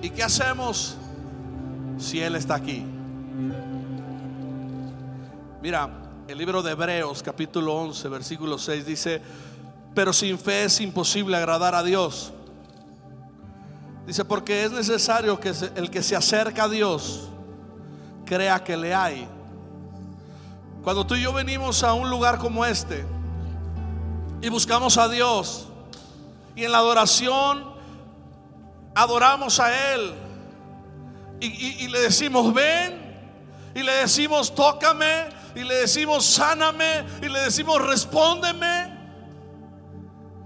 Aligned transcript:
¿Y 0.00 0.10
qué 0.10 0.22
hacemos 0.22 0.96
si 1.98 2.20
Él 2.20 2.36
está 2.36 2.54
aquí? 2.54 2.84
Mira, 5.60 5.90
el 6.28 6.38
libro 6.38 6.62
de 6.62 6.72
Hebreos 6.72 7.22
capítulo 7.22 7.74
11, 7.74 8.08
versículo 8.08 8.58
6 8.58 8.86
dice, 8.86 9.20
pero 9.94 10.12
sin 10.12 10.38
fe 10.38 10.64
es 10.64 10.80
imposible 10.80 11.36
agradar 11.36 11.74
a 11.74 11.82
Dios. 11.82 12.32
Dice, 14.06 14.24
porque 14.24 14.64
es 14.64 14.70
necesario 14.70 15.40
que 15.40 15.52
el 15.74 15.90
que 15.90 16.02
se 16.02 16.14
acerca 16.14 16.64
a 16.64 16.68
Dios 16.68 17.28
crea 18.24 18.62
que 18.62 18.76
le 18.76 18.94
hay. 18.94 19.26
Cuando 20.84 21.04
tú 21.04 21.16
y 21.16 21.22
yo 21.22 21.32
venimos 21.32 21.82
a 21.82 21.92
un 21.92 22.08
lugar 22.08 22.38
como 22.38 22.64
este 22.64 23.04
y 24.40 24.48
buscamos 24.48 24.96
a 24.96 25.08
Dios 25.08 25.66
y 26.54 26.64
en 26.64 26.72
la 26.72 26.78
adoración 26.78 27.67
adoramos 28.98 29.60
a 29.60 29.94
Él 29.94 30.12
y, 31.40 31.86
le 31.86 32.00
decimos, 32.00 32.52
ven, 32.52 32.98
y 33.72 33.82
le 33.84 33.92
decimos, 33.92 34.52
tócame, 34.52 35.28
y 35.54 35.62
le 35.62 35.76
decimos, 35.76 36.26
sáname, 36.26 37.04
y 37.22 37.28
le 37.28 37.38
decimos, 37.40 37.80
respóndeme. 37.80 38.98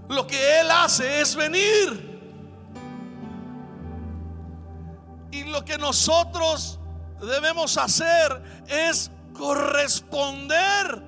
Lo 0.07 0.27
que 0.27 0.59
Él 0.59 0.69
hace 0.69 1.21
es 1.21 1.35
venir. 1.35 2.21
Y 5.31 5.45
lo 5.45 5.65
que 5.65 5.79
nosotros 5.79 6.79
debemos 7.21 7.75
hacer 7.77 8.43
es 8.67 9.09
corresponder. 9.33 11.01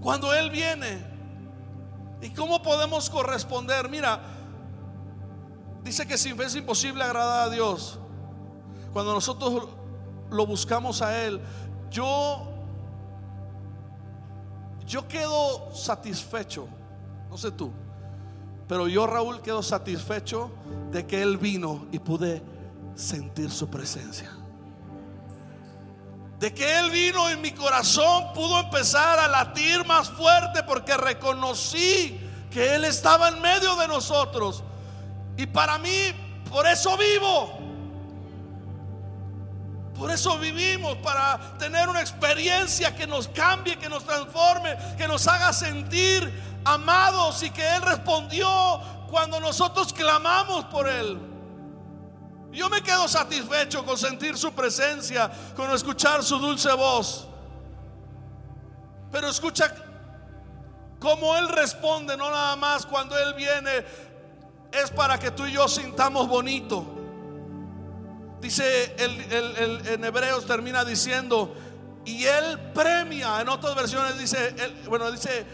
Cuando 0.00 0.32
Él 0.32 0.48
viene. 0.48 1.13
¿Y 2.24 2.30
cómo 2.30 2.62
podemos 2.62 3.10
corresponder? 3.10 3.90
Mira, 3.90 4.18
dice 5.82 6.06
que 6.06 6.16
fe 6.16 6.44
es 6.44 6.56
imposible 6.56 7.04
agradar 7.04 7.48
a 7.48 7.50
Dios. 7.50 7.98
Cuando 8.94 9.12
nosotros 9.12 9.68
lo 10.30 10.46
buscamos 10.46 11.02
a 11.02 11.22
Él, 11.22 11.38
yo, 11.90 12.48
yo 14.86 15.06
quedo 15.06 15.74
satisfecho. 15.74 16.66
No 17.28 17.36
sé 17.36 17.50
tú. 17.50 17.70
Pero 18.68 18.88
yo, 18.88 19.06
Raúl, 19.06 19.42
quedo 19.42 19.62
satisfecho 19.62 20.50
de 20.90 21.06
que 21.06 21.20
Él 21.20 21.36
vino 21.36 21.84
y 21.92 21.98
pude 21.98 22.42
sentir 22.94 23.50
su 23.50 23.68
presencia. 23.68 24.30
De 26.44 26.52
que 26.52 26.78
Él 26.78 26.90
vino 26.90 27.30
en 27.30 27.40
mi 27.40 27.52
corazón 27.52 28.34
pudo 28.34 28.60
empezar 28.60 29.18
a 29.18 29.26
latir 29.26 29.82
más 29.86 30.10
fuerte 30.10 30.62
porque 30.62 30.94
reconocí 30.94 32.20
que 32.50 32.74
Él 32.74 32.84
estaba 32.84 33.28
en 33.28 33.40
medio 33.40 33.74
de 33.76 33.88
nosotros. 33.88 34.62
Y 35.38 35.46
para 35.46 35.78
mí, 35.78 36.12
por 36.50 36.66
eso 36.66 36.98
vivo. 36.98 37.50
Por 39.96 40.10
eso 40.10 40.36
vivimos, 40.36 40.98
para 40.98 41.56
tener 41.56 41.88
una 41.88 42.02
experiencia 42.02 42.94
que 42.94 43.06
nos 43.06 43.26
cambie, 43.28 43.78
que 43.78 43.88
nos 43.88 44.04
transforme, 44.04 44.76
que 44.98 45.08
nos 45.08 45.26
haga 45.26 45.50
sentir 45.50 46.30
amados 46.62 47.42
y 47.42 47.48
que 47.48 47.66
Él 47.74 47.80
respondió 47.80 48.82
cuando 49.08 49.40
nosotros 49.40 49.94
clamamos 49.94 50.66
por 50.66 50.90
Él. 50.90 51.33
Yo 52.54 52.68
me 52.68 52.82
quedo 52.82 53.08
satisfecho 53.08 53.84
con 53.84 53.98
sentir 53.98 54.38
su 54.38 54.52
presencia, 54.52 55.30
con 55.56 55.70
escuchar 55.72 56.22
su 56.22 56.38
dulce 56.38 56.72
voz. 56.72 57.26
Pero 59.10 59.28
escucha 59.28 59.74
cómo 61.00 61.36
Él 61.36 61.48
responde, 61.48 62.16
no 62.16 62.30
nada 62.30 62.56
más 62.56 62.86
cuando 62.86 63.18
Él 63.18 63.34
viene, 63.34 63.84
es 64.72 64.90
para 64.90 65.18
que 65.18 65.30
tú 65.30 65.46
y 65.46 65.52
yo 65.52 65.68
sintamos 65.68 66.28
bonito. 66.28 66.84
Dice 68.40 68.94
en 68.98 70.04
Hebreos 70.04 70.46
termina 70.46 70.84
diciendo, 70.84 71.54
y 72.04 72.24
Él 72.24 72.58
premia, 72.74 73.40
en 73.40 73.48
otras 73.48 73.74
versiones 73.74 74.18
dice, 74.18 74.54
bueno, 74.88 75.10
dice, 75.10 75.46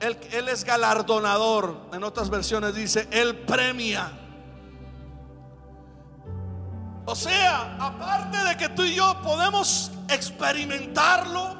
él, 0.00 0.48
es 0.48 0.64
galardonador. 0.64 1.88
En 1.92 2.04
otras 2.04 2.28
versiones 2.30 2.74
dice, 2.74 3.08
Él 3.10 3.36
premia. 3.36 4.12
O 7.06 7.14
sea, 7.14 7.76
aparte 7.78 8.36
de 8.36 8.56
que 8.56 8.68
tú 8.68 8.82
y 8.82 8.96
yo 8.96 9.22
podemos 9.22 9.92
experimentarlo, 10.08 11.56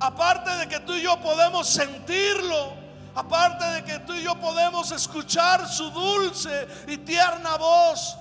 aparte 0.00 0.50
de 0.56 0.66
que 0.66 0.80
tú 0.80 0.94
y 0.94 1.02
yo 1.02 1.20
podemos 1.20 1.68
sentirlo, 1.68 2.72
aparte 3.14 3.66
de 3.66 3.84
que 3.84 3.98
tú 4.00 4.14
y 4.14 4.22
yo 4.22 4.34
podemos 4.36 4.90
escuchar 4.90 5.68
su 5.68 5.90
dulce 5.90 6.66
y 6.86 6.96
tierna 6.96 7.56
voz 7.56 8.16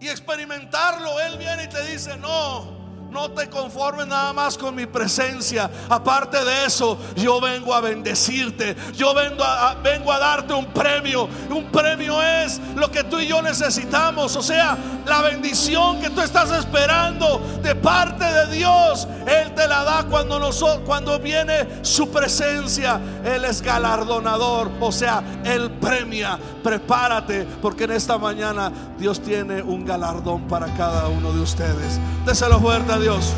y 0.00 0.08
experimentarlo, 0.08 1.20
Él 1.20 1.38
viene 1.38 1.64
y 1.64 1.68
te 1.68 1.84
dice, 1.86 2.16
no, 2.16 2.75
no 3.16 3.30
te 3.30 3.48
conformes 3.48 4.06
nada 4.06 4.34
más 4.34 4.58
con 4.58 4.74
mi 4.74 4.84
presencia. 4.84 5.70
Aparte 5.88 6.44
de 6.44 6.66
eso, 6.66 6.98
yo 7.16 7.40
vengo 7.40 7.72
a 7.72 7.80
bendecirte. 7.80 8.76
Yo 8.94 9.14
vengo 9.14 9.42
a, 9.42 9.74
vengo 9.82 10.12
a 10.12 10.18
darte 10.18 10.52
un 10.52 10.66
premio. 10.66 11.26
Un 11.48 11.64
premio 11.72 12.22
es 12.22 12.60
lo 12.74 12.90
que 12.90 13.04
tú 13.04 13.18
y 13.18 13.26
yo 13.26 13.40
necesitamos. 13.40 14.36
O 14.36 14.42
sea, 14.42 14.76
la 15.06 15.22
bendición 15.22 15.98
que 16.02 16.10
tú 16.10 16.20
estás 16.20 16.50
esperando 16.50 17.38
de 17.62 17.74
parte 17.74 18.22
de 18.22 18.54
Dios. 18.54 19.08
Él 19.26 19.54
te 19.54 19.66
la 19.66 19.82
da 19.82 20.04
cuando, 20.04 20.38
nosotros, 20.38 20.82
cuando 20.84 21.18
viene 21.18 21.66
su 21.80 22.10
presencia. 22.10 23.00
Él 23.24 23.46
es 23.46 23.62
galardonador. 23.62 24.70
O 24.78 24.92
sea, 24.92 25.22
Él 25.42 25.70
premia. 25.80 26.38
Prepárate 26.62 27.46
porque 27.62 27.84
en 27.84 27.92
esta 27.92 28.18
mañana 28.18 28.70
Dios 28.98 29.22
tiene 29.22 29.62
un 29.62 29.86
galardón 29.86 30.46
para 30.48 30.66
cada 30.74 31.08
uno 31.08 31.32
de 31.32 31.40
ustedes. 31.40 31.98
Déselo 32.26 32.60
fuerte 32.60 32.92
a 32.92 32.98
Dios. 32.98 33.05
Dios. 33.06 33.34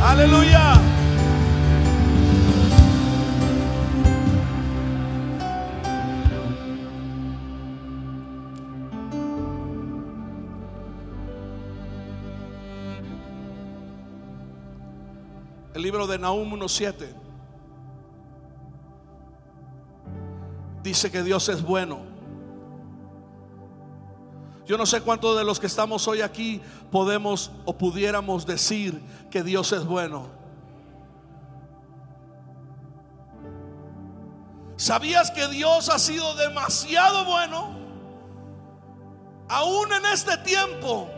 Aleluya. 0.00 0.80
El 15.74 15.82
libro 15.82 16.06
de 16.06 16.16
Nahum 16.20 16.52
1.7 16.52 17.08
dice 20.84 21.10
que 21.10 21.24
Dios 21.24 21.48
es 21.48 21.60
bueno 21.60 22.13
yo 24.66 24.78
no 24.78 24.86
sé 24.86 25.02
cuántos 25.02 25.36
de 25.36 25.44
los 25.44 25.60
que 25.60 25.66
estamos 25.66 26.08
hoy 26.08 26.22
aquí 26.22 26.60
podemos 26.90 27.50
o 27.66 27.76
pudiéramos 27.76 28.46
decir 28.46 29.02
que 29.30 29.42
Dios 29.42 29.72
es 29.72 29.84
bueno. 29.84 30.28
¿Sabías 34.76 35.30
que 35.30 35.46
Dios 35.48 35.88
ha 35.88 35.98
sido 35.98 36.34
demasiado 36.34 37.24
bueno? 37.26 37.76
Aún 39.48 39.92
en 39.92 40.06
este 40.06 40.36
tiempo. 40.38 41.10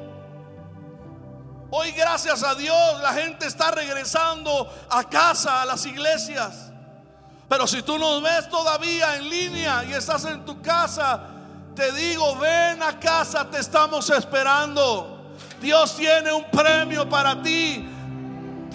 Hoy 1.71 1.93
gracias 1.93 2.43
a 2.43 2.55
Dios 2.55 3.01
la 3.01 3.13
gente 3.13 3.47
está 3.47 3.71
regresando 3.71 4.69
a 4.91 5.05
casa, 5.05 5.63
a 5.63 5.67
las 5.67 5.87
iglesias. 5.87 6.73
Pero 7.49 7.67
si 7.67 7.83
tú 7.83 7.97
nos 7.97 8.23
ves 8.23 8.49
todavía 8.49 9.17
en 9.17 9.29
línea 9.31 9.85
y 9.85 9.93
estás 9.93 10.25
en 10.25 10.45
tu 10.45 10.61
casa, 10.61 11.36
te 11.77 11.93
digo, 11.93 12.37
ven 12.37 12.83
a 12.83 12.99
casa, 12.99 13.49
te 13.49 13.59
estamos 13.59 14.09
esperando. 14.09 15.21
Dios 15.61 15.95
tiene 15.95 16.33
un 16.33 16.45
premio 16.45 17.07
para 17.09 17.41
ti. 17.43 17.87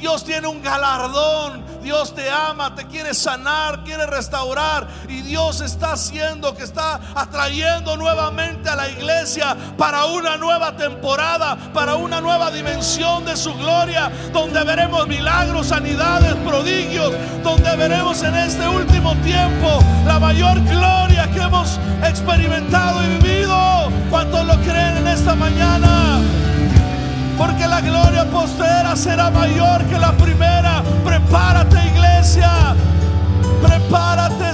Dios 0.01 0.23
tiene 0.23 0.47
un 0.47 0.63
galardón. 0.63 1.63
Dios 1.84 2.16
te 2.16 2.28
ama, 2.29 2.73
te 2.73 2.88
quiere 2.88 3.13
sanar, 3.13 3.83
quiere 3.83 4.07
restaurar. 4.07 4.88
Y 5.07 5.21
Dios 5.21 5.62
está 5.62 5.94
haciendo 5.94 6.56
que 6.56 6.63
está 6.63 7.00
atrayendo 7.13 7.95
nuevamente 7.98 8.68
a 8.68 8.75
la 8.75 8.89
iglesia 8.89 9.56
para 9.77 10.06
una 10.06 10.38
nueva 10.38 10.75
temporada, 10.75 11.56
para 11.71 11.95
una 11.95 12.19
nueva 12.19 12.50
dimensión 12.50 13.25
de 13.25 13.38
su 13.38 13.53
gloria, 13.53 14.12
donde 14.33 14.63
veremos 14.63 15.07
milagros, 15.07 15.68
sanidades, 15.68 16.33
prodigios, 16.47 17.13
donde 17.44 17.75
veremos 17.75 18.24
en 18.24 18.36
este 18.36 18.68
último 18.68 19.15
tiempo 19.18 19.83
la 20.07 20.18
mayor 20.19 20.59
gloria 20.63 21.30
que 21.31 21.42
hemos 21.42 21.80
experimentado 22.04 23.04
y 23.04 23.19
vivido. 23.19 23.92
¿Cuántos 24.09 24.47
lo 24.47 24.56
creen 24.62 24.97
en 24.97 25.07
esta 25.07 25.36
mañana? 25.36 26.19
Porque 27.42 27.68
la 27.68 27.82
gloria 27.82 28.30
postera 28.30 28.96
será 28.96 29.32
mayor 29.32 29.84
que 29.86 29.98
la 29.98 30.12
primera. 30.12 30.84
Prepárate 31.04 31.88
iglesia, 31.88 32.76
prepárate 33.64 34.54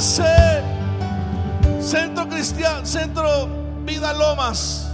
Centro 1.82 2.30
Cristiano, 2.30 2.86
Centro 2.86 3.50
Vida 3.84 4.14
Lomas, 4.14 4.90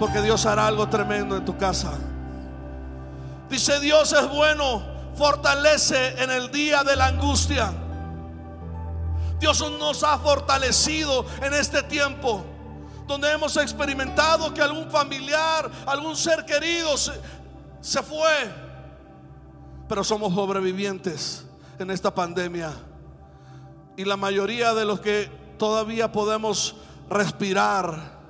porque 0.00 0.20
Dios 0.20 0.44
hará 0.46 0.66
algo 0.66 0.88
tremendo 0.88 1.36
en 1.36 1.44
tu 1.44 1.56
casa. 1.56 1.92
Dice 3.48 3.78
Dios 3.78 4.12
es 4.12 4.28
bueno, 4.28 4.82
fortalece 5.14 6.20
en 6.20 6.32
el 6.32 6.50
día 6.50 6.82
de 6.82 6.96
la 6.96 7.06
angustia. 7.06 7.70
Dios 9.38 9.64
nos 9.78 10.02
ha 10.02 10.18
fortalecido 10.18 11.24
en 11.40 11.54
este 11.54 11.84
tiempo, 11.84 12.44
donde 13.10 13.32
hemos 13.32 13.56
experimentado 13.56 14.54
que 14.54 14.62
algún 14.62 14.88
familiar, 14.88 15.68
algún 15.84 16.14
ser 16.14 16.44
querido 16.44 16.96
se, 16.96 17.10
se 17.80 18.00
fue, 18.04 18.54
pero 19.88 20.04
somos 20.04 20.32
sobrevivientes 20.32 21.44
en 21.80 21.90
esta 21.90 22.14
pandemia. 22.14 22.72
Y 23.96 24.04
la 24.04 24.16
mayoría 24.16 24.74
de 24.74 24.84
los 24.84 25.00
que 25.00 25.28
todavía 25.58 26.12
podemos 26.12 26.76
respirar, 27.08 28.20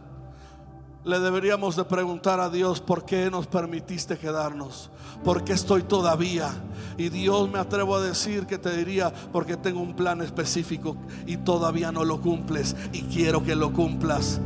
le 1.05 1.21
deberíamos 1.21 1.77
de 1.77 1.85
preguntar 1.85 2.41
a 2.41 2.49
Dios 2.49 2.81
por 2.81 3.05
qué 3.05 3.31
nos 3.31 3.47
permitiste 3.47 4.17
quedarnos, 4.17 4.89
por 5.23 5.45
qué 5.45 5.53
estoy 5.53 5.83
todavía. 5.83 6.49
Y 6.97 7.11
Dios 7.11 7.51
me 7.51 7.59
atrevo 7.59 7.97
a 7.97 8.01
decir 8.01 8.47
que 8.47 8.57
te 8.57 8.75
diría, 8.75 9.13
porque 9.31 9.59
tengo 9.59 9.83
un 9.83 9.95
plan 9.95 10.23
específico 10.23 10.97
y 11.27 11.37
todavía 11.37 11.93
no 11.93 12.03
lo 12.07 12.23
cumples 12.23 12.75
y 12.95 13.03
quiero 13.03 13.45
que 13.45 13.55
lo 13.55 13.75
cumplas. 13.75 14.41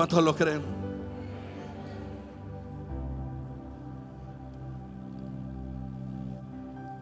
¿Cuántos 0.00 0.24
lo 0.24 0.34
creen? 0.34 0.62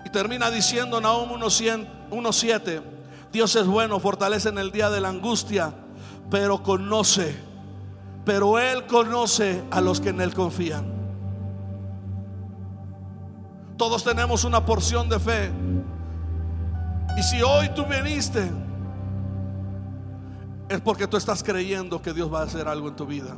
Y 0.04 0.10
termina 0.10 0.50
diciendo 0.50 1.00
Nahum 1.00 1.30
1.7, 1.30 2.82
Dios 3.30 3.54
es 3.54 3.66
bueno, 3.68 4.00
fortalece 4.00 4.48
en 4.48 4.58
el 4.58 4.72
día 4.72 4.90
de 4.90 5.00
la 5.00 5.10
angustia, 5.10 5.72
pero 6.28 6.60
conoce 6.64 7.36
pero 8.24 8.58
Él 8.58 8.84
conoce 8.86 9.62
a 9.70 9.80
los 9.80 10.00
que 10.00 10.08
en 10.08 10.20
Él 10.20 10.34
confían. 10.34 10.92
Todos 13.76 14.02
tenemos 14.02 14.42
una 14.42 14.66
porción 14.66 15.08
de 15.08 15.20
fe. 15.20 15.52
Y 17.16 17.22
si 17.22 17.42
hoy 17.42 17.70
tú 17.76 17.84
viniste, 17.86 18.50
es 20.68 20.80
porque 20.80 21.06
tú 21.06 21.16
estás 21.16 21.42
creyendo 21.42 22.00
que 22.02 22.12
Dios 22.12 22.32
va 22.32 22.40
a 22.40 22.44
hacer 22.44 22.68
algo 22.68 22.88
en 22.88 22.96
tu 22.96 23.06
vida. 23.06 23.36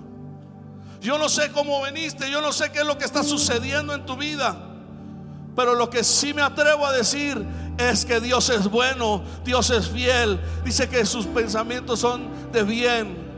Yo 1.00 1.18
no 1.18 1.28
sé 1.28 1.50
cómo 1.52 1.82
viniste, 1.84 2.30
yo 2.30 2.40
no 2.40 2.52
sé 2.52 2.70
qué 2.72 2.80
es 2.80 2.86
lo 2.86 2.98
que 2.98 3.04
está 3.04 3.22
sucediendo 3.22 3.94
en 3.94 4.04
tu 4.04 4.16
vida. 4.16 4.56
Pero 5.56 5.74
lo 5.74 5.90
que 5.90 6.04
sí 6.04 6.34
me 6.34 6.42
atrevo 6.42 6.86
a 6.86 6.92
decir 6.92 7.44
es 7.78 8.04
que 8.04 8.20
Dios 8.20 8.50
es 8.50 8.68
bueno, 8.68 9.22
Dios 9.44 9.70
es 9.70 9.88
fiel. 9.88 10.40
Dice 10.64 10.88
que 10.88 11.04
sus 11.06 11.26
pensamientos 11.26 12.00
son 12.00 12.28
de 12.52 12.62
bien 12.62 13.30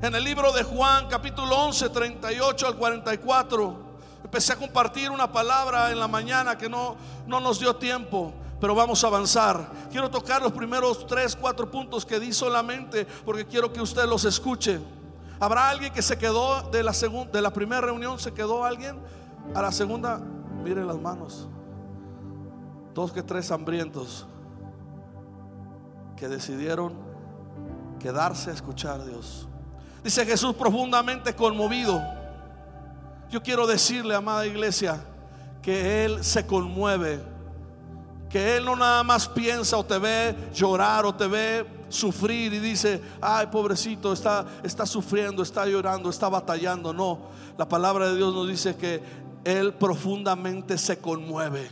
En 0.00 0.14
el 0.14 0.22
libro 0.22 0.52
de 0.52 0.62
Juan, 0.62 1.08
capítulo 1.08 1.56
11, 1.56 1.88
38 1.88 2.68
al 2.68 2.76
44, 2.76 3.76
empecé 4.22 4.52
a 4.52 4.56
compartir 4.56 5.10
una 5.10 5.32
palabra 5.32 5.90
en 5.90 5.98
la 5.98 6.06
mañana 6.06 6.56
que 6.56 6.68
no, 6.68 6.96
no 7.26 7.40
nos 7.40 7.58
dio 7.58 7.74
tiempo, 7.74 8.32
pero 8.60 8.74
vamos 8.74 9.02
a 9.04 9.06
avanzar. 9.06 9.70
Quiero 9.90 10.10
tocar 10.10 10.42
los 10.42 10.52
primeros 10.52 11.06
3, 11.06 11.36
4 11.36 11.70
puntos 11.70 12.04
que 12.04 12.18
di 12.18 12.32
solamente 12.32 13.06
porque 13.24 13.46
quiero 13.46 13.72
que 13.72 13.80
usted 13.80 14.06
los 14.06 14.24
escuche. 14.24 14.80
¿Habrá 15.40 15.68
alguien 15.70 15.92
que 15.92 16.02
se 16.02 16.18
quedó 16.18 16.62
de 16.70 16.82
la, 16.82 16.92
de 17.32 17.42
la 17.42 17.52
primera 17.52 17.80
reunión? 17.80 18.18
¿Se 18.18 18.32
quedó 18.32 18.64
alguien? 18.64 18.98
A 19.54 19.62
la 19.62 19.70
segunda, 19.70 20.18
miren 20.64 20.86
las 20.86 20.98
manos. 20.98 21.48
Dos 22.94 23.12
que 23.12 23.22
tres 23.22 23.50
hambrientos 23.52 24.26
que 26.16 26.28
decidieron 26.28 26.94
quedarse 28.00 28.50
a 28.50 28.54
escuchar 28.54 29.00
a 29.00 29.04
Dios. 29.04 29.46
Dice 30.02 30.26
Jesús 30.26 30.54
profundamente 30.54 31.34
conmovido. 31.34 32.02
Yo 33.30 33.42
quiero 33.42 33.66
decirle, 33.66 34.14
amada 34.14 34.46
iglesia, 34.46 35.00
que 35.62 36.04
Él 36.04 36.24
se 36.24 36.46
conmueve. 36.46 37.20
Que 38.28 38.56
Él 38.56 38.64
no 38.64 38.76
nada 38.76 39.02
más 39.02 39.28
piensa 39.28 39.76
o 39.76 39.84
te 39.84 39.98
ve 39.98 40.36
llorar 40.52 41.06
o 41.06 41.14
te 41.14 41.26
ve 41.26 41.66
sufrir 41.88 42.52
y 42.52 42.58
dice, 42.58 43.02
ay 43.20 43.46
pobrecito, 43.46 44.12
está, 44.12 44.44
está 44.62 44.84
sufriendo, 44.84 45.42
está 45.42 45.66
llorando, 45.66 46.10
está 46.10 46.28
batallando. 46.28 46.92
No, 46.92 47.18
la 47.56 47.68
palabra 47.68 48.10
de 48.10 48.16
Dios 48.16 48.34
nos 48.34 48.48
dice 48.48 48.76
que 48.76 49.02
Él 49.44 49.72
profundamente 49.74 50.76
se 50.76 50.98
conmueve. 50.98 51.70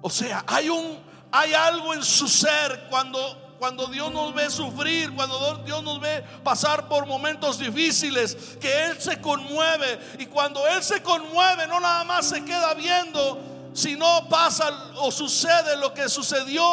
O 0.00 0.10
sea, 0.10 0.44
hay 0.46 0.68
un, 0.68 0.98
hay 1.30 1.54
algo 1.54 1.94
en 1.94 2.02
su 2.02 2.28
ser 2.28 2.86
cuando 2.90 3.48
cuando 3.58 3.88
Dios 3.88 4.12
nos 4.12 4.32
ve 4.34 4.48
sufrir, 4.50 5.12
cuando 5.14 5.56
Dios 5.64 5.82
nos 5.82 6.00
ve 6.00 6.22
pasar 6.44 6.88
por 6.88 7.06
momentos 7.06 7.58
difíciles, 7.58 8.56
que 8.60 8.84
Él 8.86 9.00
se 9.00 9.20
conmueve. 9.20 9.98
Y 10.18 10.26
cuando 10.26 10.66
Él 10.68 10.82
se 10.82 11.02
conmueve, 11.02 11.66
no 11.66 11.80
nada 11.80 12.04
más 12.04 12.28
se 12.28 12.44
queda 12.44 12.72
viendo, 12.74 13.38
sino 13.78 14.28
pasa 14.28 14.68
o 14.96 15.12
sucede 15.12 15.76
lo 15.76 15.94
que 15.94 16.08
sucedió 16.08 16.64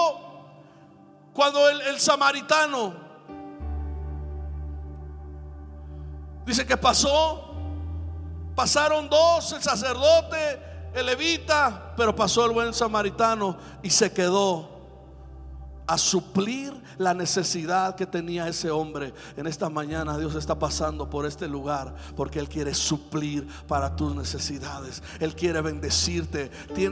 cuando 1.33 1.69
el, 1.69 1.79
el 1.81 1.99
samaritano 1.99 2.95
dice 6.47 6.65
que 6.65 6.75
pasó, 6.77 7.53
pasaron 8.55 9.07
dos, 9.07 9.51
el 9.51 9.61
sacerdote, 9.61 10.89
el 10.95 11.05
levita, 11.05 11.93
pero 11.95 12.15
pasó 12.15 12.43
el 12.43 12.53
buen 12.53 12.73
samaritano 12.73 13.55
y 13.83 13.91
se 13.91 14.11
quedó 14.11 14.74
a 15.87 15.97
suplir 15.97 16.73
la 16.97 17.13
necesidad 17.13 17.95
que 17.95 18.05
tenía 18.05 18.47
ese 18.47 18.71
hombre. 18.71 19.13
En 19.37 19.47
esta 19.47 19.69
mañana 19.69 20.17
Dios 20.17 20.35
está 20.35 20.57
pasando 20.57 21.09
por 21.09 21.25
este 21.25 21.47
lugar 21.47 21.93
porque 22.15 22.39
Él 22.39 22.49
quiere 22.49 22.73
suplir 22.73 23.47
para 23.67 23.95
tus 23.95 24.15
necesidades. 24.15 25.03
Él 25.19 25.35
quiere 25.35 25.61
bendecirte. 25.61 26.49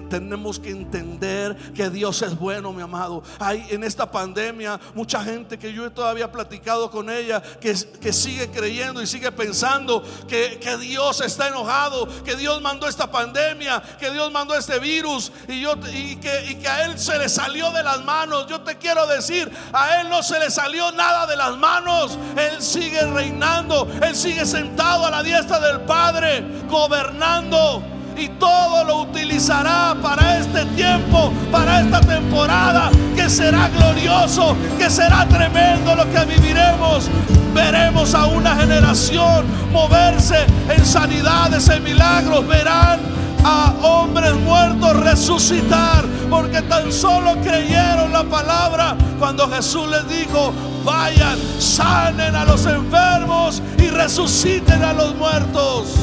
tenemos 0.09 0.59
que 0.59 0.71
entender 0.71 1.55
que 1.73 1.89
Dios 1.89 2.21
es 2.21 2.37
bueno, 2.37 2.73
mi 2.73 2.81
amado. 2.81 3.23
Hay 3.39 3.65
en 3.69 3.83
esta 3.83 4.09
pandemia 4.09 4.79
mucha 4.93 5.23
gente 5.23 5.57
que 5.57 5.73
yo 5.73 5.85
he 5.85 5.89
todavía 5.89 6.31
platicado 6.31 6.91
con 6.91 7.09
ella 7.09 7.41
que, 7.41 7.75
que 7.99 8.13
sigue 8.13 8.49
creyendo 8.49 9.01
y 9.01 9.07
sigue 9.07 9.31
pensando 9.31 10.03
que, 10.27 10.59
que 10.59 10.77
Dios 10.77 11.21
está 11.21 11.47
enojado, 11.47 12.07
que 12.23 12.35
Dios 12.35 12.61
mandó 12.61 12.87
esta 12.87 13.09
pandemia, 13.09 13.81
que 13.99 14.11
Dios 14.11 14.31
mandó 14.31 14.55
este 14.55 14.79
virus 14.79 15.31
y, 15.47 15.61
yo, 15.61 15.75
y, 15.93 16.17
que, 16.17 16.51
y 16.51 16.55
que 16.55 16.67
a 16.67 16.85
Él 16.85 16.99
se 16.99 17.17
le 17.17 17.29
salió 17.29 17.71
de 17.71 17.83
las 17.83 18.03
manos. 18.03 18.47
Yo 18.47 18.61
te 18.61 18.77
quiero 18.83 19.07
decir, 19.07 19.49
a 19.71 20.01
Él 20.01 20.09
no 20.09 20.21
se 20.21 20.37
le 20.37 20.51
salió 20.51 20.91
nada 20.91 21.25
de 21.25 21.37
las 21.37 21.57
manos. 21.57 22.19
Él 22.37 22.61
sigue 22.61 23.01
reinando, 23.01 23.87
Él 24.03 24.15
sigue 24.15 24.45
sentado 24.45 25.07
a 25.07 25.09
la 25.09 25.23
diestra 25.23 25.59
del 25.59 25.81
Padre, 25.81 26.43
gobernando. 26.69 27.81
Y 28.15 28.27
todo 28.27 28.83
lo 28.83 28.97
utilizará 29.01 29.95
para 29.99 30.37
este 30.37 30.65
tiempo, 30.75 31.33
para 31.51 31.81
esta 31.81 31.99
temporada, 32.01 32.91
que 33.15 33.27
será 33.27 33.69
glorioso, 33.69 34.55
que 34.77 34.89
será 34.89 35.25
tremendo 35.27 35.95
lo 35.95 36.03
que 36.11 36.25
viviremos. 36.25 37.09
Veremos 37.55 38.13
a 38.13 38.27
una 38.27 38.55
generación 38.55 39.45
moverse 39.71 40.45
en 40.69 40.85
sanidades, 40.85 41.67
en 41.69 41.83
milagros. 41.83 42.47
Verán 42.47 42.99
a 43.43 43.73
hombres 43.81 44.33
muertos 44.35 44.95
resucitar, 44.99 46.05
porque 46.29 46.61
tan 46.63 46.91
solo 46.91 47.35
creyeron 47.41 48.11
la 48.11 48.23
palabra 48.23 48.95
cuando 49.19 49.49
Jesús 49.49 49.87
les 49.87 50.07
dijo, 50.07 50.53
vayan, 50.83 51.37
sanen 51.59 52.35
a 52.35 52.45
los 52.45 52.65
enfermos 52.65 53.61
y 53.77 53.87
resuciten 53.89 54.83
a 54.83 54.93
los 54.93 55.15
muertos. 55.15 55.93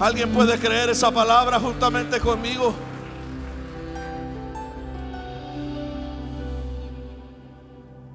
¿Alguien 0.00 0.30
puede 0.30 0.58
creer 0.58 0.90
esa 0.90 1.10
palabra 1.10 1.58
juntamente 1.58 2.20
conmigo? 2.20 2.74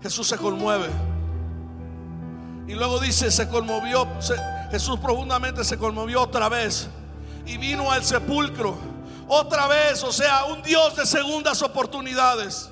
Jesús 0.01 0.27
se 0.27 0.37
conmueve. 0.37 0.87
Y 2.67 2.73
luego 2.73 2.99
dice, 2.99 3.31
se 3.31 3.49
conmovió, 3.49 4.07
Jesús 4.73 4.97
profundamente 4.97 5.63
se 5.63 5.77
conmovió 5.77 6.23
otra 6.23 6.49
vez 6.49 6.87
y 7.45 7.57
vino 7.57 7.91
al 7.91 8.03
sepulcro. 8.03 8.75
Otra 9.27 9.67
vez, 9.67 10.03
o 10.03 10.11
sea, 10.11 10.45
un 10.45 10.63
Dios 10.63 10.95
de 10.95 11.05
segundas 11.05 11.61
oportunidades. 11.61 12.71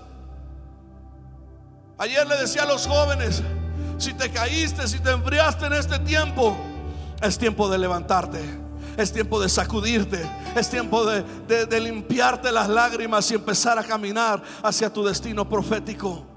Ayer 1.99 2.25
le 2.25 2.37
decía 2.37 2.63
a 2.63 2.65
los 2.65 2.87
jóvenes, 2.87 3.43
si 3.99 4.15
te 4.15 4.31
caíste, 4.31 4.87
si 4.87 4.99
te 4.99 5.11
enfriaste 5.11 5.67
en 5.67 5.73
este 5.73 5.99
tiempo, 5.99 6.57
es 7.21 7.37
tiempo 7.37 7.69
de 7.69 7.77
levantarte. 7.77 8.41
Es 8.97 9.13
tiempo 9.13 9.39
de 9.39 9.47
sacudirte. 9.47 10.27
Es 10.55 10.71
tiempo 10.71 11.05
de, 11.05 11.21
de 11.67 11.79
limpiarte 11.79 12.51
las 12.51 12.67
lágrimas 12.67 13.29
y 13.29 13.35
empezar 13.35 13.77
a 13.77 13.83
caminar 13.83 14.41
hacia 14.63 14.91
tu 14.91 15.03
destino 15.03 15.47
profético 15.47 16.30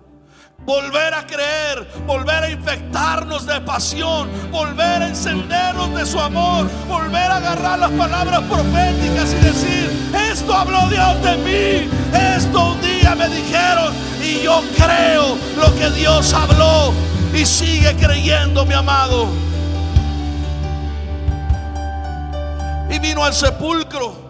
volver 0.65 1.15
a 1.15 1.27
creer, 1.27 1.87
volver 2.07 2.45
a 2.45 2.51
infectarnos 2.51 3.47
de 3.47 3.61
pasión, 3.61 4.29
volver 4.51 5.03
a 5.03 5.09
encendernos 5.09 5.95
de 5.95 6.07
su 6.07 6.19
amor, 6.19 6.69
volver 6.89 7.31
a 7.31 7.37
agarrar 7.37 7.79
las 7.79 7.91
palabras 7.93 8.43
proféticas 8.43 9.33
y 9.33 9.45
decir, 9.45 10.11
esto 10.31 10.55
habló 10.55 10.89
Dios 10.89 11.23
de 11.23 11.37
mí, 11.39 11.91
esto 12.37 12.73
un 12.73 12.81
día 12.81 13.15
me 13.15 13.29
dijeron 13.29 13.95
y 14.23 14.43
yo 14.43 14.63
creo 14.77 15.37
lo 15.57 15.75
que 15.75 15.91
Dios 15.91 16.33
habló 16.33 16.93
y 17.35 17.45
sigue 17.45 17.95
creyendo, 17.97 18.65
mi 18.65 18.75
amado. 18.75 19.29
Y 22.91 22.99
vino 23.01 23.25
al 23.25 23.35
sepulcro 23.35 24.25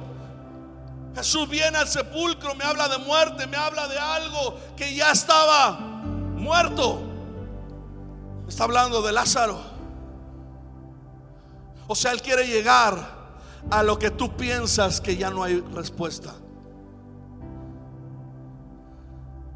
Jesús 1.15 1.49
viene 1.49 1.79
al 1.79 1.87
sepulcro, 1.87 2.55
me 2.57 2.65
habla 2.65 2.89
de 2.89 2.99
muerte, 2.99 3.47
me 3.47 3.57
habla 3.57 3.87
de 3.87 3.99
algo 3.99 4.59
que 4.77 4.95
ya 4.95 5.13
estaba 5.13 5.94
muerto. 6.45 7.01
Está 8.47 8.65
hablando 8.65 9.01
de 9.01 9.13
Lázaro. 9.13 9.59
O 11.89 11.95
sea, 11.95 12.13
Él 12.13 12.21
quiere 12.21 12.47
llegar 12.47 12.95
a 13.71 13.83
lo 13.83 13.99
que 13.99 14.11
tú 14.11 14.37
piensas 14.37 15.01
que 15.01 15.17
ya 15.17 15.31
no 15.31 15.43
hay 15.43 15.61
respuesta. 15.73 16.35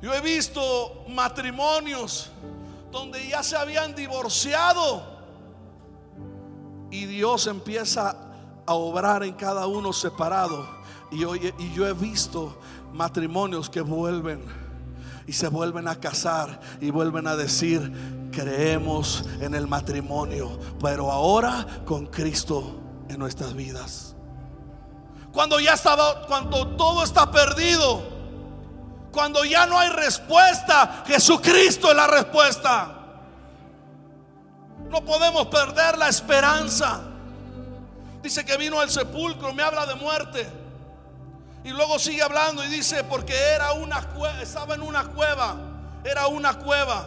Yo 0.00 0.14
he 0.14 0.20
visto 0.20 1.04
matrimonios 1.08 2.30
donde 2.90 3.28
ya 3.28 3.42
se 3.42 3.56
habían 3.56 3.94
divorciado 3.94 5.02
y 6.90 7.04
Dios 7.04 7.46
empieza 7.48 8.16
a 8.64 8.72
obrar 8.72 9.24
en 9.24 9.34
cada 9.34 9.66
uno 9.66 9.92
separado. 9.92 10.66
Y, 11.10 11.24
y 11.24 11.72
yo 11.74 11.86
he 11.86 11.92
visto 11.92 12.58
matrimonios 12.92 13.68
que 13.68 13.80
vuelven 13.82 14.67
y 15.28 15.34
se 15.34 15.48
vuelven 15.48 15.86
a 15.88 15.96
casar 15.96 16.58
y 16.80 16.90
vuelven 16.90 17.26
a 17.26 17.36
decir, 17.36 17.92
creemos 18.32 19.24
en 19.42 19.54
el 19.54 19.66
matrimonio, 19.68 20.58
pero 20.82 21.12
ahora 21.12 21.66
con 21.84 22.06
Cristo 22.06 22.80
en 23.10 23.18
nuestras 23.18 23.52
vidas. 23.52 24.16
Cuando 25.30 25.60
ya 25.60 25.74
estaba, 25.74 26.26
cuando 26.26 26.68
todo 26.76 27.04
está 27.04 27.30
perdido, 27.30 28.02
cuando 29.12 29.44
ya 29.44 29.66
no 29.66 29.78
hay 29.78 29.90
respuesta, 29.90 31.04
Jesucristo 31.06 31.90
es 31.90 31.96
la 31.96 32.06
respuesta. 32.06 32.94
No 34.88 35.04
podemos 35.04 35.48
perder 35.48 35.98
la 35.98 36.08
esperanza. 36.08 37.02
Dice 38.22 38.46
que 38.46 38.56
vino 38.56 38.80
al 38.80 38.88
sepulcro, 38.88 39.52
me 39.52 39.62
habla 39.62 39.84
de 39.84 39.94
muerte. 39.94 40.50
Y 41.68 41.70
luego 41.70 41.98
sigue 41.98 42.22
hablando 42.22 42.64
y 42.64 42.68
dice, 42.68 43.04
porque 43.04 43.38
era 43.38 43.72
una 43.72 44.02
estaba 44.40 44.74
en 44.74 44.80
una 44.80 45.04
cueva, 45.04 45.54
era 46.02 46.26
una 46.26 46.54
cueva. 46.54 47.06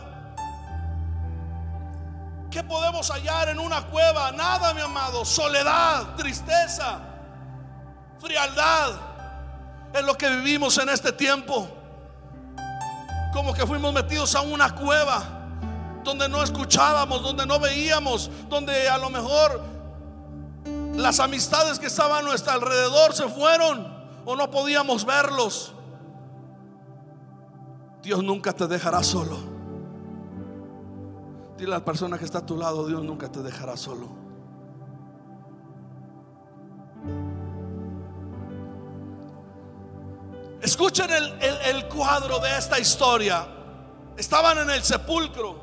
¿Qué 2.52 2.64
podemos 2.64 3.10
hallar 3.10 3.50
en 3.50 3.58
una 3.58 3.88
cueva? 3.88 4.32
Nada, 4.32 4.72
mi 4.76 4.82
amado. 4.82 5.26
Soledad, 5.26 6.16
tristeza, 6.16 7.00
frialdad. 8.20 8.92
Es 9.96 10.04
lo 10.04 10.16
que 10.16 10.30
vivimos 10.30 10.78
en 10.78 10.90
este 10.90 11.12
tiempo. 11.12 11.68
Como 13.34 13.56
que 13.56 13.66
fuimos 13.66 13.92
metidos 13.92 14.36
a 14.36 14.42
una 14.42 14.76
cueva 14.76 15.24
donde 16.04 16.30
no 16.30 16.44
escuchábamos, 16.44 17.24
donde 17.24 17.48
no 17.48 17.60
veíamos, 17.60 18.30
donde 18.48 18.88
a 18.88 19.00
lo 19.00 19.10
mejor 19.10 19.60
las 20.94 21.20
amistades 21.20 21.80
que 21.80 21.88
estaban 21.88 22.20
a 22.20 22.22
nuestro 22.22 22.54
alrededor 22.54 23.16
se 23.16 23.28
fueron 23.28 24.01
o 24.26 24.36
no 24.36 24.50
podíamos 24.50 25.06
verlos. 25.06 25.74
Dios 28.02 28.24
nunca 28.24 28.54
te 28.54 28.68
dejará 28.68 29.04
solo. 29.04 29.38
Dile 31.58 31.76
a 31.76 31.80
la 31.80 31.86
persona 31.86 32.18
que 32.18 32.26
está 32.26 32.40
a 32.40 32.46
tu 32.46 32.58
lado, 32.58 32.88
Dios 32.88 33.04
nunca 33.04 33.32
te 33.32 33.42
dejará 33.44 33.78
solo. 33.78 34.22
Escuchen 40.62 41.10
el, 41.12 41.88
cuadro 41.88 42.40
de 42.40 42.58
esta 42.58 42.80
historia. 42.80 43.48
Estaban 44.16 44.60
en 44.60 44.70
el 44.70 44.84
sepulcro. 44.84 45.60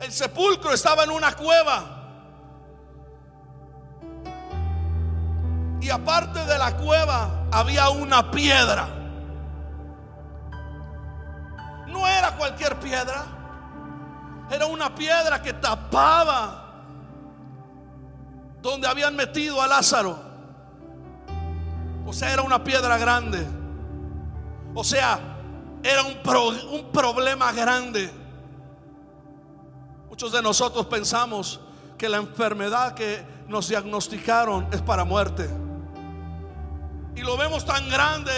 El 0.00 0.10
sepulcro 0.10 0.72
estaba 0.72 1.04
en 1.04 1.10
una 1.10 1.36
cueva. 1.36 1.99
Y 5.80 5.88
aparte 5.88 6.44
de 6.44 6.58
la 6.58 6.76
cueva 6.76 7.46
había 7.50 7.88
una 7.88 8.30
piedra. 8.30 8.86
No 11.88 12.06
era 12.06 12.36
cualquier 12.36 12.78
piedra. 12.78 13.24
Era 14.50 14.66
una 14.66 14.94
piedra 14.94 15.40
que 15.40 15.54
tapaba 15.54 16.66
donde 18.60 18.86
habían 18.86 19.16
metido 19.16 19.62
a 19.62 19.66
Lázaro. 19.66 20.18
O 22.06 22.12
sea, 22.12 22.32
era 22.32 22.42
una 22.42 22.62
piedra 22.62 22.98
grande. 22.98 23.46
O 24.74 24.84
sea, 24.84 25.18
era 25.82 26.02
un, 26.02 26.90
problema 26.92 27.52
grande. 27.52 28.10
Muchos 30.10 30.30
de 30.30 30.42
nosotros 30.42 30.86
pensamos 30.86 31.60
que 31.96 32.08
la 32.08 32.18
enfermedad 32.18 32.92
que 32.92 33.24
nos 33.48 33.68
diagnosticaron 33.68 34.68
es 34.72 34.82
para 34.82 35.04
muerte 35.04 35.48
y 37.16 37.20
lo 37.20 37.36
vemos 37.36 37.64
tan 37.64 37.88
grande 37.88 38.32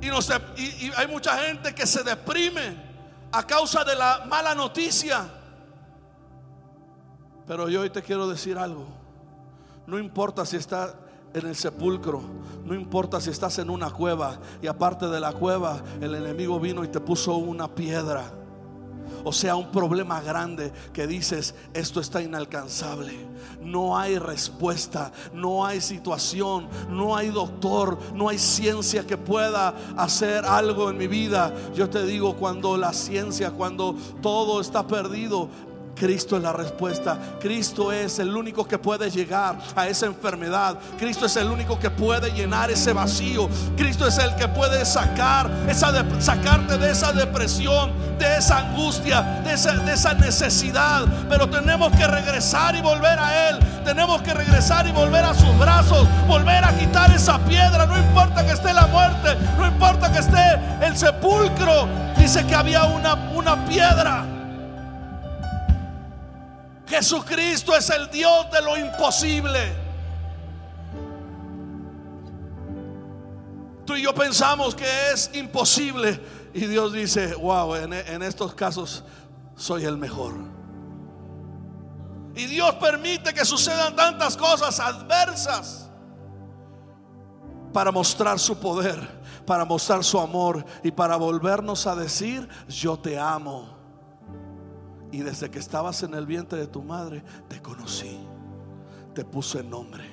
y, 0.00 0.90
hay 0.96 1.06
mucha 1.08 1.36
gente 1.38 1.74
que 1.74 1.86
se 1.86 2.02
deprime 2.02 2.76
a 3.32 3.46
causa 3.46 3.84
de 3.84 3.94
la 3.94 4.24
mala 4.28 4.54
noticia. 4.54 5.28
Pero 7.46 7.68
yo 7.68 7.80
hoy 7.80 7.90
te 7.90 8.02
quiero 8.02 8.28
decir 8.28 8.58
algo. 8.58 8.86
No 9.86 9.98
importa 9.98 10.44
si 10.44 10.56
estás 10.56 10.94
en 11.34 11.46
el 11.46 11.56
sepulcro, 11.56 12.22
no 12.64 12.74
importa 12.74 13.20
si 13.20 13.30
estás 13.30 13.58
en 13.58 13.70
una 13.70 13.90
cueva 13.90 14.38
y 14.62 14.66
aparte 14.66 15.06
de 15.06 15.20
la 15.20 15.32
cueva 15.32 15.82
el 16.00 16.14
enemigo 16.14 16.60
vino 16.60 16.84
y 16.84 16.88
te 16.88 17.00
puso 17.00 17.36
una 17.36 17.68
piedra. 17.68 18.24
O 19.24 19.32
sea, 19.32 19.56
un 19.56 19.70
problema 19.70 20.20
grande 20.20 20.72
que 20.92 21.06
dices, 21.06 21.54
esto 21.74 22.00
está 22.00 22.22
inalcanzable. 22.22 23.12
No 23.60 23.98
hay 23.98 24.18
respuesta, 24.18 25.12
no 25.32 25.64
hay 25.66 25.80
situación, 25.80 26.68
no 26.88 27.16
hay 27.16 27.28
doctor, 27.28 27.98
no 28.14 28.28
hay 28.28 28.38
ciencia 28.38 29.06
que 29.06 29.16
pueda 29.16 29.74
hacer 29.96 30.44
algo 30.44 30.90
en 30.90 30.96
mi 30.96 31.06
vida. 31.06 31.54
Yo 31.74 31.90
te 31.90 32.04
digo, 32.04 32.36
cuando 32.36 32.76
la 32.76 32.92
ciencia, 32.92 33.50
cuando 33.50 33.94
todo 34.22 34.60
está 34.60 34.86
perdido, 34.86 35.48
Cristo 35.98 36.36
es 36.36 36.42
la 36.42 36.52
respuesta. 36.52 37.18
Cristo 37.40 37.92
es 37.92 38.18
el 38.18 38.34
único 38.36 38.66
que 38.66 38.78
puede 38.78 39.10
llegar 39.10 39.58
a 39.74 39.88
esa 39.88 40.06
enfermedad. 40.06 40.76
Cristo 40.98 41.26
es 41.26 41.36
el 41.36 41.48
único 41.48 41.78
que 41.78 41.90
puede 41.90 42.30
llenar 42.30 42.70
ese 42.70 42.92
vacío. 42.92 43.48
Cristo 43.76 44.06
es 44.06 44.18
el 44.18 44.34
que 44.36 44.48
puede 44.48 44.84
sacar 44.84 45.50
esa 45.68 46.04
sacarte 46.20 46.78
de 46.78 46.90
esa 46.90 47.12
depresión, 47.12 47.92
de 48.18 48.38
esa 48.38 48.58
angustia, 48.58 49.22
de 49.44 49.52
esa, 49.54 49.72
de 49.74 49.92
esa 49.92 50.14
necesidad. 50.14 51.06
Pero 51.28 51.48
tenemos 51.48 51.90
que 51.96 52.06
regresar 52.06 52.76
y 52.76 52.80
volver 52.80 53.18
a 53.18 53.50
Él. 53.50 53.58
Tenemos 53.84 54.22
que 54.22 54.34
regresar 54.34 54.86
y 54.86 54.92
volver 54.92 55.24
a 55.24 55.34
sus 55.34 55.58
brazos. 55.58 56.06
Volver 56.26 56.64
a 56.64 56.76
quitar 56.78 57.10
esa 57.12 57.38
piedra. 57.38 57.86
No 57.86 57.98
importa 57.98 58.44
que 58.44 58.52
esté 58.52 58.72
la 58.72 58.86
muerte. 58.86 59.36
No 59.56 59.66
importa 59.66 60.12
que 60.12 60.18
esté 60.18 60.60
el 60.82 60.96
sepulcro. 60.96 61.88
Dice 62.16 62.46
que 62.46 62.54
había 62.54 62.84
una, 62.84 63.14
una 63.34 63.64
piedra. 63.66 64.37
Jesucristo 66.88 67.76
es 67.76 67.90
el 67.90 68.10
Dios 68.10 68.50
de 68.50 68.62
lo 68.62 68.76
imposible. 68.76 69.88
Tú 73.84 73.96
y 73.96 74.02
yo 74.02 74.14
pensamos 74.14 74.74
que 74.74 74.86
es 75.12 75.30
imposible 75.34 76.20
y 76.52 76.66
Dios 76.66 76.92
dice, 76.92 77.34
wow, 77.34 77.74
en, 77.74 78.22
estos 78.22 78.54
casos 78.54 79.04
soy 79.56 79.84
el 79.84 79.96
mejor. 79.96 80.34
Y 82.34 82.46
Dios 82.46 82.74
permite 82.74 83.32
que 83.32 83.44
sucedan 83.44 83.96
tantas 83.96 84.36
cosas 84.36 84.78
adversas 84.80 85.90
para 87.72 87.90
mostrar 87.90 88.38
su 88.38 88.58
poder, 88.58 88.98
para 89.46 89.64
mostrar 89.64 90.04
su 90.04 90.18
amor 90.18 90.64
y 90.82 90.90
para 90.90 91.16
volvernos 91.16 91.86
a 91.86 91.94
decir, 91.94 92.48
yo 92.68 92.98
te 92.98 93.18
amo. 93.18 93.77
Y 95.10 95.20
desde 95.20 95.50
que 95.50 95.58
estabas 95.58 96.02
en 96.02 96.14
el 96.14 96.26
vientre 96.26 96.58
de 96.58 96.66
tu 96.66 96.82
madre, 96.82 97.22
te 97.48 97.62
conocí. 97.62 98.18
Te 99.14 99.24
puse 99.24 99.62
nombre. 99.62 100.04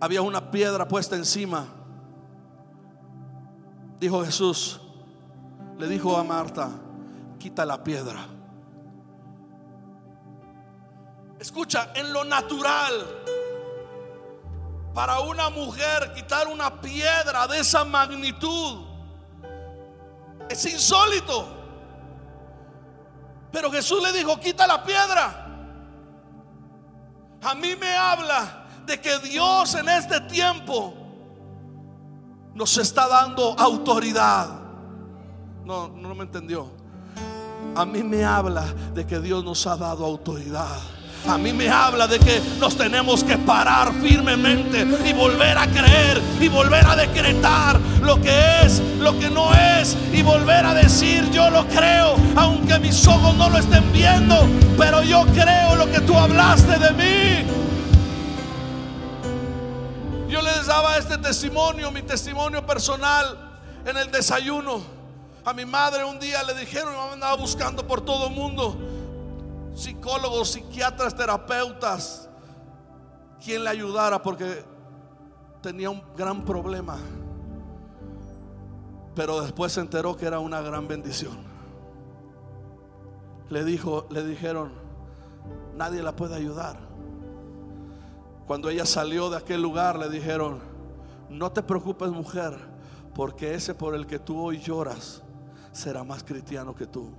Había 0.00 0.22
una 0.22 0.50
piedra 0.50 0.86
puesta 0.86 1.16
encima. 1.16 1.66
Dijo 3.98 4.24
Jesús, 4.24 4.80
le 5.78 5.88
dijo 5.88 6.16
a 6.16 6.22
Marta, 6.22 6.70
quita 7.38 7.64
la 7.64 7.82
piedra. 7.82 8.26
Escucha, 11.38 11.92
en 11.94 12.12
lo 12.12 12.24
natural, 12.24 13.24
para 14.94 15.20
una 15.20 15.50
mujer 15.50 16.12
quitar 16.14 16.46
una 16.48 16.80
piedra 16.80 17.46
de 17.48 17.58
esa 17.58 17.84
magnitud, 17.84 18.84
es 20.48 20.64
insólito. 20.66 21.63
Pero 23.54 23.70
Jesús 23.70 24.02
le 24.02 24.12
dijo, 24.12 24.38
quita 24.40 24.66
la 24.66 24.82
piedra. 24.82 25.46
A 27.40 27.54
mí 27.54 27.76
me 27.80 27.94
habla 27.94 28.66
de 28.84 29.00
que 29.00 29.16
Dios 29.20 29.76
en 29.76 29.88
este 29.88 30.20
tiempo 30.22 30.92
nos 32.52 32.76
está 32.78 33.06
dando 33.06 33.54
autoridad. 33.56 34.48
No, 35.64 35.86
no 35.86 36.16
me 36.16 36.24
entendió. 36.24 36.68
A 37.76 37.86
mí 37.86 38.02
me 38.02 38.24
habla 38.24 38.64
de 38.92 39.06
que 39.06 39.20
Dios 39.20 39.44
nos 39.44 39.64
ha 39.68 39.76
dado 39.76 40.04
autoridad 40.04 40.80
A 41.26 41.38
mí 41.38 41.54
me 41.54 41.70
habla 41.70 42.06
de 42.06 42.18
que 42.18 42.40
nos 42.58 42.76
tenemos 42.76 43.24
que 43.24 43.38
parar 43.38 43.94
firmemente 43.94 44.86
y 45.06 45.12
volver 45.14 45.56
a 45.56 45.66
creer 45.66 46.20
y 46.38 46.48
volver 46.48 46.86
a 46.86 46.96
decretar 46.96 47.80
lo 48.02 48.20
que 48.20 48.60
es, 48.62 48.80
lo 48.98 49.18
que 49.18 49.30
no 49.30 49.54
es 49.54 49.96
y 50.12 50.22
volver 50.22 50.66
a 50.66 50.74
decir 50.74 51.30
yo 51.30 51.48
lo 51.48 51.66
creo, 51.68 52.16
aunque 52.36 52.78
mis 52.78 53.06
ojos 53.06 53.34
no 53.36 53.48
lo 53.48 53.56
estén 53.58 53.90
viendo, 53.90 54.46
pero 54.76 55.02
yo 55.02 55.24
creo 55.34 55.76
lo 55.76 55.90
que 55.90 56.00
tú 56.00 56.14
hablaste 56.14 56.78
de 56.78 56.90
mí. 56.90 57.50
Yo 60.28 60.42
les 60.42 60.66
daba 60.66 60.98
este 60.98 61.16
testimonio, 61.16 61.90
mi 61.90 62.02
testimonio 62.02 62.66
personal 62.66 63.38
en 63.86 63.96
el 63.96 64.10
desayuno. 64.10 64.82
A 65.46 65.54
mi 65.54 65.64
madre 65.64 66.04
un 66.04 66.18
día 66.18 66.42
le 66.42 66.54
dijeron, 66.54 66.92
me 66.92 67.14
andaba 67.14 67.36
buscando 67.36 67.86
por 67.86 68.02
todo 68.02 68.28
el 68.28 68.34
mundo 68.34 68.93
psicólogos, 69.74 70.52
psiquiatras, 70.52 71.14
terapeutas, 71.14 72.28
quien 73.44 73.64
le 73.64 73.70
ayudara 73.70 74.22
porque 74.22 74.64
tenía 75.60 75.90
un 75.90 76.02
gran 76.16 76.44
problema. 76.44 76.98
Pero 79.14 79.42
después 79.42 79.72
se 79.72 79.80
enteró 79.80 80.16
que 80.16 80.26
era 80.26 80.38
una 80.38 80.60
gran 80.60 80.88
bendición. 80.88 81.36
Le 83.50 83.64
dijo, 83.64 84.06
le 84.10 84.24
dijeron, 84.24 84.72
nadie 85.76 86.02
la 86.02 86.16
puede 86.16 86.34
ayudar. 86.34 86.78
Cuando 88.46 88.68
ella 88.68 88.84
salió 88.84 89.30
de 89.30 89.36
aquel 89.36 89.62
lugar 89.62 89.98
le 89.98 90.08
dijeron, 90.08 90.60
no 91.30 91.52
te 91.52 91.62
preocupes 91.62 92.10
mujer, 92.10 92.56
porque 93.14 93.54
ese 93.54 93.74
por 93.74 93.94
el 93.94 94.06
que 94.06 94.18
tú 94.18 94.40
hoy 94.40 94.58
lloras 94.58 95.22
será 95.72 96.04
más 96.04 96.22
cristiano 96.24 96.74
que 96.74 96.86
tú. 96.86 97.10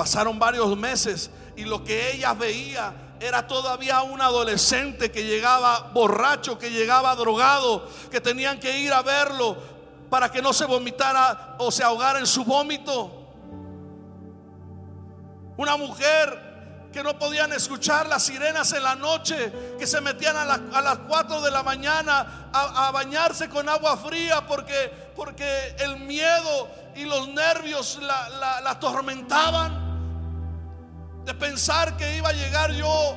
Pasaron 0.00 0.38
varios 0.38 0.74
meses 0.78 1.30
y 1.56 1.66
lo 1.66 1.84
que 1.84 2.14
ella 2.14 2.32
veía 2.32 2.94
era 3.20 3.46
todavía 3.46 4.00
un 4.00 4.22
adolescente 4.22 5.12
que 5.12 5.24
llegaba 5.24 5.90
borracho, 5.92 6.58
que 6.58 6.70
llegaba 6.70 7.14
drogado, 7.16 7.86
que 8.10 8.18
tenían 8.18 8.58
que 8.58 8.78
ir 8.78 8.94
a 8.94 9.02
verlo 9.02 9.58
para 10.08 10.32
que 10.32 10.40
no 10.40 10.54
se 10.54 10.64
vomitara 10.64 11.56
o 11.58 11.70
se 11.70 11.84
ahogara 11.84 12.18
en 12.18 12.26
su 12.26 12.46
vómito. 12.46 13.10
Una 15.58 15.76
mujer 15.76 16.88
que 16.94 17.02
no 17.02 17.18
podían 17.18 17.52
escuchar 17.52 18.08
las 18.08 18.22
sirenas 18.22 18.72
en 18.72 18.82
la 18.82 18.94
noche, 18.94 19.52
que 19.78 19.86
se 19.86 20.00
metían 20.00 20.34
a, 20.34 20.80
las 20.80 20.98
4 21.06 21.42
de 21.42 21.50
la 21.50 21.62
mañana 21.62 22.48
a, 22.54 22.90
bañarse 22.90 23.50
con 23.50 23.68
agua 23.68 23.98
fría 23.98 24.46
porque, 24.46 25.12
porque 25.14 25.76
el 25.78 25.98
miedo 25.98 26.70
y 26.96 27.04
los 27.04 27.28
nervios 27.28 27.98
la, 28.00 28.60
la 28.62 28.70
atormentaban 28.70 29.79
de 31.30 31.34
pensar 31.34 31.96
que 31.96 32.16
iba 32.16 32.30
a 32.30 32.32
llegar 32.32 32.72
yo 32.72 33.16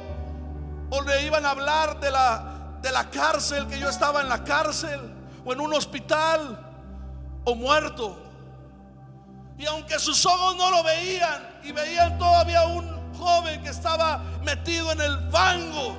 o 0.91 1.01
le 1.01 1.25
iban 1.25 1.43
a 1.47 1.49
hablar 1.49 1.99
de 1.99 2.11
la, 2.11 2.77
de 2.79 2.91
la 2.91 3.09
cárcel, 3.09 3.65
que 3.65 3.79
yo 3.79 3.89
estaba 3.89 4.21
en 4.21 4.29
la 4.29 4.43
cárcel 4.43 4.99
o 5.43 5.51
en 5.51 5.59
un 5.59 5.73
hospital 5.73 6.59
o 7.43 7.55
muerto. 7.55 8.21
Y 9.57 9.65
aunque 9.65 9.97
sus 9.97 10.23
ojos 10.27 10.55
no 10.57 10.69
lo 10.69 10.83
veían 10.83 11.59
y 11.63 11.71
veían 11.71 12.19
todavía 12.19 12.67
un 12.67 12.87
joven 13.15 13.63
que 13.63 13.69
estaba 13.69 14.19
metido 14.43 14.91
en 14.91 15.01
el 15.01 15.31
fango, 15.31 15.97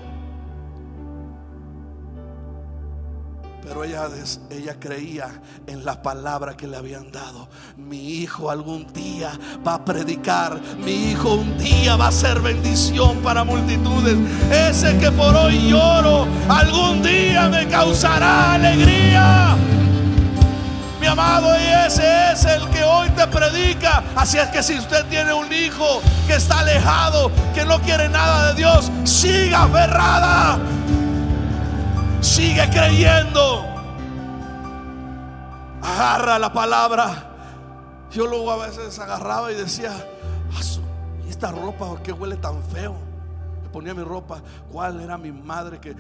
Pero 3.64 3.83
ella, 3.83 4.09
ella 4.50 4.76
creía 4.78 5.40
en 5.66 5.87
la 5.87 6.02
palabra 6.02 6.54
que 6.54 6.66
le 6.66 6.76
habían 6.76 7.11
dado. 7.11 7.49
Mi 7.78 8.11
hijo 8.11 8.50
algún 8.50 8.92
día 8.92 9.33
va 9.66 9.75
a 9.75 9.85
predicar. 9.85 10.61
Mi 10.85 11.11
hijo 11.11 11.35
un 11.35 11.56
día 11.56 11.97
va 11.97 12.09
a 12.09 12.12
ser 12.12 12.40
bendición 12.40 13.18
para 13.18 13.42
multitudes. 13.42 14.18
Ese 14.50 14.99
que 14.99 15.11
por 15.11 15.35
hoy 15.35 15.71
lloro, 15.71 16.26
algún 16.49 17.02
día 17.02 17.49
me 17.49 17.67
causará 17.67 18.54
alegría. 18.54 19.56
Mi 21.00 21.06
amado, 21.06 21.49
y 21.58 21.86
ese 21.86 22.32
es 22.32 22.45
el 22.45 22.69
que 22.69 22.82
hoy 22.84 23.08
te 23.10 23.26
predica. 23.28 24.02
Así 24.15 24.36
es 24.36 24.49
que 24.49 24.62
si 24.62 24.78
usted 24.78 25.06
tiene 25.06 25.32
un 25.32 25.50
hijo 25.50 26.02
que 26.26 26.34
está 26.34 26.60
alejado, 26.60 27.30
que 27.54 27.65
no 27.65 27.80
quiere 27.80 28.10
nada 28.10 28.52
de 28.52 28.54
Dios, 28.58 28.91
siga 29.04 29.65
aferrada 29.65 30.58
Sigue 32.25 32.67
creyendo. 32.71 33.67
Agarra 35.82 36.39
la 36.39 36.50
palabra. 36.50 37.30
Yo 38.10 38.26
luego 38.26 38.50
a 38.50 38.67
veces 38.67 38.99
agarraba 38.99 39.52
y 39.52 39.56
decía, 39.56 39.93
¿y 41.26 41.28
esta 41.28 41.52
ropa 41.52 41.95
qué 42.02 42.13
huele 42.13 42.37
tan 42.37 42.63
feo? 42.65 42.97
Ponía 43.75 43.93
mi 43.93 44.04
ropa. 44.04 44.41
¿Cuál 44.71 45.00
era 45.00 45.19
mi 45.19 45.32
madre 45.32 45.80
que 45.80 45.97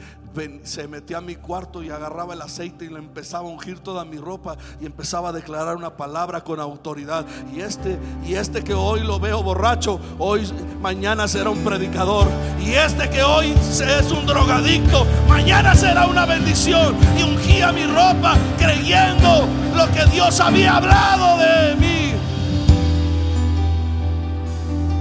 se 0.62 0.86
metía 0.86 1.18
a 1.18 1.20
mi 1.20 1.34
cuarto 1.34 1.82
y 1.82 1.90
agarraba 1.90 2.32
el 2.32 2.40
aceite 2.40 2.84
y 2.84 2.88
le 2.88 3.00
empezaba 3.00 3.48
a 3.48 3.50
ungir 3.50 3.80
toda 3.80 4.04
mi 4.04 4.16
ropa 4.16 4.56
y 4.80 4.86
empezaba 4.86 5.30
a 5.30 5.32
declarar 5.32 5.74
una 5.74 5.90
palabra 5.90 6.44
con 6.44 6.60
autoridad? 6.60 7.26
Y 7.52 7.62
este, 7.62 7.98
y 8.24 8.34
este 8.34 8.62
que 8.62 8.74
hoy 8.74 9.00
lo 9.00 9.18
veo 9.18 9.42
borracho, 9.42 9.98
hoy, 10.20 10.48
mañana 10.80 11.26
será 11.26 11.50
un 11.50 11.64
predicador. 11.64 12.28
Y 12.64 12.74
este 12.74 13.10
que 13.10 13.24
hoy 13.24 13.52
es 13.52 14.12
un 14.12 14.24
drogadicto, 14.24 15.04
mañana 15.28 15.74
será 15.74 16.06
una 16.06 16.26
bendición. 16.26 16.94
Y 17.18 17.24
ungía 17.24 17.72
mi 17.72 17.86
ropa 17.86 18.36
creyendo 18.56 19.48
lo 19.74 19.90
que 19.90 20.06
Dios 20.12 20.38
había 20.38 20.76
hablado 20.76 21.38
de 21.38 21.74
mí. 21.74 21.93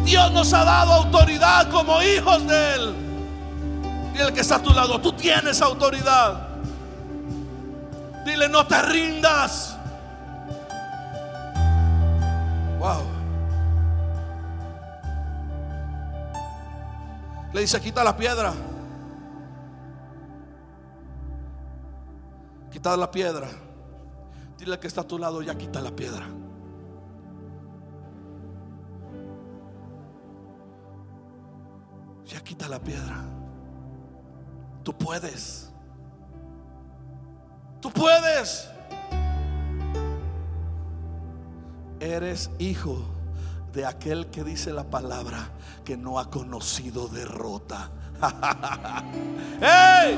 Dios 0.03 0.31
nos 0.31 0.53
ha 0.53 0.63
dado 0.63 0.93
autoridad 0.93 1.69
como 1.71 2.01
hijos 2.01 2.45
de 2.47 2.73
Él. 2.75 2.95
Dile 4.13 4.33
que 4.33 4.41
está 4.41 4.55
a 4.55 4.61
tu 4.61 4.71
lado, 4.71 4.99
tú 5.01 5.13
tienes 5.13 5.61
autoridad. 5.61 6.47
Dile, 8.25 8.47
no 8.47 8.65
te 8.67 8.81
rindas. 8.81 9.75
Wow. 12.79 13.01
Le 17.53 17.61
dice, 17.61 17.79
quita 17.81 18.03
la 18.03 18.15
piedra. 18.15 18.53
Quita 22.71 22.97
la 22.97 23.09
piedra. 23.09 23.47
Dile 24.57 24.79
que 24.79 24.87
está 24.87 25.01
a 25.01 25.07
tu 25.07 25.17
lado, 25.17 25.41
ya 25.41 25.55
quita 25.55 25.81
la 25.81 25.91
piedra. 25.91 26.25
Ya 32.27 32.39
quita 32.41 32.67
la 32.67 32.79
piedra. 32.79 33.21
Tú 34.83 34.93
puedes. 34.97 35.69
Tú 37.81 37.91
puedes. 37.91 38.69
Eres 41.99 42.49
hijo 42.59 43.05
de 43.71 43.85
aquel 43.85 44.27
que 44.27 44.43
dice 44.43 44.71
la 44.71 44.83
palabra 44.83 45.49
que 45.83 45.97
no 45.97 46.19
ha 46.19 46.29
conocido 46.29 47.07
derrota. 47.07 47.89
¡Hey! 49.61 50.17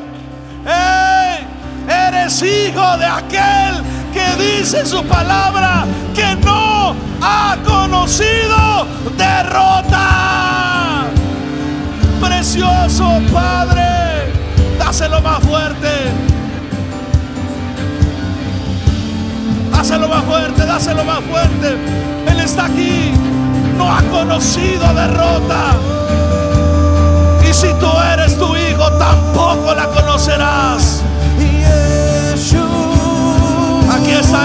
¡Hey! 0.65 1.47
Eres 1.87 2.41
hijo 2.41 2.97
de 2.97 3.05
aquel 3.05 3.83
que 4.13 4.43
dice 4.43 4.85
su 4.85 5.03
palabra 5.05 5.85
que 6.13 6.35
no 6.37 6.95
ha 7.21 7.57
conocido 7.65 8.85
derrota 9.17 10.74
precioso 12.55 13.21
Padre. 13.33 14.31
Dáselo 14.79 15.21
más 15.21 15.39
fuerte. 15.39 15.89
Dáselo 19.71 20.07
más 20.07 20.23
fuerte, 20.23 20.65
dáselo 20.65 21.03
más 21.03 21.19
fuerte. 21.29 21.77
Él 22.27 22.39
está 22.39 22.65
aquí. 22.65 23.11
No 23.77 23.91
ha 23.91 24.01
conocido 24.03 24.93
derrota. 24.93 25.75
Y 27.47 27.53
si 27.53 27.67
tú 27.79 27.87
eres 28.13 28.37
tu 28.37 28.55
hijo, 28.55 28.89
tampoco 28.97 29.73
la 29.75 29.87
conocerás. 29.87 31.01
Aquí 33.91 34.11
está 34.11 34.44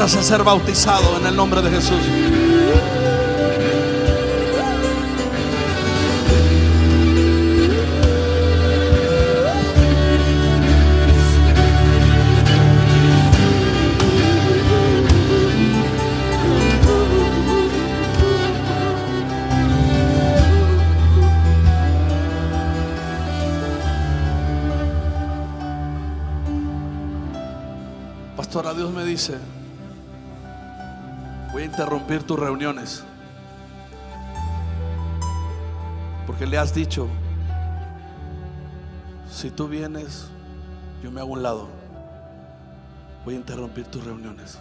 a 0.00 0.08
ser 0.08 0.42
bautizado 0.42 1.18
en 1.18 1.26
el 1.26 1.36
nombre 1.36 1.60
de 1.60 1.70
Jesús. 1.70 1.98
Pastora, 28.34 28.72
Dios 28.72 28.90
me 28.92 29.04
dice, 29.04 29.59
voy 31.60 31.66
a 31.66 31.72
interrumpir 31.72 32.22
tus 32.22 32.38
reuniones. 32.38 33.04
Porque 36.26 36.46
le 36.46 36.56
has 36.56 36.72
dicho, 36.72 37.06
si 39.30 39.50
tú 39.50 39.68
vienes, 39.68 40.28
yo 41.02 41.10
me 41.10 41.20
hago 41.20 41.32
un 41.32 41.42
lado. 41.42 41.68
Voy 43.26 43.34
a 43.34 43.36
interrumpir 43.36 43.84
tus 43.84 44.02
reuniones. 44.02 44.58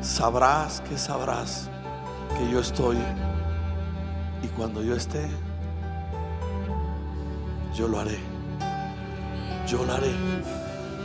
Sabrás 0.00 0.80
que 0.88 0.96
sabrás 0.96 1.68
que 2.38 2.50
yo 2.50 2.58
estoy. 2.58 2.96
Y 4.42 4.48
cuando 4.56 4.82
yo 4.82 4.96
esté, 4.96 5.28
yo 7.74 7.88
lo 7.88 8.00
haré. 8.00 8.18
Yo 9.66 9.84
lo 9.84 9.92
haré. 9.92 10.14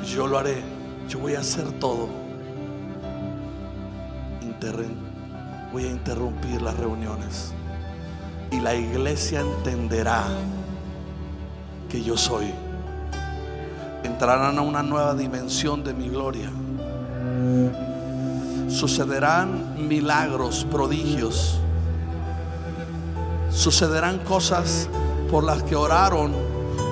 Yo 0.06 0.26
lo 0.26 0.38
haré. 0.38 0.64
Yo 1.10 1.20
voy 1.20 1.36
a 1.36 1.42
hacer 1.42 1.70
todo. 1.82 2.27
Voy 5.72 5.86
a 5.86 5.91
interrumpir 5.91 6.62
las 6.62 6.76
reuniones. 6.78 7.54
Y 8.52 8.60
la 8.60 8.74
iglesia 8.74 9.41
entenderá 9.41 10.26
que 11.89 12.02
yo 12.02 12.17
soy. 12.17 12.52
Entrarán 14.04 14.58
a 14.58 14.62
una 14.62 14.82
nueva 14.82 15.13
dimensión 15.13 15.84
de 15.84 15.93
mi 15.93 16.10
gloria. 16.10 16.50
Sucederán 18.70 19.88
milagros, 19.88 20.65
prodigios. 20.72 21.60
Sucederán 23.52 24.20
cosas 24.20 24.89
por 25.30 25.43
las 25.43 25.62
que 25.63 25.76
oraron 25.76 26.34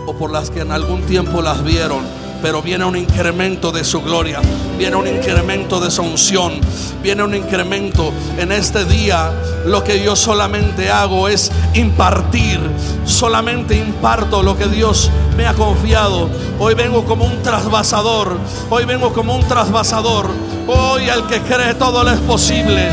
o 0.05 0.13
por 0.13 0.29
las 0.29 0.49
que 0.49 0.61
en 0.61 0.71
algún 0.71 1.01
tiempo 1.03 1.41
las 1.41 1.63
vieron 1.63 2.03
pero 2.45 2.61
viene 2.61 2.85
un 2.85 2.95
incremento 2.95 3.71
de 3.71 3.83
su 3.83 4.03
gloria, 4.03 4.39
viene 4.77 4.95
un 4.95 5.07
incremento 5.07 5.79
de 5.79 5.89
su 5.89 6.03
unción, 6.03 6.61
viene 7.01 7.23
un 7.23 7.33
incremento. 7.33 8.13
En 8.37 8.51
este 8.51 8.85
día 8.85 9.31
lo 9.65 9.83
que 9.83 10.03
yo 10.03 10.15
solamente 10.15 10.91
hago 10.91 11.27
es 11.27 11.51
impartir, 11.73 12.59
solamente 13.03 13.75
imparto 13.75 14.43
lo 14.43 14.55
que 14.55 14.67
Dios 14.67 15.09
me 15.35 15.47
ha 15.47 15.55
confiado. 15.55 16.29
Hoy 16.59 16.75
vengo 16.75 17.03
como 17.05 17.25
un 17.25 17.41
trasvasador, 17.41 18.37
hoy 18.69 18.85
vengo 18.85 19.11
como 19.11 19.35
un 19.35 19.43
trasvasador. 19.47 20.29
Hoy 20.67 21.09
al 21.09 21.25
que 21.25 21.41
cree 21.41 21.73
todo 21.73 22.03
le 22.03 22.13
es 22.13 22.19
posible. 22.19 22.87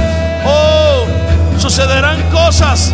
Oh, 0.47 1.05
sucederán 1.59 2.23
cosas 2.31 2.91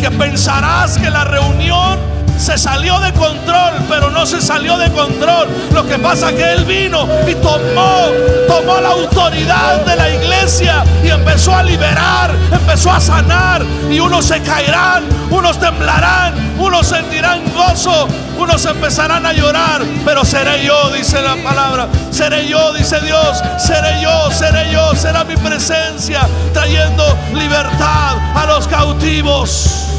que 0.00 0.10
pensarás 0.10 0.96
que 0.96 1.10
la 1.10 1.24
reunión 1.24 2.15
se 2.36 2.58
salió 2.58 2.98
de 3.00 3.12
control, 3.12 3.74
pero 3.88 4.10
no 4.10 4.26
se 4.26 4.40
salió 4.40 4.76
de 4.78 4.90
control. 4.92 5.48
Lo 5.72 5.86
que 5.86 5.98
pasa 5.98 6.30
es 6.30 6.36
que 6.36 6.52
Él 6.52 6.64
vino 6.64 7.08
y 7.26 7.34
tomó, 7.36 8.08
tomó 8.46 8.80
la 8.80 8.90
autoridad 8.90 9.84
de 9.84 9.96
la 9.96 10.10
iglesia 10.10 10.84
y 11.02 11.08
empezó 11.08 11.54
a 11.54 11.62
liberar, 11.62 12.34
empezó 12.52 12.92
a 12.92 13.00
sanar. 13.00 13.64
Y 13.90 14.00
unos 14.00 14.26
se 14.26 14.40
caerán, 14.42 15.04
unos 15.30 15.58
temblarán, 15.58 16.56
unos 16.58 16.86
sentirán 16.86 17.42
gozo, 17.54 18.08
unos 18.38 18.64
empezarán 18.64 19.24
a 19.26 19.32
llorar. 19.32 19.82
Pero 20.04 20.24
seré 20.24 20.64
yo, 20.64 20.90
dice 20.90 21.20
la 21.22 21.36
palabra. 21.36 21.88
Seré 22.10 22.46
yo, 22.48 22.72
dice 22.72 23.00
Dios. 23.00 23.42
Seré 23.58 24.00
yo, 24.02 24.30
seré 24.30 24.70
yo. 24.70 24.94
Será 24.94 25.24
mi 25.24 25.36
presencia 25.36 26.20
trayendo 26.52 27.16
libertad 27.34 28.16
a 28.34 28.46
los 28.46 28.66
cautivos. 28.68 29.95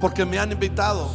Porque 0.00 0.24
me 0.24 0.38
han 0.38 0.52
invitado. 0.52 1.08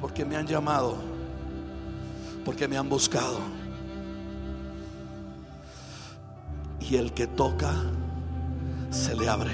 Porque 0.00 0.24
me 0.24 0.36
han 0.36 0.46
llamado. 0.46 0.96
Porque 2.44 2.66
me 2.66 2.76
han 2.76 2.88
buscado. 2.88 3.38
Y 6.80 6.96
el 6.96 7.12
que 7.12 7.26
toca, 7.26 7.74
se 8.90 9.14
le 9.14 9.28
abre. 9.28 9.52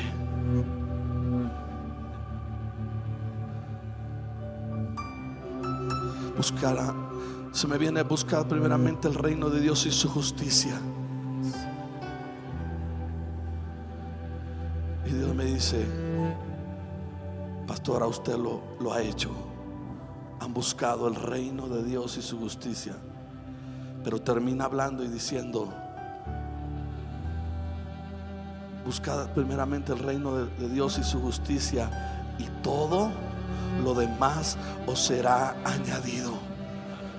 Buscará. 6.37 6.95
Se 7.53 7.69
me 7.69 7.79
viene 7.79 8.01
a 8.01 8.05
buscar 8.05 8.49
primeramente 8.49 9.09
el 9.09 9.15
reino 9.15 9.51
de 9.51 9.61
Dios 9.61 9.87
y 9.87 9.91
su 9.91 10.09
justicia. 10.09 10.81
Y 15.07 15.11
Dios 15.11 15.35
me 15.35 15.45
dice, 15.45 15.87
pastora, 17.67 18.07
usted 18.07 18.37
lo, 18.37 18.93
ha 18.93 19.03
hecho. 19.03 19.31
Han 20.41 20.53
buscado 20.53 21.09
el 21.09 21.15
reino 21.15 21.69
de 21.69 21.83
Dios 21.85 22.17
y 22.17 22.23
su 22.23 22.39
justicia. 22.39 22.95
Pero 24.03 24.21
termina 24.21 24.65
hablando 24.65 25.05
y 25.05 25.09
diciendo, 25.09 25.73
buscad 28.85 29.31
primeramente 29.31 29.93
el 29.93 29.99
reino 29.99 30.45
de 30.45 30.69
Dios 30.69 30.99
y 30.99 31.05
su 31.05 31.21
justicia 31.21 32.35
y 32.39 32.45
todo 32.63 33.11
lo 33.83 33.95
demás 33.95 34.59
os 34.87 35.01
será 35.01 35.57
añadido 35.65 36.54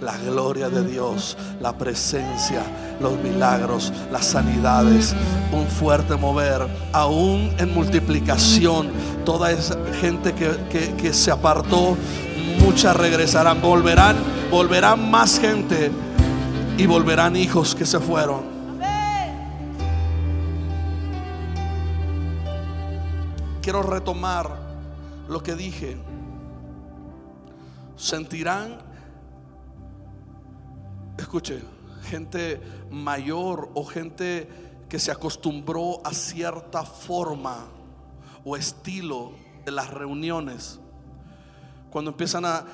la 0.02 0.18
gloria 0.18 0.70
de 0.70 0.84
Dios, 0.84 1.38
la 1.62 1.78
presencia, 1.78 2.64
los 3.00 3.18
milagros, 3.20 3.92
las 4.12 4.26
sanidades, 4.26 5.16
un 5.52 5.68
fuerte 5.68 6.16
mover, 6.16 6.68
aún 6.94 7.54
en 7.58 7.74
multiplicación. 7.74 8.92
Toda 9.26 9.52
esa 9.52 9.78
gente 10.00 10.34
que, 10.34 11.14
se 11.14 11.32
apartó, 11.32 11.98
muchas 12.60 12.96
regresarán, 12.96 13.62
volverán, 13.62 14.16
volverán 14.52 15.10
más 15.10 15.40
gente 15.40 15.92
y 16.78 16.86
volverán 16.86 17.36
hijos 17.36 17.74
que 17.76 17.86
se 17.86 18.00
fueron. 18.00 18.56
Quiero 23.62 23.82
retomar 23.82 24.48
lo 25.28 25.42
que 25.42 25.56
dije. 25.56 25.98
Sentirán 27.96 28.78
escuche, 31.24 31.62
gente 32.04 32.62
mayor 32.92 33.70
o 33.74 33.86
gente 33.86 34.48
que 34.90 35.00
se 35.00 35.12
acostumbró 35.12 36.00
a 36.06 36.14
cierta 36.14 36.84
forma 36.84 37.68
o 38.44 38.56
estilo 38.56 39.34
de 39.66 39.72
las 39.72 39.90
reuniones, 39.90 40.80
cuando 41.90 42.12
empiezan 42.12 42.46
a 42.46 42.66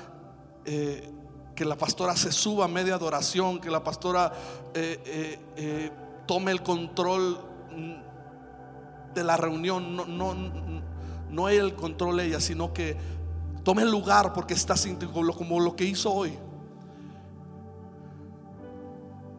eh, 0.64 1.10
que 1.54 1.64
la 1.64 1.76
pastora 1.76 2.16
se 2.16 2.32
suba 2.32 2.66
a 2.66 2.68
media 2.68 2.94
adoración, 2.94 3.60
que 3.60 3.70
la 3.70 3.82
pastora 3.82 4.32
eh, 4.74 5.38
eh, 5.56 5.90
tome 6.26 6.50
el 6.50 6.62
control 6.62 7.38
de 9.14 9.24
la 9.24 9.36
reunión, 9.36 9.96
no, 9.96 10.04
no, 10.06 10.34
no 11.30 11.48
el 11.48 11.74
control 11.74 12.20
ella, 12.20 12.40
sino 12.40 12.72
que 12.72 12.96
tome 13.64 13.82
el 13.82 13.90
lugar 13.90 14.32
porque 14.32 14.54
está 14.54 14.74
como 15.36 15.60
lo 15.60 15.76
que 15.76 15.84
hizo 15.84 16.12
hoy. 16.12 16.38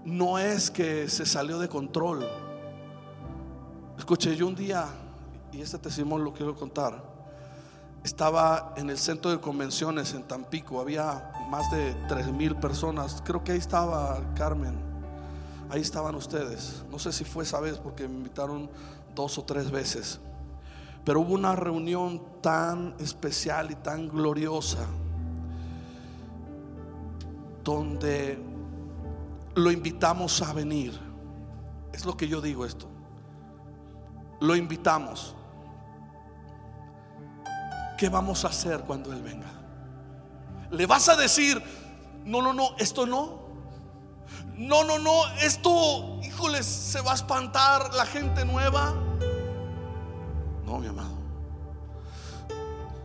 No 0.05 0.37
es 0.37 0.69
que 0.69 1.09
se 1.09 1.25
salió 1.25 1.59
de 1.59 1.69
control. 1.69 2.27
Escuché, 3.97 4.35
yo 4.35 4.47
un 4.47 4.55
día, 4.55 4.85
y 5.51 5.61
este 5.61 5.77
testimonio 5.77 6.25
lo 6.25 6.33
quiero 6.33 6.55
contar, 6.55 7.01
estaba 8.03 8.73
en 8.75 8.89
el 8.89 8.97
centro 8.97 9.31
de 9.31 9.39
convenciones 9.39 10.13
en 10.13 10.23
Tampico, 10.23 10.81
había 10.81 11.31
más 11.49 11.71
de 11.71 11.95
tres 12.07 12.27
mil 12.27 12.55
personas, 12.55 13.21
creo 13.23 13.43
que 13.43 13.53
ahí 13.53 13.59
estaba 13.59 14.19
Carmen, 14.35 14.75
ahí 15.69 15.79
estaban 15.79 16.15
ustedes, 16.15 16.83
no 16.91 16.99
sé 16.99 17.13
si 17.13 17.23
fue 17.23 17.45
esa 17.45 17.61
vez 17.61 17.77
porque 17.77 18.07
me 18.07 18.15
invitaron 18.15 18.69
dos 19.15 19.37
o 19.37 19.43
tres 19.43 19.71
veces, 19.71 20.19
pero 21.05 21.21
hubo 21.21 21.33
una 21.33 21.55
reunión 21.55 22.21
tan 22.41 22.95
especial 22.99 23.71
y 23.71 23.75
tan 23.75 24.09
gloriosa 24.09 24.85
donde 27.63 28.52
lo 29.55 29.71
invitamos 29.71 30.41
a 30.41 30.53
venir. 30.53 30.99
Es 31.93 32.05
lo 32.05 32.17
que 32.17 32.27
yo 32.27 32.41
digo 32.41 32.65
esto. 32.65 32.87
Lo 34.39 34.55
invitamos. 34.55 35.35
¿Qué 37.97 38.09
vamos 38.09 38.43
a 38.45 38.49
hacer 38.49 38.81
cuando 38.81 39.13
Él 39.13 39.21
venga? 39.21 39.51
¿Le 40.71 40.85
vas 40.85 41.07
a 41.09 41.15
decir, 41.15 41.61
no, 42.25 42.41
no, 42.41 42.53
no, 42.53 42.75
esto 42.77 43.05
no? 43.05 43.43
No, 44.55 44.83
no, 44.83 44.99
no, 44.99 45.27
esto, 45.41 46.19
híjoles, 46.23 46.65
se 46.65 47.01
va 47.01 47.11
a 47.11 47.15
espantar 47.15 47.93
la 47.93 48.05
gente 48.05 48.45
nueva. 48.45 48.93
No, 50.65 50.79
mi 50.79 50.87
amado. 50.87 51.17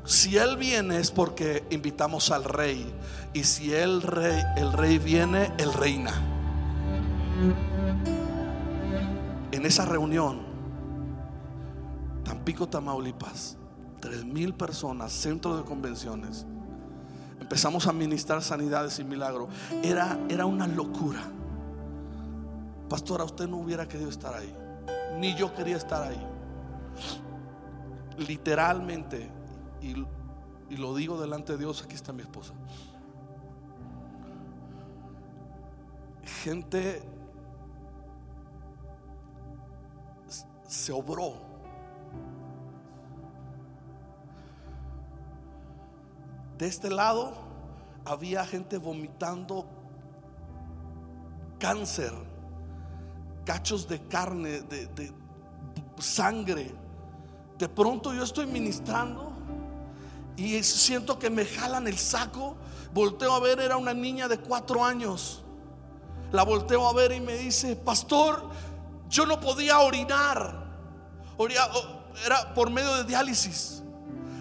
Si 0.04 0.38
Él 0.38 0.56
viene 0.56 0.98
es 0.98 1.10
porque 1.10 1.66
invitamos 1.70 2.30
al 2.30 2.44
rey. 2.44 2.90
Y 3.34 3.44
si 3.44 3.74
el 3.74 4.00
rey, 4.00 4.42
el 4.56 4.72
rey 4.72 4.98
viene, 4.98 5.52
Él 5.58 5.72
reina. 5.74 6.37
En 9.52 9.64
esa 9.64 9.84
reunión, 9.84 10.40
Tampico, 12.24 12.68
Tamaulipas, 12.68 13.56
tres 14.00 14.24
mil 14.24 14.54
personas, 14.54 15.12
centro 15.12 15.56
de 15.56 15.64
convenciones, 15.64 16.46
empezamos 17.40 17.86
a 17.86 17.92
ministrar 17.92 18.42
sanidades 18.42 18.98
y 18.98 19.04
milagros. 19.04 19.48
Era, 19.82 20.18
era 20.28 20.46
una 20.46 20.66
locura. 20.66 21.20
Pastora, 22.88 23.24
usted 23.24 23.46
no 23.48 23.58
hubiera 23.58 23.86
querido 23.86 24.10
estar 24.10 24.34
ahí, 24.34 24.52
ni 25.18 25.34
yo 25.34 25.54
quería 25.54 25.76
estar 25.76 26.02
ahí. 26.02 26.26
Literalmente, 28.18 29.30
y 29.80 30.76
lo 30.76 30.94
digo 30.94 31.20
delante 31.20 31.52
de 31.52 31.58
Dios, 31.58 31.82
aquí 31.84 31.94
está 31.94 32.12
mi 32.12 32.22
esposa. 32.22 32.52
Gente 36.42 37.02
se 40.68 40.92
obró. 40.92 41.32
De 46.58 46.66
este 46.66 46.90
lado 46.90 47.32
había 48.04 48.44
gente 48.44 48.78
vomitando 48.78 49.66
cáncer, 51.58 52.12
cachos 53.44 53.88
de 53.88 54.00
carne, 54.06 54.60
de, 54.60 55.12
sangre. 55.98 56.72
De 57.58 57.68
pronto 57.68 58.12
yo 58.12 58.22
estoy 58.22 58.46
ministrando 58.46 59.32
y 60.36 60.62
siento 60.62 61.18
que 61.18 61.30
me 61.30 61.44
jalan 61.44 61.88
el 61.88 61.96
saco. 61.96 62.56
Volteo 62.92 63.32
a 63.32 63.40
ver, 63.40 63.58
era 63.58 63.76
una 63.76 63.94
niña 63.94 64.28
de 64.28 64.38
cuatro 64.38 64.84
años. 64.84 65.42
La 66.30 66.42
volteo 66.42 66.86
a 66.86 66.92
ver 66.92 67.12
y 67.12 67.20
me 67.20 67.38
dice, 67.38 67.74
pastor, 67.74 68.50
yo 69.08 69.26
no 69.26 69.40
podía 69.40 69.78
orinar. 69.80 70.66
Era 72.24 72.54
por 72.54 72.70
medio 72.70 72.94
de 72.96 73.04
diálisis. 73.04 73.82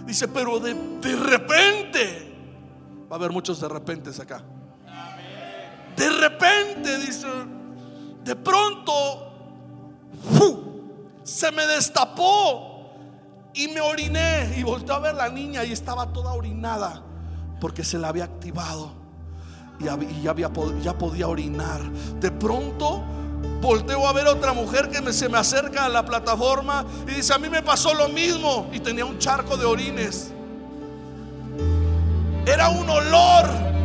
Dice, 0.06 0.27
pero 0.27 0.60
de, 0.60 0.73
repente, 1.15 2.36
va 3.12 3.15
a 3.15 3.19
haber 3.19 3.32
muchos 3.32 3.60
de 3.60 3.67
repente 3.67 4.10
acá. 4.21 4.41
De 5.95 6.10
repente, 6.10 6.97
dice, 6.99 7.27
de 8.23 8.36
pronto, 8.36 9.34
se 11.23 11.51
me 11.51 11.65
destapó 11.67 12.93
y 13.53 13.67
me 13.67 13.82
oriné. 13.82 14.56
Y 14.58 14.63
volteé 14.63 14.95
a 14.95 14.99
ver 14.99 15.15
la 15.15 15.30
niña 15.30 15.63
y 15.65 15.73
estaba 15.73 16.12
toda 16.13 16.34
orinada 16.34 17.03
porque 17.60 17.84
se 17.84 17.97
la 17.97 18.10
había 18.10 18.25
activado 18.25 18.91
y, 19.80 19.84
ya, 19.84 20.32
había, 20.32 20.51
ya 20.82 20.97
podía 20.97 21.27
orinar. 21.27 21.84
De 22.19 22.32
pronto 22.32 23.03
volteo 23.62 24.08
a 24.08 24.13
ver 24.13 24.28
a 24.28 24.32
otra 24.32 24.54
mujer 24.54 24.89
que 24.89 25.13
se 25.13 25.30
me 25.30 25.38
acerca 25.38 25.86
a 25.86 25.89
la 25.89 26.06
plataforma 26.06 26.86
y 27.08 27.15
dice, 27.15 27.34
a 27.34 27.38
mí 27.38 27.50
me 27.50 27.62
pasó 27.62 27.93
lo 27.93 28.08
mismo 28.10 28.69
y 28.71 28.80
tenía 28.80 29.06
un 29.06 29.17
charco 29.19 29.58
de 29.58 29.65
orines. 29.65 30.32
Era 32.45 32.69
un 32.69 32.89
olor 32.89 33.76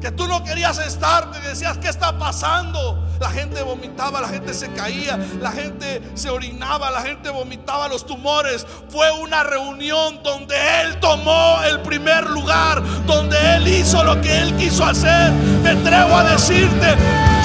que 0.00 0.10
tú 0.10 0.26
no 0.26 0.42
querías 0.42 0.78
estar, 0.78 1.30
que 1.30 1.38
decías, 1.48 1.78
¿qué 1.78 1.88
está 1.88 2.18
pasando? 2.18 3.06
La 3.20 3.30
gente 3.30 3.62
vomitaba, 3.62 4.20
la 4.20 4.28
gente 4.28 4.54
se 4.54 4.72
caía, 4.72 5.18
la 5.40 5.52
gente 5.52 6.00
se 6.14 6.30
orinaba, 6.30 6.90
la 6.90 7.02
gente 7.02 7.28
vomitaba 7.28 7.86
los 7.88 8.06
tumores. 8.06 8.66
Fue 8.88 9.10
una 9.12 9.42
reunión 9.42 10.22
donde 10.22 10.56
Él 10.80 10.98
tomó 11.00 11.62
el 11.64 11.80
primer 11.82 12.30
lugar, 12.30 12.82
donde 13.06 13.36
Él 13.56 13.68
hizo 13.68 14.02
lo 14.02 14.20
que 14.22 14.38
Él 14.38 14.56
quiso 14.56 14.86
hacer. 14.86 15.32
Me 15.62 15.70
atrevo 15.70 16.16
a 16.16 16.24
decirte, 16.24 16.94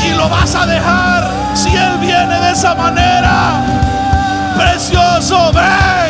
y 0.06 0.16
lo 0.16 0.30
vas 0.30 0.56
a 0.56 0.66
dejar 0.66 1.30
si 1.56 1.76
Él 1.76 1.98
viene 2.00 2.40
de 2.40 2.52
esa 2.52 2.74
manera. 2.74 3.76
Precioso. 4.56 5.52
Ven, 5.52 6.05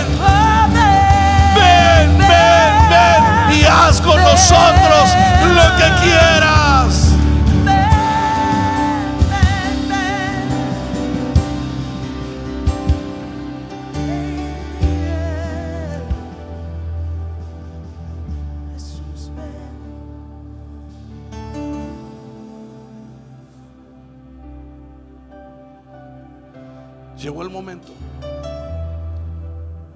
haz 3.75 4.01
con 4.01 4.21
nosotros 4.21 5.09
lo 5.53 5.77
que 5.77 6.03
quieras. 6.03 7.11
Llegó 27.17 27.41
el 27.41 27.49
momento 27.49 27.91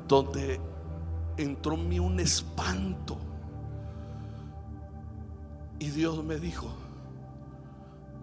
donde 0.07 0.59
entró 1.37 1.75
en 1.75 1.87
mí 1.87 1.99
un 1.99 2.19
espanto. 2.19 3.28
Y 5.79 5.89
Dios 5.89 6.23
me 6.23 6.37
dijo, 6.39 6.67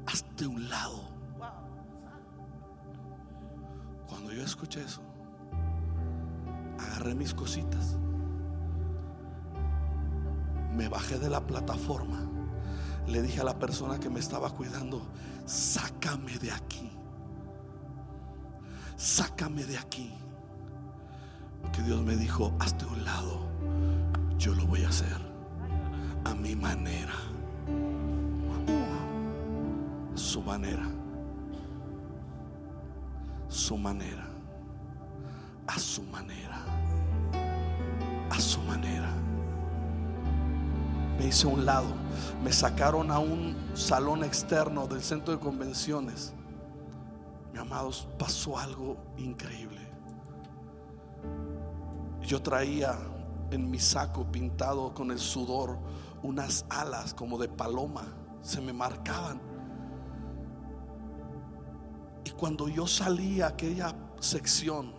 hazte 0.06 0.46
un 0.46 0.68
lado. 0.68 1.00
Cuando 4.08 4.32
yo 4.32 4.42
escuché 4.42 4.82
eso, 4.82 5.02
agarré 6.78 7.14
mis 7.14 7.34
cositas, 7.34 7.96
me 10.74 10.88
bajé 10.88 11.18
de 11.18 11.30
la 11.30 11.46
plataforma, 11.46 12.20
le 13.06 13.22
dije 13.22 13.40
a 13.40 13.44
la 13.44 13.58
persona 13.58 13.98
que 13.98 14.10
me 14.10 14.20
estaba 14.20 14.50
cuidando, 14.50 15.02
sácame 15.46 16.38
de 16.38 16.52
aquí, 16.52 16.92
sácame 18.96 19.64
de 19.64 19.78
aquí 19.78 20.14
que 21.72 21.82
Dios 21.82 22.00
me 22.02 22.16
dijo, 22.16 22.54
hazte 22.58 22.84
un 22.86 23.04
lado, 23.04 23.40
yo 24.38 24.54
lo 24.54 24.66
voy 24.66 24.84
a 24.84 24.88
hacer 24.88 25.20
a 26.24 26.34
mi 26.34 26.56
manera, 26.56 27.14
su 30.16 30.40
manera, 30.40 30.87
su 33.48 33.76
manera, 33.76 34.26
a 35.66 35.79
su 35.79 36.02
manera, 36.02 36.64
a 38.31 38.40
su 38.40 38.61
manera. 38.62 39.11
Me 41.18 41.26
hice 41.26 41.46
a 41.46 41.50
un 41.50 41.64
lado, 41.64 41.88
me 42.42 42.52
sacaron 42.52 43.11
a 43.11 43.18
un 43.18 43.57
salón 43.74 44.24
externo 44.24 44.87
del 44.87 45.02
centro 45.02 45.35
de 45.35 45.40
convenciones. 45.40 46.35
Mi 47.52 47.59
amados, 47.59 48.09
pasó 48.18 48.59
algo 48.59 48.96
increíble. 49.16 49.81
Yo 52.22 52.42
traía 52.42 52.98
en 53.50 53.70
mi 53.70 53.79
saco 53.79 54.31
pintado 54.31 54.92
con 54.92 55.11
el 55.11 55.18
sudor 55.18 55.79
unas 56.22 56.66
alas 56.68 57.14
como 57.14 57.38
de 57.38 57.48
paloma, 57.48 58.05
se 58.42 58.61
me 58.61 58.72
marcaban. 58.72 59.55
Y 62.26 62.30
cuando 62.30 62.66
yo 62.66 62.88
salí 62.88 63.40
a 63.40 63.46
aquella 63.46 63.94
sección, 64.18 64.90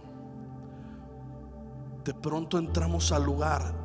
de 2.05 2.13
pronto 2.13 2.57
entramos 2.57 3.11
al 3.11 3.25
lugar 3.25 3.75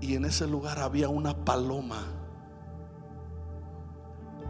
y 0.00 0.14
en 0.14 0.26
ese 0.26 0.46
lugar 0.46 0.78
había 0.78 1.08
una 1.08 1.44
paloma 1.44 2.04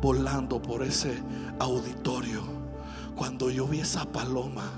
volando 0.03 0.61
por 0.61 0.83
ese 0.83 1.23
auditorio, 1.59 2.43
cuando 3.17 3.49
yo 3.49 3.67
vi 3.67 3.81
esa 3.81 4.05
paloma 4.05 4.71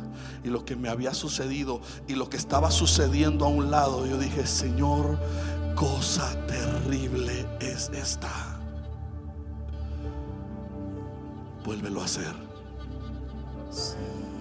y 0.45 0.49
lo 0.49 0.65
que 0.65 0.77
me 0.77 0.91
había 0.91 1.15
sucedido 1.15 1.81
y 2.07 2.15
lo 2.15 2.31
que 2.31 2.37
estaba 2.37 2.71
sucediendo 2.71 3.47
a 3.47 3.49
un 3.49 3.73
lado, 3.73 4.07
yo 4.07 4.17
dije, 4.17 4.47
Señor, 4.47 5.19
cosa 5.75 6.37
terrible 6.47 7.49
es 7.59 7.91
esta. 7.93 8.52
Vuélvelo 11.65 12.01
a 12.03 12.05
hacer. 12.05 12.35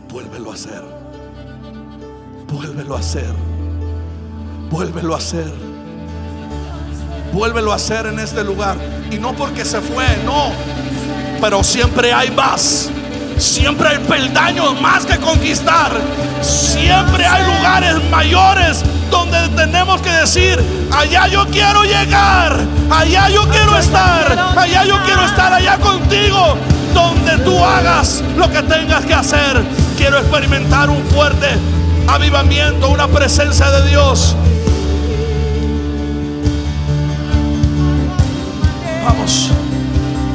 Vuélvelo 0.10 0.52
a 0.52 0.54
hacer. 0.56 0.82
Vuélvelo 2.48 2.96
a 2.96 3.00
hacer. 3.00 3.34
Vuélvelo 4.70 5.14
a 5.14 5.18
hacer. 5.18 5.52
Vuélvelo 7.32 7.72
a 7.72 7.76
hacer 7.76 8.08
en 8.08 8.20
este 8.20 8.44
lugar. 8.44 8.78
Y 9.12 9.18
no 9.18 9.34
porque 9.34 9.64
se 9.64 9.82
fue, 9.82 10.06
no. 10.26 10.52
Pero 11.40 11.64
siempre 11.64 12.12
hay 12.12 12.32
más. 12.32 12.90
Siempre 13.38 13.90
hay 13.90 14.00
peldaños 14.00 14.82
más 14.82 15.06
que 15.06 15.18
conquistar. 15.18 15.92
Siempre 16.42 17.26
hay 17.26 17.44
lugares 17.46 18.10
mayores 18.10 18.84
donde 19.12 19.48
tenemos 19.50 20.02
que 20.02 20.10
decir, 20.10 20.58
allá 20.92 21.28
yo 21.28 21.46
quiero 21.48 21.84
llegar, 21.84 22.58
allá 22.90 23.30
yo 23.30 23.48
quiero 23.50 23.78
estar, 23.78 24.56
allá 24.58 24.86
yo 24.86 24.96
quiero 25.04 25.26
estar 25.26 25.54
allá 25.54 25.78
contigo, 25.78 26.58
donde 26.94 27.38
tú 27.40 27.58
hagas 27.64 28.24
lo 28.38 28.50
que 28.52 28.62
tengas 28.64 29.06
que 29.06 29.14
hacer. 29.14 29.64
Quiero 29.98 30.18
experimentar 30.20 30.90
un 30.90 31.04
fuerte 31.06 31.48
avivamiento, 32.08 32.90
una 32.90 33.08
presencia 33.08 33.70
de 33.70 33.90
Dios. 33.90 34.36
Vamos. 39.06 39.50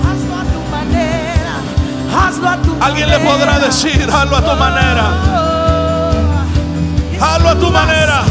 Hazlo 0.04 0.34
a 0.34 0.44
tu 0.44 0.60
manera. 0.70 1.54
Hazlo 2.26 2.48
a 2.48 2.56
tu 2.58 2.76
Alguien 2.80 3.10
le 3.10 3.18
podrá 3.20 3.58
decir, 3.58 4.08
hazlo 4.12 4.36
a 4.36 4.42
tu 4.42 4.56
manera. 4.58 5.10
Hazlo 7.20 7.48
a 7.48 7.54
tu 7.54 7.70
manera. 7.70 8.22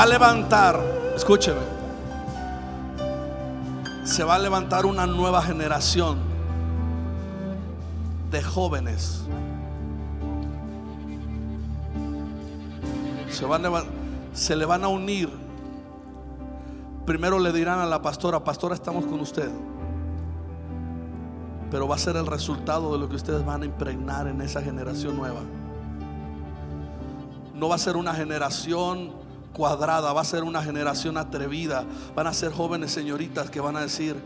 Va 0.00 0.04
a 0.04 0.08
levantar, 0.08 0.80
escúcheme. 1.14 1.60
Se 4.02 4.24
va 4.24 4.36
a 4.36 4.38
levantar 4.38 4.86
una 4.86 5.06
nueva 5.06 5.42
generación 5.42 6.16
de 8.30 8.42
jóvenes. 8.42 9.26
Se, 13.28 13.44
van 13.44 13.66
a 13.66 13.84
se 14.32 14.56
le 14.56 14.64
van 14.64 14.84
a 14.84 14.88
unir. 14.88 15.28
Primero 17.04 17.38
le 17.38 17.52
dirán 17.52 17.80
a 17.80 17.84
la 17.84 18.00
pastora, 18.00 18.42
pastora, 18.42 18.74
estamos 18.74 19.04
con 19.04 19.20
usted. 19.20 19.50
Pero 21.70 21.86
va 21.86 21.96
a 21.96 21.98
ser 21.98 22.16
el 22.16 22.26
resultado 22.26 22.90
de 22.94 22.98
lo 22.98 23.06
que 23.06 23.16
ustedes 23.16 23.44
van 23.44 23.64
a 23.64 23.66
impregnar 23.66 24.28
en 24.28 24.40
esa 24.40 24.62
generación 24.62 25.18
nueva. 25.18 25.40
No 27.54 27.68
va 27.68 27.74
a 27.74 27.78
ser 27.78 27.98
una 27.98 28.14
generación 28.14 29.19
va 29.60 30.20
a 30.20 30.24
ser 30.24 30.42
una 30.42 30.62
generación 30.62 31.16
atrevida. 31.16 31.84
Van 32.14 32.26
a 32.26 32.32
ser 32.32 32.52
jóvenes 32.52 32.90
señoritas 32.90 33.50
que 33.50 33.60
van 33.60 33.76
a 33.76 33.80
decir, 33.80 34.16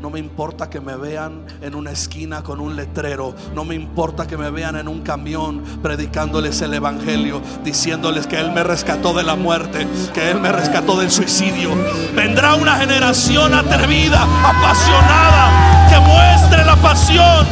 no 0.00 0.10
me 0.10 0.18
importa 0.18 0.70
que 0.70 0.80
me 0.80 0.96
vean 0.96 1.44
en 1.60 1.74
una 1.74 1.90
esquina 1.90 2.42
con 2.42 2.60
un 2.60 2.74
letrero, 2.74 3.34
no 3.54 3.64
me 3.64 3.74
importa 3.74 4.26
que 4.26 4.36
me 4.36 4.50
vean 4.50 4.76
en 4.76 4.88
un 4.88 5.02
camión 5.02 5.62
predicándoles 5.82 6.60
el 6.62 6.74
Evangelio, 6.74 7.40
diciéndoles 7.62 8.26
que 8.26 8.38
Él 8.38 8.50
me 8.50 8.64
rescató 8.64 9.12
de 9.12 9.22
la 9.22 9.36
muerte, 9.36 9.86
que 10.14 10.30
Él 10.30 10.40
me 10.40 10.52
rescató 10.52 10.98
del 10.98 11.10
suicidio. 11.10 11.70
Vendrá 12.14 12.54
una 12.54 12.76
generación 12.76 13.54
atrevida, 13.54 14.22
apasionada, 14.22 15.88
que 15.90 16.00
muestre 16.00 16.64
la 16.64 16.76
pasión 16.76 17.46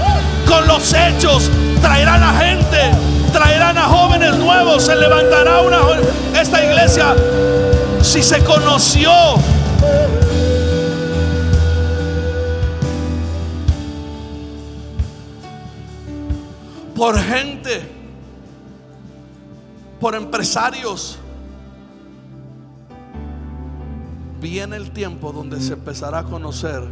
con 0.49 0.67
los 0.67 0.95
hechos, 0.95 1.51
traerán 1.83 2.23
a 2.23 2.33
gente, 2.41 3.18
traerán 3.33 3.79
a 3.79 3.85
jóvenes 3.85 4.37
nuevos, 4.37 4.85
se 4.85 4.97
levantará 4.97 5.61
una 5.61 5.79
esta 6.41 6.65
iglesia 6.65 7.15
si 8.03 8.23
se 8.23 8.43
conoció 8.45 9.11
por 16.95 17.19
gente, 17.19 17.81
por 20.01 20.15
empresarios. 20.15 21.19
Viene 24.41 24.77
el 24.77 24.91
tiempo 24.91 25.33
donde 25.33 25.61
se 25.61 25.75
empezará 25.75 26.21
a 26.21 26.25
conocer 26.25 26.83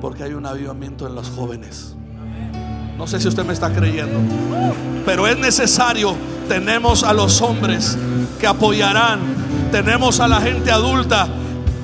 porque 0.00 0.24
hay 0.24 0.34
un 0.34 0.46
avivamiento 0.46 1.06
en 1.06 1.14
los 1.14 1.30
jóvenes. 1.30 1.96
No 2.96 3.06
sé 3.06 3.20
si 3.20 3.28
usted 3.28 3.44
me 3.44 3.52
está 3.52 3.70
creyendo, 3.70 4.18
pero 5.04 5.26
es 5.26 5.36
necesario. 5.38 6.14
Tenemos 6.48 7.02
a 7.02 7.12
los 7.12 7.40
hombres 7.40 7.96
que 8.38 8.46
apoyarán, 8.46 9.20
tenemos 9.72 10.20
a 10.20 10.28
la 10.28 10.40
gente 10.40 10.70
adulta 10.70 11.26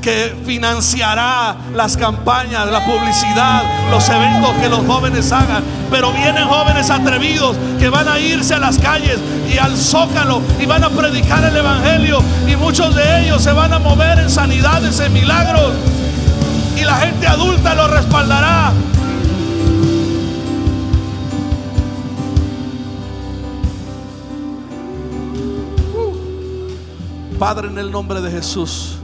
que 0.01 0.35
financiará 0.47 1.57
las 1.75 1.97
campañas, 1.97 2.71
la 2.71 2.85
publicidad, 2.85 3.91
los 3.91 4.09
eventos 4.09 4.53
que 4.61 4.69
los 4.69 4.87
jóvenes 4.87 5.33
hagan. 5.33 5.63
Pero 5.91 6.13
vienen 6.13 6.47
jóvenes 6.47 6.91
atrevidos 6.91 7.57
que 7.79 7.89
van 7.89 8.09
a 8.09 8.19
irse 8.19 8.55
a 8.55 8.59
las 8.59 8.79
calles 8.79 9.19
y 9.53 9.59
al 9.59 9.77
zócalo 9.77 10.41
y 10.61 10.67
van 10.67 10.85
a 10.85 10.91
predicar 10.91 11.43
el 11.45 11.57
evangelio 11.57 12.23
y 12.47 12.57
muchos 12.57 12.95
de 12.95 13.23
ellos 13.23 13.43
se 13.43 13.53
van 13.53 13.73
a 13.73 13.79
mover 13.79 14.19
en 14.21 14.31
sanidades, 14.31 15.01
en 15.01 15.13
milagros 15.13 15.73
y 16.77 16.85
la 16.85 16.97
gente 16.97 17.27
adulta 17.27 17.75
lo 17.75 17.89
respaldará. 17.89 18.73
Padre, 27.41 27.69
en 27.69 27.79
el 27.79 27.91
nombre 27.91 28.21
de 28.21 28.31
Jesús. 28.31 28.99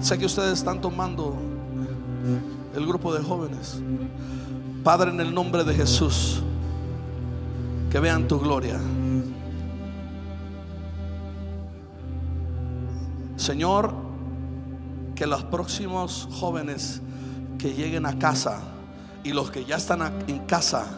Sé 0.00 0.18
que 0.18 0.26
ustedes 0.26 0.54
están 0.54 0.80
tomando 0.80 1.36
el 2.74 2.84
grupo 2.84 3.14
de 3.14 3.22
jóvenes. 3.22 3.80
Padre, 4.82 5.12
en 5.12 5.20
el 5.20 5.32
nombre 5.32 5.62
de 5.62 5.72
Jesús, 5.72 6.42
que 7.92 8.00
vean 8.00 8.26
tu 8.26 8.40
gloria. 8.40 8.80
Señor, 13.36 13.94
que 15.14 15.28
los 15.28 15.44
próximos 15.44 16.28
jóvenes 16.32 17.00
que 17.56 17.72
lleguen 17.72 18.04
a 18.04 18.18
casa 18.18 18.58
y 19.22 19.32
los 19.32 19.52
que 19.52 19.64
ya 19.64 19.76
están 19.76 20.24
en 20.26 20.40
casa, 20.40 20.88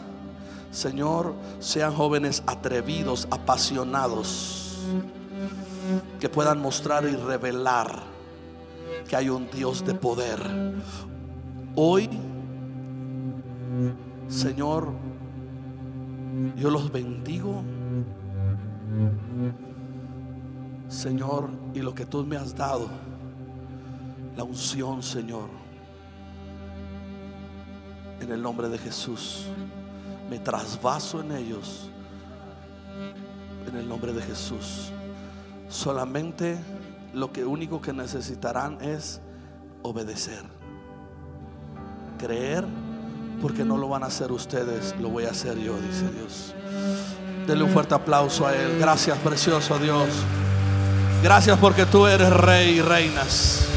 Señor, 0.71 1.35
sean 1.59 1.93
jóvenes 1.93 2.41
atrevidos, 2.47 3.27
apasionados, 3.29 4.79
que 6.19 6.29
puedan 6.29 6.61
mostrar 6.61 7.03
y 7.05 7.15
revelar 7.15 8.03
que 9.07 9.15
hay 9.17 9.29
un 9.29 9.49
Dios 9.51 9.85
de 9.85 9.93
poder. 9.93 10.39
Hoy, 11.75 12.09
Señor, 14.29 14.93
yo 16.55 16.69
los 16.69 16.89
bendigo. 16.89 17.63
Señor, 20.87 21.49
y 21.73 21.79
lo 21.79 21.93
que 21.93 22.05
tú 22.05 22.25
me 22.25 22.37
has 22.37 22.55
dado, 22.55 22.87
la 24.37 24.43
unción, 24.43 25.03
Señor, 25.03 25.49
en 28.21 28.31
el 28.31 28.41
nombre 28.41 28.69
de 28.69 28.77
Jesús, 28.77 29.47
me 30.31 30.39
trasvaso 30.39 31.19
en 31.19 31.33
ellos, 31.33 31.89
en 33.67 33.75
el 33.75 33.89
nombre 33.89 34.13
de 34.13 34.21
Jesús. 34.21 34.89
Solamente 35.67 36.57
lo 37.13 37.33
que 37.33 37.43
único 37.43 37.81
que 37.81 37.91
necesitarán 37.91 38.77
es 38.79 39.19
obedecer. 39.81 40.41
Creer 42.17 42.63
porque 43.41 43.65
no 43.65 43.75
lo 43.75 43.89
van 43.89 44.03
a 44.03 44.05
hacer 44.05 44.31
ustedes, 44.31 44.95
lo 45.01 45.09
voy 45.09 45.25
a 45.25 45.31
hacer 45.31 45.57
yo, 45.59 45.77
dice 45.81 46.09
Dios. 46.09 46.55
Denle 47.45 47.65
un 47.65 47.71
fuerte 47.71 47.93
aplauso 47.93 48.47
a 48.47 48.55
Él. 48.55 48.79
Gracias, 48.79 49.17
precioso 49.17 49.77
Dios. 49.79 50.07
Gracias 51.21 51.59
porque 51.59 51.85
tú 51.85 52.07
eres 52.07 52.31
rey 52.31 52.77
y 52.77 52.81
reinas. 52.81 53.67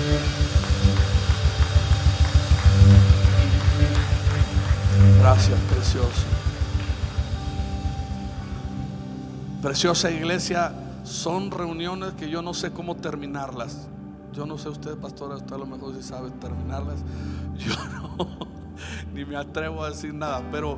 Gracias, 5.21 5.59
precioso. 5.69 6.35
Preciosa 9.65 10.11
iglesia, 10.11 10.75
son 11.05 11.51
reuniones 11.51 12.13
que 12.13 12.29
yo 12.29 12.43
no 12.43 12.53
sé 12.53 12.71
cómo 12.71 12.97
terminarlas. 12.97 13.89
Yo 14.35 14.45
no 14.45 14.59
sé 14.59 14.69
usted, 14.69 14.95
pastora, 14.99 15.37
usted 15.37 15.55
a 15.55 15.57
lo 15.57 15.65
mejor 15.65 15.95
sí 15.95 16.03
sabe 16.03 16.29
terminarlas. 16.33 16.99
Yo 17.57 17.73
no, 17.73 18.29
ni 19.15 19.25
me 19.25 19.37
atrevo 19.37 19.83
a 19.83 19.89
decir 19.89 20.13
nada, 20.13 20.43
pero 20.53 20.77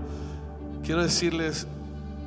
quiero 0.85 1.03
decirles, 1.03 1.67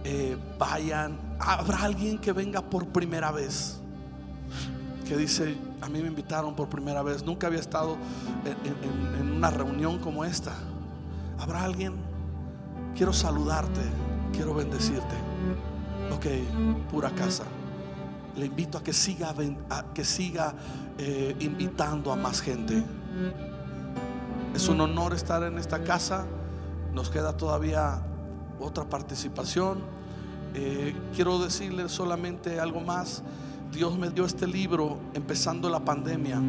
eh, 0.04 0.38
vayan, 0.58 1.18
habrá 1.40 1.84
alguien 1.84 2.18
que 2.18 2.34
venga 2.34 2.62
por 2.62 2.88
primera 2.88 3.32
vez, 3.32 3.80
que 5.08 5.16
dice, 5.16 5.56
a 5.80 5.88
mí 5.88 6.02
me 6.02 6.10
invitaron 6.10 6.58
por 6.58 6.68
primera 6.68 7.02
vez, 7.04 7.24
nunca 7.24 7.48
había 7.48 7.62
estado 7.62 7.96
en, 8.44 9.18
en 9.18 9.32
una 9.32 9.50
reunión 9.50 9.98
como 10.00 10.26
esta. 10.26 10.52
¿Habrá 11.40 11.64
alguien? 11.64 11.94
Quiero 12.98 13.14
saludarte, 13.14 13.80
quiero 14.34 14.54
bendecirte. 14.54 15.16
Ok, 16.12 16.26
pura 16.92 17.10
casa. 17.12 17.44
Le 18.36 18.46
invito 18.46 18.78
a 18.78 18.84
que 18.84 18.94
siga, 18.94 19.34
que 19.94 20.04
siga 20.04 20.54
eh, 20.98 21.36
invitando 21.40 22.12
a 22.12 22.16
más 22.16 22.42
gente. 22.42 22.84
Es 24.56 24.68
un 24.68 24.82
honor 24.82 25.14
estar 25.14 25.44
en 25.44 25.58
esta 25.58 25.84
casa. 25.84 26.26
Nos 26.94 27.10
queda 27.10 27.38
todavía 27.38 28.02
otra 28.60 28.86
participación. 28.86 29.80
Eh, 30.56 30.96
quiero 31.16 31.40
decirles 31.40 31.92
solamente 31.92 32.60
algo 32.60 32.82
más. 32.82 33.24
Dios 33.72 33.98
me 33.98 34.10
dio 34.10 34.26
este 34.26 34.48
libro 34.48 34.98
empezando 35.14 35.70
la 35.70 35.80
pandemia. 35.80 36.42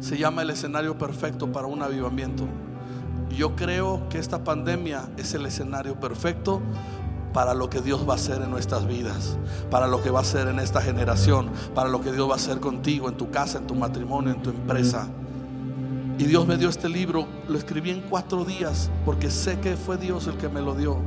Se 0.00 0.18
llama 0.18 0.42
El 0.42 0.50
escenario 0.50 0.98
perfecto 0.98 1.52
para 1.52 1.68
un 1.68 1.82
avivamiento. 1.82 2.44
Yo 3.36 3.54
creo 3.54 4.08
que 4.08 4.18
esta 4.18 4.42
pandemia 4.42 5.08
es 5.16 5.34
el 5.34 5.46
escenario 5.46 6.00
perfecto 6.00 6.60
para 7.32 7.54
lo 7.54 7.70
que 7.70 7.80
Dios 7.80 8.08
va 8.08 8.14
a 8.14 8.16
hacer 8.16 8.42
en 8.42 8.50
nuestras 8.50 8.86
vidas, 8.86 9.36
para 9.70 9.86
lo 9.86 10.02
que 10.02 10.10
va 10.10 10.20
a 10.20 10.22
hacer 10.22 10.48
en 10.48 10.58
esta 10.58 10.80
generación, 10.80 11.50
para 11.74 11.88
lo 11.88 12.00
que 12.00 12.12
Dios 12.12 12.28
va 12.28 12.34
a 12.34 12.36
hacer 12.36 12.60
contigo, 12.60 13.08
en 13.08 13.16
tu 13.16 13.30
casa, 13.30 13.58
en 13.58 13.66
tu 13.66 13.74
matrimonio, 13.74 14.32
en 14.32 14.42
tu 14.42 14.50
empresa. 14.50 15.08
Y 16.18 16.24
Dios 16.24 16.46
me 16.46 16.56
dio 16.56 16.68
este 16.68 16.88
libro, 16.88 17.26
lo 17.48 17.56
escribí 17.56 17.90
en 17.90 18.02
cuatro 18.02 18.44
días, 18.44 18.90
porque 19.04 19.30
sé 19.30 19.58
que 19.60 19.76
fue 19.76 19.96
Dios 19.96 20.26
el 20.26 20.36
que 20.36 20.48
me 20.48 20.60
lo 20.60 20.74
dio. 20.74 20.98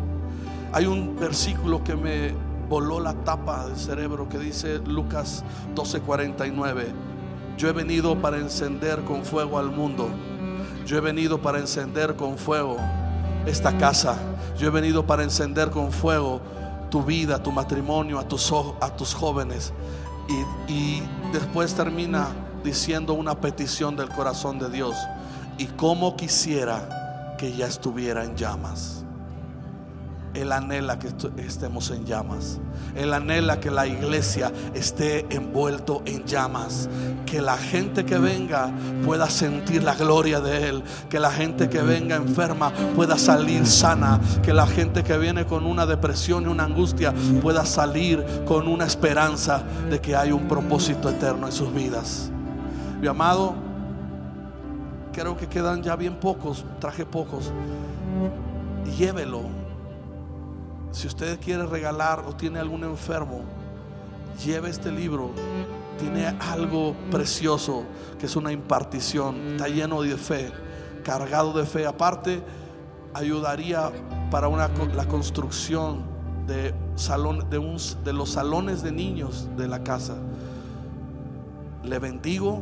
Hay 0.72 0.86
un 0.86 1.18
versículo 1.20 1.84
que 1.84 1.96
me 1.96 2.34
voló 2.68 3.00
la 3.00 3.14
tapa 3.14 3.68
del 3.68 3.78
cerebro 3.78 4.28
que 4.28 4.40
dice 4.40 4.80
Lucas 4.80 5.44
12:49, 5.76 6.86
yo 7.58 7.70
he 7.70 7.74
venido 7.74 8.20
para 8.20 8.38
encender 8.38 9.04
con 9.04 9.24
fuego 9.24 9.60
al 9.60 9.70
mundo 9.70 10.10
yo 10.86 10.98
he 10.98 11.02
venido 11.02 11.42
para 11.42 11.60
encender 11.60 12.16
con 12.16 12.38
fuego 12.38 12.78
esta 13.46 13.78
casa. 13.78 14.18
Yo 14.58 14.68
he 14.68 14.72
venido 14.72 15.06
para 15.06 15.24
encender 15.24 15.70
con 15.70 15.92
fuego 15.92 16.42
tu 16.90 17.04
vida, 17.04 17.42
tu 17.42 17.52
matrimonio, 17.52 18.20
a 18.20 18.28
tus, 18.28 18.52
a 18.80 18.96
tus 18.96 19.14
jóvenes. 19.14 19.74
Y, 20.68 20.72
y 20.72 21.04
después 21.32 21.74
termina 21.74 22.28
diciendo 22.64 23.14
una 23.14 23.40
petición 23.42 23.96
del 23.96 24.10
corazón 24.10 24.60
de 24.60 24.70
Dios. 24.70 24.96
Y 25.58 25.66
como 25.66 26.16
quisiera 26.16 27.36
que 27.38 27.54
ya 27.56 27.68
estuviera 27.68 28.24
en 28.24 28.36
llamas. 28.36 29.03
Él 30.34 30.52
anhela 30.52 30.98
que 30.98 31.10
estemos 31.38 31.92
en 31.92 32.06
llamas. 32.06 32.60
Él 32.96 33.14
anhela 33.14 33.60
que 33.60 33.70
la 33.70 33.86
iglesia 33.86 34.52
esté 34.74 35.28
envuelto 35.30 36.02
en 36.06 36.26
llamas. 36.26 36.90
Que 37.26 37.40
la 37.40 37.58
gente 37.58 38.04
que 38.04 38.18
venga 38.18 38.72
pueda 39.06 39.30
sentir 39.30 39.84
la 39.84 39.94
gloria 39.94 40.40
de 40.40 40.70
Él. 40.70 40.84
Que 41.10 41.20
la 41.20 41.32
gente 41.32 41.70
que 41.70 41.82
venga 41.82 42.16
enferma 42.16 42.72
pueda 42.96 43.18
salir 43.18 43.68
sana. 43.68 44.20
Que 44.42 44.54
la 44.54 44.66
gente 44.66 45.04
que 45.04 45.18
viene 45.20 45.46
con 45.46 45.68
una 45.68 45.86
depresión 45.86 46.46
y 46.46 46.48
una 46.48 46.64
angustia 46.64 47.14
pueda 47.42 47.64
salir 47.66 48.26
con 48.46 48.68
una 48.68 48.86
esperanza 48.86 49.64
de 49.90 50.02
que 50.02 50.16
hay 50.16 50.32
un 50.32 50.48
propósito 50.48 51.10
eterno 51.10 51.46
en 51.46 51.54
sus 51.54 51.72
vidas. 51.72 52.32
Mi 53.00 53.08
amado, 53.08 53.54
creo 55.12 55.38
que 55.38 55.48
quedan 55.48 55.84
ya 55.84 55.96
bien 55.96 56.16
pocos. 56.16 56.66
Traje 56.80 57.06
pocos. 57.06 57.52
Llévelo 58.98 59.63
si 60.94 61.08
usted 61.08 61.40
quiere 61.40 61.66
regalar 61.66 62.24
o 62.28 62.36
tiene 62.36 62.60
algún 62.60 62.84
enfermo, 62.84 63.42
lleve 64.46 64.70
este 64.70 64.92
libro. 64.92 65.32
Tiene 66.00 66.28
algo 66.40 66.96
precioso 67.12 67.84
que 68.20 68.28
es 68.28 68.36
una 68.36 68.52
impartición. 68.52 69.54
Está 69.54 69.68
lleno 69.68 70.02
de 70.04 70.16
fe, 70.18 70.52
cargado 71.04 71.52
de 71.54 71.66
fe. 71.66 71.86
Aparte, 71.88 72.44
ayudaría 73.14 73.92
para 74.30 74.48
una, 74.48 74.70
la 74.96 75.08
construcción 75.08 76.04
de, 76.48 76.74
salón, 76.96 77.50
de, 77.50 77.58
un, 77.58 77.78
de 78.04 78.14
los 78.14 78.30
salones 78.30 78.84
de 78.84 78.92
niños 78.92 79.50
de 79.58 79.68
la 79.68 79.84
casa. 79.84 80.16
Le 81.84 81.98
bendigo 82.00 82.62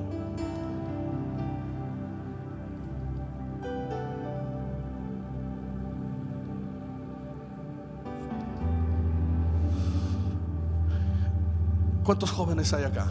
¿Cuántos 12.12 12.32
jóvenes 12.32 12.74
hay 12.74 12.84
acá? 12.84 13.08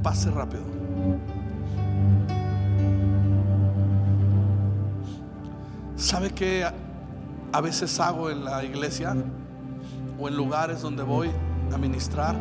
Pase 0.00 0.30
rápido. 0.30 0.62
¿Sabe 5.96 6.30
qué 6.30 6.64
a 7.52 7.60
veces 7.60 7.98
hago 7.98 8.30
en 8.30 8.44
la 8.44 8.62
iglesia 8.62 9.16
o 10.20 10.28
en 10.28 10.36
lugares 10.36 10.82
donde 10.82 11.02
voy 11.02 11.32
a 11.72 11.76
ministrar? 11.76 12.36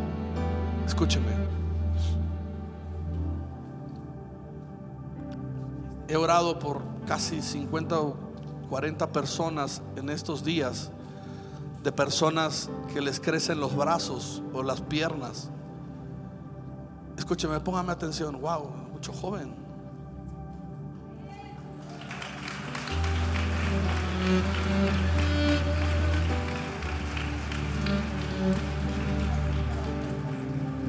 Escúcheme. 0.86 1.32
He 6.10 6.16
orado 6.16 6.60
por 6.60 6.84
casi 7.08 7.42
50 7.42 8.00
o 8.00 8.16
40 8.70 9.12
personas 9.12 9.82
en 9.96 10.12
estos 10.12 10.44
días 10.44 10.92
de 11.84 11.92
personas 11.92 12.70
que 12.94 13.02
les 13.02 13.20
crecen 13.20 13.60
los 13.60 13.76
brazos 13.76 14.42
o 14.54 14.64
las 14.64 14.80
piernas. 14.80 15.50
Escúcheme, 17.18 17.60
póngame 17.60 17.92
atención. 17.92 18.40
Wow, 18.40 18.70
mucho 18.94 19.12
joven. 19.12 19.54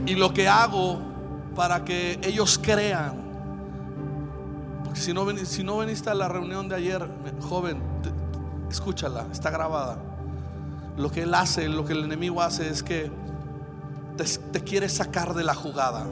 Y 0.06 0.14
lo 0.14 0.32
que 0.32 0.48
hago 0.48 1.00
para 1.56 1.84
que 1.84 2.20
ellos 2.22 2.60
crean, 2.62 3.16
porque 4.84 5.00
si 5.00 5.12
no, 5.12 5.28
si 5.44 5.64
no 5.64 5.78
veniste 5.78 6.10
a 6.10 6.14
la 6.14 6.28
reunión 6.28 6.68
de 6.68 6.76
ayer, 6.76 7.08
joven, 7.40 7.82
escúchala, 8.70 9.26
está 9.32 9.50
grabada 9.50 10.13
lo 10.96 11.10
que 11.10 11.22
él 11.22 11.34
hace, 11.34 11.68
lo 11.68 11.84
que 11.84 11.92
el 11.92 12.04
enemigo 12.04 12.40
hace 12.40 12.68
es 12.68 12.82
que 12.82 13.10
te, 14.52 14.60
quiere 14.62 14.88
sacar 14.88 15.34
de 15.34 15.44
la 15.44 15.54
jugada. 15.54 16.06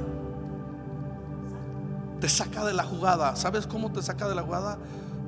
Te 2.21 2.29
saca 2.29 2.65
de 2.65 2.73
la 2.73 2.85
jugada. 2.85 3.37
¿Sabes 3.37 3.67
cómo 3.67 3.93
te 3.93 4.03
saca 4.03 4.29
de 4.29 4.35
la 4.35 4.43
jugada? 4.43 4.79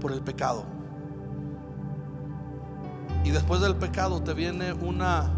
Por 0.01 0.13
el 0.13 0.21
pecado. 0.21 0.65
Y 3.25 3.31
después 3.31 3.61
del 3.61 3.77
pecado 3.77 4.23
te 4.23 4.35
viene 4.35 4.73
una 4.73 5.31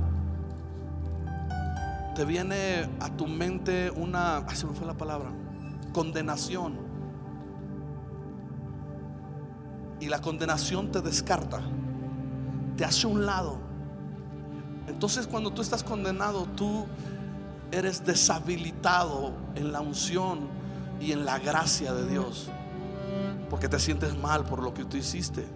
te 2.15 2.25
viene 2.25 2.89
a 2.99 3.11
tu 3.11 3.27
mente 3.27 3.91
una, 3.91 4.39
ay, 4.39 4.57
se 4.57 4.67
me 4.67 4.73
fue 4.73 4.87
la 4.87 4.95
palabra, 4.95 5.29
condenación. 5.93 6.79
Y 10.01 10.07
la 10.07 10.23
condenación 10.23 10.91
te 10.91 11.03
descarta, 11.03 11.61
te 12.79 12.87
hace 12.87 13.07
un 13.07 13.27
lado. 13.27 13.66
Entonces 14.87 15.27
cuando 15.27 15.51
tú 15.53 15.63
estás 15.63 15.83
condenado, 15.83 16.47
tú 16.57 16.87
eres 17.71 18.05
deshabilitado 18.05 19.33
en 19.55 19.73
la 19.73 19.81
unción 19.81 20.49
y 21.01 21.13
en 21.13 21.25
la 21.25 21.39
gracia 21.39 21.93
de 21.93 22.09
Dios. 22.09 22.49
Porque 23.51 23.69
te 23.69 23.79
sientes 23.79 24.17
mal 24.17 24.45
por 24.45 24.63
lo 24.63 24.75
que 24.75 24.85
tú 24.85 24.97
hiciste. 24.97 25.47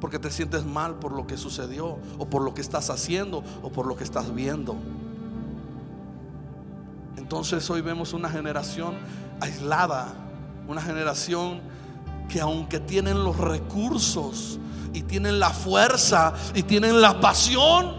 Porque 0.00 0.18
te 0.18 0.30
sientes 0.30 0.64
mal 0.64 0.96
por 0.96 1.12
lo 1.12 1.26
que 1.26 1.36
sucedió. 1.36 1.98
O 2.18 2.26
por 2.26 2.42
lo 2.42 2.54
que 2.54 2.60
estás 2.60 2.90
haciendo. 2.90 3.42
O 3.62 3.70
por 3.70 3.86
lo 3.86 3.96
que 3.96 4.04
estás 4.04 4.34
viendo. 4.34 4.76
Entonces 7.16 7.68
hoy 7.70 7.80
vemos 7.80 8.12
una 8.12 8.28
generación 8.28 8.94
aislada. 9.40 10.08
Una 10.68 10.80
generación 10.80 11.60
que 12.28 12.40
aunque 12.40 12.78
tienen 12.78 13.24
los 13.24 13.36
recursos 13.36 14.58
y 14.92 15.02
tienen 15.02 15.40
la 15.40 15.50
fuerza 15.50 16.34
y 16.54 16.62
tienen 16.62 17.00
la 17.00 17.20
pasión, 17.20 17.92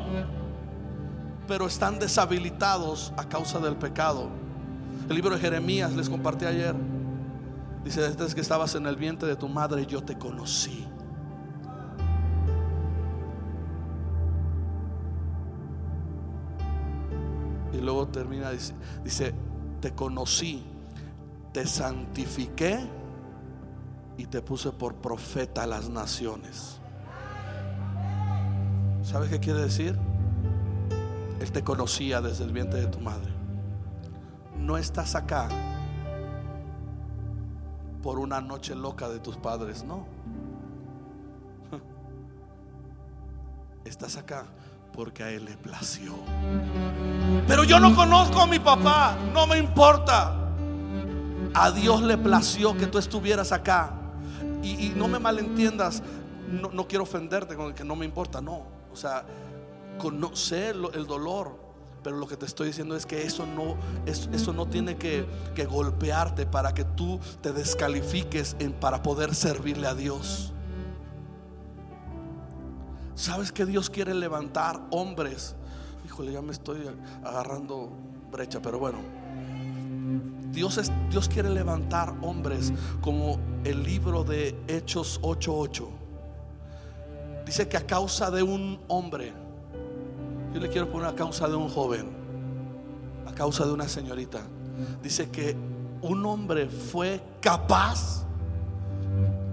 pero 1.50 1.66
están 1.66 1.98
deshabilitados 1.98 3.12
a 3.18 3.28
causa 3.28 3.58
del 3.58 3.76
pecado. 3.76 4.30
El 5.10 5.16
libro 5.16 5.34
de 5.34 5.42
Jeremías 5.42 5.92
les 5.94 6.08
compartí 6.08 6.46
ayer. 6.46 6.76
Dice, 7.84 8.02
desde 8.02 8.36
que 8.36 8.42
estabas 8.42 8.76
en 8.76 8.86
el 8.86 8.96
vientre 8.96 9.28
de 9.28 9.36
tu 9.36 9.50
madre 9.50 9.88
yo 9.88 10.04
te 10.04 10.16
conocí. 10.16 10.86
Y 17.74 17.78
luego 17.82 18.08
termina, 18.10 18.52
dice, 19.04 19.34
te 19.82 19.96
conocí, 19.96 20.64
te 21.52 21.66
santifiqué 21.66 22.80
y 24.18 24.28
te 24.28 24.44
puse 24.44 24.72
por 24.72 24.94
profeta 24.94 25.64
a 25.64 25.68
las 25.68 25.90
naciones. 25.90 26.80
¿Sabes 29.02 29.32
qué 29.32 29.40
quiere 29.40 29.62
decir? 29.62 30.09
Él 31.40 31.52
te 31.52 31.64
conocía 31.64 32.22
desde 32.22 32.44
el 32.44 32.52
vientre 32.52 32.82
de 32.82 32.88
tu 32.88 33.00
madre. 33.00 33.32
No 34.58 34.78
estás 34.78 35.16
acá 35.16 35.48
por 38.04 38.20
una 38.20 38.42
noche 38.42 38.76
loca 38.76 39.10
de 39.10 39.20
tus 39.20 39.38
padres, 39.38 39.84
no. 39.84 40.06
Estás 43.86 44.18
acá 44.18 44.46
porque 44.94 45.24
a 45.24 45.32
Él 45.32 45.46
le 45.46 45.56
plació. 45.56 46.14
Pero 47.48 47.64
yo 47.64 47.80
no 47.80 47.96
conozco 47.96 48.42
a 48.42 48.48
mi 48.48 48.60
papá, 48.60 49.16
no 49.34 49.48
me 49.48 49.58
importa. 49.58 50.36
A 51.54 51.72
Dios 51.72 52.02
le 52.02 52.18
plació 52.18 52.76
que 52.78 52.88
tú 52.88 52.98
estuvieras 52.98 53.52
acá. 53.52 53.94
Y, 54.62 54.90
no 54.96 55.08
me 55.08 55.20
malentiendas, 55.20 56.04
no, 56.50 56.70
no, 56.70 56.86
quiero 56.86 57.04
ofenderte 57.04 57.56
con 57.56 57.68
el 57.68 57.74
que 57.74 57.86
no 57.86 57.96
me 57.96 58.06
importa, 58.06 58.42
no. 58.42 58.64
O 58.92 58.96
sea, 58.96 59.24
conocer 60.00 60.76
el 60.96 61.06
dolor. 61.06 61.70
Pero 62.02 62.18
lo 62.18 62.28
que 62.28 62.38
te 62.38 62.46
estoy 62.46 62.68
diciendo 62.68 62.96
es 62.96 63.06
que 63.06 63.24
eso 63.24 63.46
no, 63.46 63.76
eso, 64.08 64.54
no 64.54 64.66
tiene 64.68 64.96
que, 64.96 65.28
que, 65.54 65.66
golpearte 65.66 66.46
para 66.46 66.74
que 66.74 66.86
tú 66.86 67.20
te 67.42 67.52
descalifiques 67.52 68.56
para 68.80 69.04
poder 69.04 69.36
servirle 69.36 69.86
a 69.86 69.94
Dios. 69.94 70.54
¿Sabes 73.16 73.52
que 73.52 73.66
Dios 73.66 73.90
quiere 73.90 74.14
levantar 74.14 74.80
hombres? 74.92 75.56
Híjole, 76.06 76.32
ya 76.32 76.42
me 76.42 76.54
estoy 76.54 76.90
agarrando 77.22 77.92
brecha, 78.32 78.62
pero 78.62 78.80
bueno. 78.80 79.00
Dios, 80.52 80.78
es, 80.78 80.92
Dios 81.12 81.28
quiere 81.28 81.50
levantar 81.50 82.16
hombres 82.22 82.72
como 83.02 83.40
el 83.66 83.84
libro 83.84 84.24
de 84.24 84.58
Hechos 84.68 85.20
8:8. 85.22 85.88
Dice 87.46 87.68
que 87.68 87.78
a 87.78 87.86
causa 87.86 88.32
de 88.32 88.42
un 88.42 88.80
hombre, 88.88 89.34
yo 90.54 90.60
le 90.60 90.70
quiero 90.70 90.90
poner 90.90 91.08
a 91.08 91.16
causa 91.16 91.48
de 91.48 91.56
un 91.56 91.70
joven, 91.70 92.10
a 93.28 93.34
causa 93.34 93.66
de 93.66 93.72
una 93.72 93.88
señorita. 93.88 94.42
Dice 95.02 95.30
que 95.30 95.56
un 96.02 96.26
hombre 96.26 96.68
fue 96.70 97.22
capaz 97.42 98.26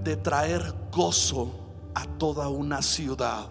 de 0.04 0.16
traer 0.16 0.74
gozo 0.92 1.50
a 1.94 2.06
toda 2.06 2.48
una 2.48 2.82
ciudad. 2.82 3.46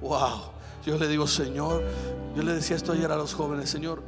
Wow. 0.00 0.58
Yo 0.84 0.96
le 0.96 1.08
digo, 1.08 1.26
Señor, 1.26 1.82
yo 2.34 2.42
le 2.42 2.54
decía 2.54 2.76
esto 2.76 2.92
ayer 2.92 3.10
a 3.10 3.16
los 3.16 3.34
jóvenes, 3.34 3.68
Señor, 3.68 4.02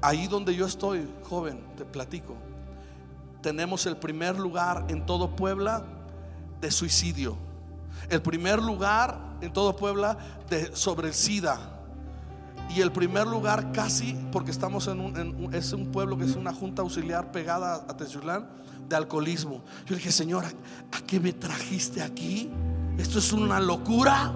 ahí 0.00 0.28
donde 0.28 0.54
yo 0.54 0.66
estoy, 0.66 1.08
joven, 1.28 1.64
te 1.76 1.84
platico, 1.84 2.36
tenemos 3.40 3.86
el 3.86 3.96
primer 3.96 4.38
lugar 4.38 4.84
en 4.88 5.04
todo 5.04 5.34
Puebla 5.34 5.84
de 6.60 6.70
suicidio. 6.70 7.36
El 8.08 8.22
primer 8.22 8.62
lugar 8.62 9.18
en 9.40 9.52
todo 9.52 9.74
Puebla 9.74 10.16
de 10.48 10.74
sobre 10.76 11.08
el 11.08 11.14
SIDA. 11.14 11.71
Y 12.70 12.80
el 12.80 12.90
primer 12.90 13.26
lugar 13.26 13.72
casi, 13.72 14.16
porque 14.32 14.50
estamos 14.50 14.86
en 14.88 15.00
un, 15.00 15.50
es 15.52 15.72
un 15.72 15.92
pueblo 15.92 16.16
que 16.16 16.24
es 16.24 16.36
una 16.36 16.54
junta 16.54 16.82
auxiliar 16.82 17.30
pegada 17.30 17.84
a 17.86 17.96
Tezulán, 17.96 18.48
de 18.88 18.96
alcoholismo. 18.96 19.62
Yo 19.84 19.90
le 19.90 19.96
dije, 19.96 20.12
Señor, 20.12 20.44
¿a 20.44 21.00
qué 21.06 21.20
me 21.20 21.32
trajiste 21.32 22.02
aquí? 22.02 22.50
Esto 22.96 23.18
es 23.18 23.32
una 23.32 23.60
locura. 23.60 24.32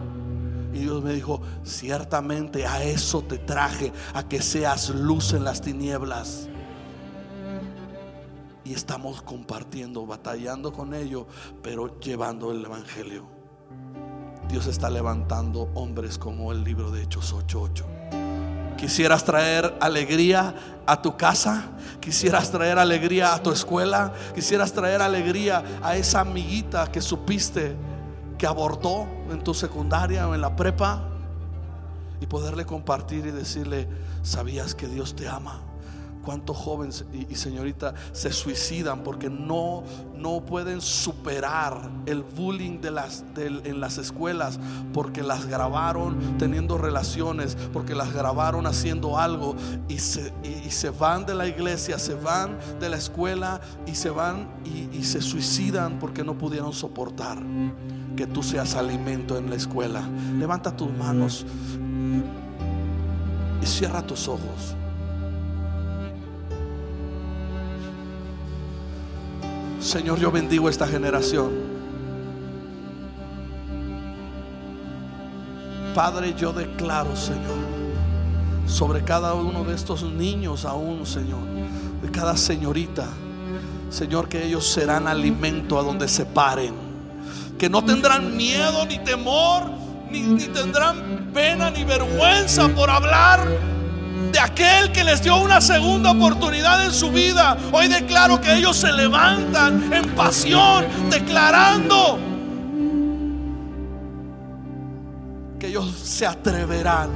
Y 0.72 0.80
Dios 0.80 1.02
me 1.02 1.14
dijo, 1.14 1.40
ciertamente 1.64 2.66
a 2.66 2.82
eso 2.82 3.22
te 3.22 3.38
traje, 3.38 3.92
a 4.12 4.28
que 4.28 4.42
seas 4.42 4.90
luz 4.90 5.32
en 5.32 5.44
las 5.44 5.62
tinieblas. 5.62 6.48
Y 8.64 8.74
estamos 8.74 9.22
compartiendo, 9.22 10.04
batallando 10.06 10.72
con 10.72 10.92
ello, 10.92 11.26
pero 11.62 11.98
llevando 12.00 12.50
el 12.52 12.64
Evangelio. 12.64 13.26
Dios 14.48 14.66
está 14.66 14.90
levantando 14.90 15.70
hombres 15.74 16.18
como 16.18 16.52
el 16.52 16.62
libro 16.62 16.90
de 16.90 17.02
Hechos 17.02 17.32
8:8. 17.32 17.95
Quisieras 18.76 19.24
traer 19.24 19.76
alegría 19.80 20.54
a 20.86 21.02
tu 21.02 21.16
casa, 21.16 21.64
quisieras 22.00 22.50
traer 22.50 22.78
alegría 22.78 23.34
a 23.34 23.42
tu 23.42 23.50
escuela, 23.50 24.12
quisieras 24.34 24.72
traer 24.72 25.02
alegría 25.02 25.64
a 25.82 25.96
esa 25.96 26.20
amiguita 26.20 26.90
que 26.92 27.00
supiste 27.00 27.74
que 28.38 28.46
abortó 28.46 29.06
en 29.30 29.42
tu 29.42 29.54
secundaria 29.54 30.28
o 30.28 30.34
en 30.34 30.40
la 30.40 30.54
prepa 30.54 31.08
y 32.20 32.26
poderle 32.26 32.64
compartir 32.64 33.26
y 33.26 33.30
decirle, 33.30 33.88
¿sabías 34.22 34.74
que 34.74 34.86
Dios 34.88 35.16
te 35.16 35.28
ama? 35.28 35.65
¿Cuántos 36.26 36.56
jóvenes 36.56 37.04
y, 37.30 37.36
señorita 37.36 37.94
se 38.10 38.32
suicidan 38.32 39.04
porque 39.04 39.30
no, 39.30 39.84
no 40.16 40.44
pueden 40.44 40.80
superar 40.80 41.88
el 42.04 42.24
bullying 42.24 42.80
en 42.82 43.80
las 43.80 43.98
escuelas? 43.98 44.58
Porque 44.92 45.22
las 45.22 45.46
grabaron 45.46 46.36
teniendo 46.36 46.78
relaciones, 46.78 47.56
porque 47.72 47.94
las 47.94 48.12
grabaron 48.12 48.66
haciendo 48.66 49.20
algo 49.20 49.54
y 49.86 50.00
se, 50.00 50.32
y, 50.42 50.68
se 50.72 50.90
van 50.90 51.26
de 51.26 51.36
la 51.36 51.46
iglesia, 51.46 51.96
se 51.96 52.14
van 52.14 52.58
de 52.80 52.88
la 52.88 52.96
escuela 52.96 53.60
y 53.86 53.94
se 53.94 54.10
van 54.10 54.48
y 54.92 55.04
se 55.04 55.22
suicidan 55.22 56.00
porque 56.00 56.24
no 56.24 56.36
pudieron 56.36 56.72
soportar 56.72 57.38
que 58.16 58.26
tú 58.26 58.42
seas 58.42 58.74
alimento 58.74 59.38
en 59.38 59.48
la 59.48 59.54
escuela. 59.54 60.02
Levanta 60.36 60.76
tus 60.76 60.90
manos 60.90 61.46
y 63.62 63.66
cierra 63.66 64.04
tus 64.04 64.26
ojos. 64.26 64.74
Señor, 69.86 70.18
yo 70.18 70.32
bendigo 70.32 70.68
esta 70.68 70.88
generación. 70.88 71.52
Padre, 75.94 76.34
yo 76.36 76.52
declaro, 76.52 77.14
Señor, 77.14 77.56
sobre 78.66 79.04
cada 79.04 79.34
uno 79.34 79.62
de 79.62 79.76
estos 79.76 80.02
niños 80.02 80.64
aún, 80.64 81.06
Señor, 81.06 81.38
de 82.02 82.10
cada 82.10 82.36
señorita, 82.36 83.06
Señor, 83.88 84.28
que 84.28 84.44
ellos 84.44 84.66
serán 84.66 85.06
alimento 85.06 85.78
a 85.78 85.84
donde 85.84 86.08
se 86.08 86.26
paren 86.26 86.74
que 87.56 87.70
no 87.70 87.84
tendrán 87.84 88.36
miedo 88.36 88.84
ni 88.86 88.98
temor, 88.98 89.70
ni, 90.10 90.36
tendrán 90.48 91.30
pena 91.32 91.70
ni 91.70 91.84
vergüenza 91.84 92.68
por 92.68 92.90
hablar 92.90 93.75
de 94.36 94.42
aquel 94.42 94.92
que 94.92 95.02
les 95.02 95.22
dio 95.22 95.38
una 95.38 95.62
segunda 95.62 96.10
oportunidad 96.10 96.84
en 96.84 96.92
su 96.92 97.10
vida. 97.10 97.56
Hoy 97.72 97.88
declaro 97.88 98.38
que 98.38 98.52
ellos 98.52 98.76
se 98.76 98.92
levantan 98.92 99.90
en 99.90 100.14
pasión, 100.14 100.84
declarando 101.08 102.18
que 105.58 105.68
ellos 105.68 105.90
se 105.90 106.26
atreverán. 106.26 107.08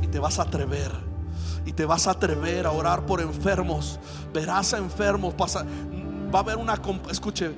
Y 0.00 0.06
te 0.06 0.20
vas 0.20 0.38
a 0.38 0.42
atrever. 0.42 0.92
Y 1.66 1.72
te 1.72 1.84
vas 1.84 2.06
a 2.06 2.12
atrever 2.12 2.66
a 2.66 2.70
orar 2.70 3.04
por 3.04 3.20
enfermos. 3.20 3.98
Verás 4.32 4.74
a 4.74 4.78
enfermos. 4.78 5.34
Pasa, 5.34 5.66
va 6.32 6.38
a 6.38 6.42
haber 6.42 6.58
una... 6.58 6.80
Escuche, 7.10 7.48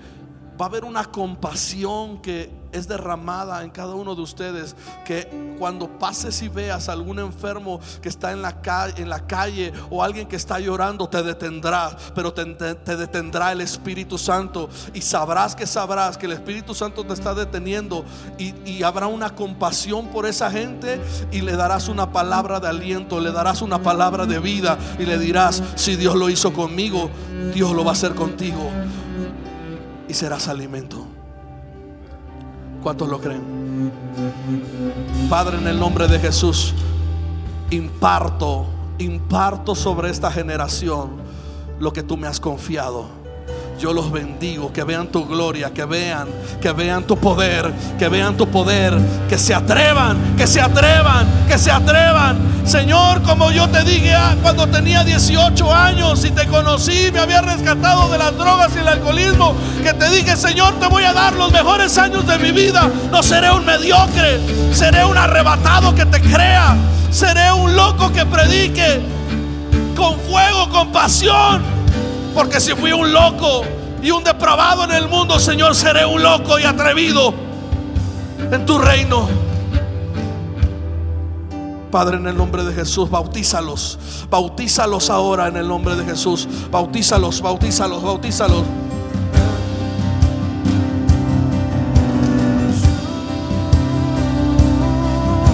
va 0.59 0.65
a 0.65 0.69
haber 0.69 0.87
una 0.87 1.05
compasión 1.05 2.23
que 2.23 2.60
es 2.73 2.89
derramada 2.89 3.63
en 3.63 3.71
cada 3.71 3.95
uno 3.95 4.15
de 4.15 4.23
ustedes. 4.23 4.77
Que 5.05 5.29
cuando 5.59 5.89
pases 5.99 6.43
y 6.43 6.49
veas 6.49 6.89
a 6.89 6.93
algún 6.93 7.19
enfermo 7.19 7.81
que 8.01 8.09
está 8.09 8.33
en 8.33 8.43
la 8.43 8.61
calle, 8.61 9.03
en 9.03 9.09
la 9.09 9.27
calle 9.27 9.73
o 9.91 10.03
alguien 10.03 10.27
que 10.27 10.37
está 10.37 10.59
llorando, 10.59 11.09
te 11.09 11.23
detendrá, 11.23 11.97
pero 12.15 12.33
te, 12.33 12.45
detendrá 12.97 13.53
el 13.53 13.61
Espíritu 13.61 14.19
Santo 14.19 14.69
y 14.95 15.03
sabrás 15.03 15.55
que 15.55 15.67
sabrás 15.67 16.17
que 16.17 16.27
el 16.27 16.33
Espíritu 16.33 16.75
Santo 16.75 17.05
te 17.05 17.13
está 17.13 17.35
deteniendo 17.35 18.05
y, 18.39 18.55
y 18.69 18.83
habrá 18.83 19.07
una 19.07 19.35
compasión 19.35 20.09
por 20.09 20.27
esa 20.27 20.51
gente 20.51 21.01
y 21.31 21.41
le 21.41 21.57
darás 21.57 21.89
una 21.89 22.13
palabra 22.13 22.61
de 22.61 22.69
aliento, 22.69 23.21
le 23.21 23.33
darás 23.33 23.63
una 23.63 23.83
palabra 23.83 24.27
de 24.27 24.39
vida 24.39 24.79
y 24.99 25.05
le 25.05 25.19
dirás, 25.19 25.63
si 25.75 25.97
Dios 25.97 26.15
lo 26.15 26.31
hizo 26.31 26.53
conmigo, 26.53 27.11
Dios 27.55 27.73
lo 27.73 27.85
va 27.85 27.91
a 27.91 27.95
hacer 27.95 28.15
contigo 28.15 28.71
y 30.09 30.15
serás 30.15 30.49
alimento. 30.49 31.10
¿Cuántos 32.83 33.09
lo 33.09 33.21
creen? 33.21 33.93
Padre, 35.29 35.59
en 35.59 35.67
el 35.67 35.79
nombre 35.79 36.09
de 36.09 36.19
Jesús, 36.19 36.75
imparto, 37.71 38.67
imparto 38.99 39.75
sobre 39.75 40.11
esta 40.11 40.31
generación 40.31 41.11
lo 41.79 41.93
que 41.93 42.03
tú 42.03 42.17
me 42.17 42.27
has 42.27 42.41
confiado. 42.41 43.20
Yo 43.81 43.95
los 43.95 44.13
bendigo, 44.13 44.71
que 44.75 44.85
vean 44.85 45.07
tu 45.07 45.25
gloria, 45.25 45.71
que 45.73 45.87
vean, 45.87 46.29
que 46.61 46.71
vean 46.71 47.05
tu 47.05 47.17
poder, 47.17 47.73
que 47.99 48.11
vean 48.11 48.37
tu 48.37 48.47
poder, 48.47 48.95
que 49.27 49.39
se 49.39 49.55
atrevan, 49.55 50.37
que 50.37 50.47
se 50.47 50.61
atrevan, 50.61 51.27
que 51.49 51.57
se 51.57 51.71
atrevan. 51.71 52.37
Señor, 52.67 53.23
como 53.23 53.51
yo 53.51 53.71
te 53.71 53.83
dije 53.85 54.13
ah, 54.15 54.37
cuando 54.43 54.67
tenía 54.67 55.03
18 55.03 55.75
años 55.75 56.23
y 56.27 56.31
te 56.31 56.47
conocí, 56.47 57.11
me 57.11 57.21
había 57.21 57.41
rescatado 57.41 58.11
de 58.11 58.19
las 58.19 58.37
drogas 58.37 58.71
y 58.77 58.81
el 58.81 58.89
alcoholismo, 58.89 59.55
que 59.83 59.95
te 59.95 60.11
dije, 60.11 60.37
Señor, 60.37 60.75
te 60.75 60.87
voy 60.87 61.05
a 61.05 61.15
dar 61.15 61.33
los 61.33 61.51
mejores 61.51 61.97
años 61.97 62.27
de 62.27 62.39
mi 62.39 62.53
vida. 62.53 62.87
No 63.11 63.23
seré 63.23 63.51
un 63.51 63.65
mediocre, 63.65 64.41
seré 64.75 65.07
un 65.07 65.17
arrebatado 65.17 65.95
que 65.95 66.05
te 66.05 66.21
crea, 66.21 66.77
seré 67.11 67.51
un 67.51 67.75
loco 67.75 68.13
que 68.13 68.27
predique 68.27 69.01
con 69.97 70.21
fuego, 70.21 70.69
con 70.69 70.93
pasión 70.93 71.80
porque 72.35 72.61
si 72.61 72.75
fui 72.75 72.93
un 72.93 73.13
loco 73.13 73.63
y 74.03 74.11
un 74.11 74.25
depravado 74.25 74.85
en 74.85 74.93
el 74.93 75.09
mundo, 75.09 75.39
Señor, 75.39 75.75
seré 75.75 76.05
un 76.05 76.23
loco 76.23 76.59
y 76.59 76.65
atrevido 76.65 77.35
en 78.51 78.65
tu 78.65 78.79
reino. 78.79 79.29
Padre, 81.91 82.19
en 82.19 82.27
el 82.29 82.37
nombre 82.37 82.63
de 82.65 82.73
Jesús, 82.73 83.11
bautízalos. 83.11 83.99
Bautízalos 84.31 85.11
ahora 85.11 85.49
en 85.49 85.57
el 85.57 85.67
nombre 85.67 85.97
de 85.97 86.05
Jesús. 86.05 86.49
Bautízalos, 86.71 87.43
bautízalos, 87.43 88.03
bautízalos. 88.03 88.63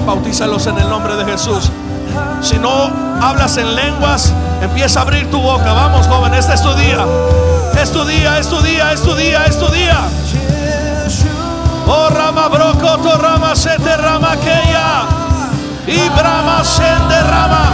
Bautízalos 0.06 0.66
en 0.66 0.78
el 0.78 0.88
nombre 0.88 1.16
de 1.16 1.24
Jesús. 1.24 1.70
Si 2.42 2.58
no 2.58 2.70
hablas 3.20 3.56
en 3.56 3.74
lenguas, 3.74 4.32
empieza 4.60 5.00
a 5.00 5.02
abrir 5.02 5.30
tu 5.30 5.40
boca. 5.40 5.72
Vamos, 5.72 6.06
joven, 6.06 6.34
este 6.34 6.54
es 6.54 6.62
tu 6.62 6.72
día. 6.74 7.04
Es 7.80 7.92
tu 7.92 8.04
día, 8.04 8.38
es 8.38 8.48
tu 8.48 8.60
día, 8.62 8.92
es 8.92 9.02
tu 9.02 9.14
día, 9.14 9.44
es 9.46 9.58
tu 9.58 9.68
día. 9.68 9.98
Oh, 11.86 12.08
rama 12.08 12.48
brocoto, 12.48 13.18
rama 13.18 13.54
sete, 13.54 13.96
rama 13.96 14.32
aquella. 14.32 15.04
Y 15.86 16.08
brama 16.10 16.62
de 16.62 17.22
rama. 17.22 17.64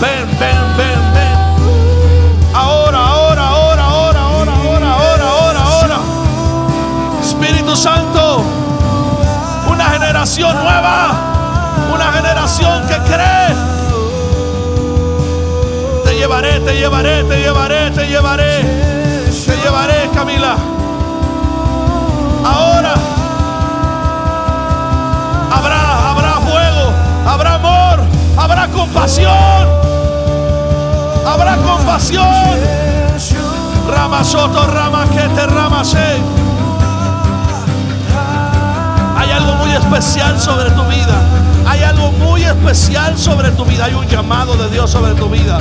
Ven, 0.00 0.28
ven, 0.38 0.76
ven, 0.76 1.14
ven. 1.14 2.54
Ahora, 2.54 2.98
ahora, 2.98 3.48
ahora, 3.48 3.82
ahora, 3.84 4.20
ahora, 4.20 4.52
ahora, 4.52 4.92
ahora, 4.92 5.24
ahora, 5.24 5.60
ahora. 5.60 5.96
Espíritu 7.22 7.74
Santo, 7.74 8.44
una 9.68 9.84
generación 9.90 10.62
nueva 10.62 11.34
una 11.92 12.12
generación 12.12 12.86
que 12.86 12.96
cree. 12.98 13.73
Te 16.24 16.28
llevaré, 16.28 16.58
te 16.60 16.74
llevaré, 16.74 17.22
te 17.24 17.36
llevaré, 17.36 17.90
te 17.90 18.06
llevaré. 18.06 18.60
Te 19.44 19.56
llevaré, 19.58 20.08
Camila. 20.14 20.56
Ahora 22.42 22.94
habrá, 25.52 26.10
habrá 26.10 26.32
fuego, 26.40 26.92
habrá 27.26 27.54
amor, 27.56 28.00
habrá 28.38 28.68
compasión. 28.68 29.68
Habrá 31.26 31.56
compasión. 31.58 32.58
Ramasoto, 33.86 34.66
rama 34.68 35.04
que 35.10 35.28
te 35.28 35.46
ramase. 35.46 36.22
Hay 39.18 39.30
algo 39.30 39.56
muy 39.56 39.72
especial 39.72 40.40
sobre 40.40 40.70
tu 40.70 40.84
vida. 40.84 41.53
Hay 41.66 41.82
algo 41.82 42.12
muy 42.12 42.44
especial 42.44 43.16
sobre 43.18 43.50
tu 43.52 43.64
vida. 43.64 43.86
Hay 43.86 43.94
un 43.94 44.06
llamado 44.06 44.54
de 44.56 44.68
Dios 44.70 44.90
sobre 44.90 45.14
tu 45.14 45.28
vida. 45.28 45.58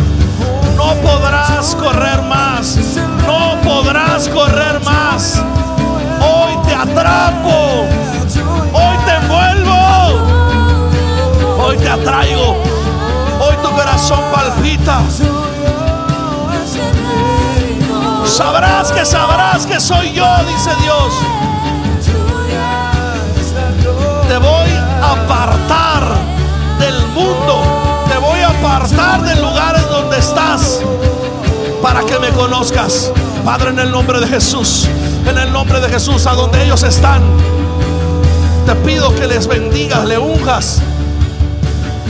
No 0.76 0.93
podrás 0.95 1.76
correr 1.76 2.22
más. 2.24 2.78
No 3.26 3.58
podrás 3.62 4.28
correr 4.30 4.80
más. 4.82 5.41
Hoy 6.22 6.54
te 6.66 6.76
atrapo. 6.76 7.88
Hoy 8.74 8.97
te 9.06 9.16
envuelvo. 9.16 9.74
Hoy 11.64 11.78
te 11.78 11.89
atraigo. 11.89 12.58
Hoy 13.39 13.56
tu 13.62 13.72
corazón 13.72 14.20
palpita. 14.34 15.01
Sabrás 18.26 18.91
que 18.91 19.06
sabrás 19.06 19.66
que 19.66 19.80
soy 19.80 20.12
yo, 20.14 20.26
dice 20.47 20.72
Dios. 20.82 21.14
Te 24.28 24.38
voy 24.38 24.70
a 25.01 25.12
apartar 25.12 25.83
para 31.94 32.08
que 32.08 32.18
me 32.18 32.30
conozcas. 32.30 33.12
Padre, 33.46 33.70
en 33.70 33.78
el 33.78 33.91
nombre 33.91 34.20
de 34.20 34.26
Jesús, 34.26 34.88
en 35.30 35.38
el 35.38 35.54
nombre 35.54 35.80
de 35.80 35.89
Jesús, 35.89 36.26
a 36.26 36.34
donde 36.34 36.64
ellos 36.64 36.82
están, 36.82 37.22
te 38.66 38.74
pido 38.78 39.14
que 39.14 39.28
les 39.28 39.46
bendigas, 39.46 40.04
le 40.06 40.18
unjas 40.18 40.82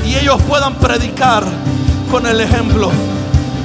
y 0.05 0.15
ellos 0.15 0.41
puedan 0.47 0.75
predicar 0.75 1.43
con 2.09 2.25
el 2.25 2.39
ejemplo. 2.39 2.91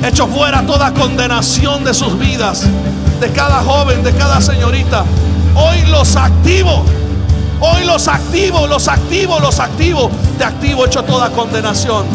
Hecho 0.03 0.27
fuera 0.27 0.67
toda 0.67 0.93
condenación 0.93 1.85
de 1.85 1.95
sus 1.95 2.19
vidas, 2.19 2.65
de 3.21 3.31
cada 3.31 3.63
joven, 3.63 4.03
de 4.03 4.13
cada 4.13 4.41
señorita. 4.41 5.05
Hoy 5.55 5.83
los 5.87 6.17
activo 6.17 6.85
Hoy 7.61 7.85
los 7.85 8.07
activo, 8.07 8.69
los 8.69 8.87
activo, 8.87 9.41
los 9.41 9.59
activo. 9.59 10.11
Te 10.39 10.45
activo 10.45 10.87
hecho 10.87 11.03
toda 11.03 11.31
condenación. 11.31 12.07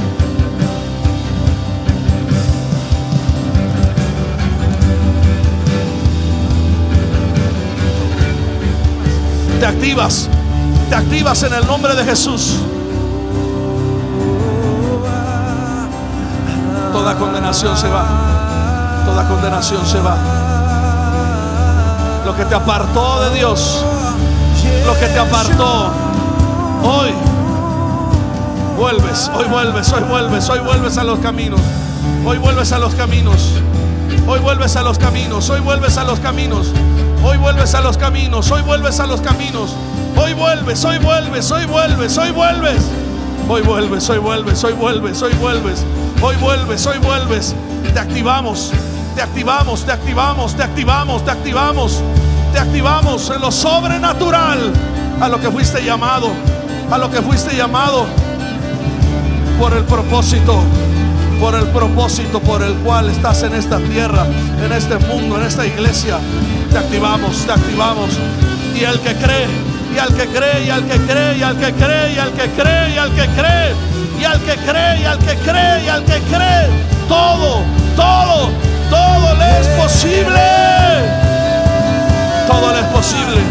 Te 9.63 9.67
activas, 9.67 10.27
te 10.89 10.95
activas 10.95 11.41
en 11.43 11.53
el 11.53 11.65
nombre 11.65 11.95
de 11.95 12.03
Jesús. 12.03 12.55
Toda 16.91 17.15
condenación 17.15 17.77
se 17.77 17.87
va. 17.87 18.03
Toda 19.05 19.25
condenación 19.25 19.85
se 19.85 20.01
va. 20.01 20.17
Lo 22.25 22.35
que 22.35 22.43
te 22.43 22.55
apartó 22.55 23.23
de 23.23 23.37
Dios 23.37 23.85
lo 24.85 24.99
que 24.99 25.07
te 25.07 25.19
apartó. 25.19 25.93
Hoy 26.83 27.11
vuelves, 28.77 29.31
hoy 29.33 29.45
vuelves, 29.45 29.93
hoy 29.93 30.03
vuelves, 30.03 30.49
hoy 30.49 30.59
vuelves 30.59 30.97
a 30.97 31.05
los 31.05 31.19
caminos. 31.19 31.61
Hoy 32.25 32.37
vuelves 32.37 32.73
a 32.73 32.79
los 32.79 32.95
caminos. 32.95 33.61
Hoy 34.27 34.39
vuelves 34.41 34.75
a 34.75 34.83
los 34.83 34.99
caminos. 34.99 35.49
Hoy 35.49 35.61
vuelves 35.61 35.97
a 35.97 36.03
los 36.03 36.19
caminos. 36.19 36.73
Hoy 37.23 37.37
vuelves 37.37 37.73
a 37.73 37.81
los 37.81 37.97
caminos. 37.97 38.51
Hoy 38.51 38.61
vuelves 38.61 38.99
a 38.99 39.07
los 39.07 39.21
caminos. 39.21 39.75
Hoy 40.15 40.33
vuelves, 40.33 40.83
hoy 40.85 40.97
vuelves, 40.99 41.51
hoy 41.51 41.65
vuelves, 41.65 42.17
hoy 42.17 42.31
vuelves. 42.31 42.83
Hoy 43.47 43.61
vuelves, 43.61 44.09
hoy 44.09 44.19
vuelves, 44.19 44.63
hoy 44.63 44.73
vuelves, 44.73 45.21
hoy 45.21 45.33
vuelves. 45.33 45.85
Hoy 46.21 46.35
vuelves, 46.37 46.85
hoy 46.85 46.97
vuelves. 46.99 47.55
Te 47.93 47.99
activamos, 47.99 48.71
te 49.15 49.21
activamos, 49.21 49.85
te 49.85 49.91
activamos, 49.91 50.55
te 50.55 50.63
activamos, 50.63 51.25
te 51.25 51.31
activamos 51.31 52.03
te 52.53 52.59
activamos 52.59 53.31
en 53.31 53.41
lo 53.41 53.51
sobrenatural 53.51 54.71
a 55.19 55.27
lo 55.27 55.41
que 55.41 55.49
fuiste 55.49 55.83
llamado, 55.83 56.29
a 56.91 56.97
lo 56.99 57.09
que 57.09 57.19
fuiste 57.19 57.57
llamado 57.57 58.05
por 59.59 59.73
el 59.73 59.83
propósito, 59.85 60.61
por 61.39 61.55
el 61.55 61.65
propósito 61.69 62.39
por 62.41 62.61
el 62.61 62.75
cual 62.75 63.09
estás 63.09 63.41
en 63.41 63.55
esta 63.55 63.79
tierra, 63.79 64.27
en 64.63 64.71
este 64.71 64.97
mundo, 64.99 65.39
en 65.39 65.47
esta 65.47 65.65
iglesia. 65.65 66.19
Te 66.73 66.79
activamos, 66.79 67.45
te 67.45 67.51
activamos. 67.51 68.09
Y 68.75 68.83
el 68.83 68.99
que 69.01 69.13
cree, 69.15 69.47
y 69.93 69.99
al 69.99 70.07
que 70.15 70.25
cree, 70.25 70.65
y 70.65 70.69
al 70.71 70.83
que 70.87 70.97
cree, 71.01 71.37
y 71.37 71.43
al 71.43 71.55
que 71.55 71.71
cree, 71.71 72.13
y 72.15 72.17
al 72.17 72.33
que 72.33 72.49
cree, 72.49 72.89
y 72.89 72.97
al 72.97 73.11
que 73.13 73.27
cree, 73.27 73.75
y 74.19 74.23
al 74.23 74.39
que 74.41 74.55
cree, 74.55 74.99
y 74.99 75.05
al 75.05 75.19
que 75.19 75.35
cree, 75.35 75.83
y 75.83 75.87
al 75.87 76.03
que 76.03 76.19
cree, 76.33 76.69
todo, 77.07 77.61
todo, 77.95 78.49
todo 78.89 79.35
le 79.37 79.59
es 79.59 79.67
posible. 79.79 80.41
Todo 82.47 82.73
le 82.73 82.79
es 82.79 82.85
posible. 82.87 83.41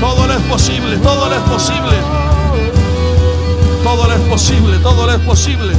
Todo 0.00 0.26
le 0.26 0.34
es 0.34 0.42
posible. 0.42 0.96
Todo 0.96 1.28
le 1.28 1.36
es 1.36 1.42
posible. 1.42 1.96
Todo 3.82 4.08
le 4.08 4.14
es 4.14 4.20
posible. 4.22 4.78
Todo 4.78 5.06
le 5.06 5.14
es 5.14 5.20
posible. 5.20 5.72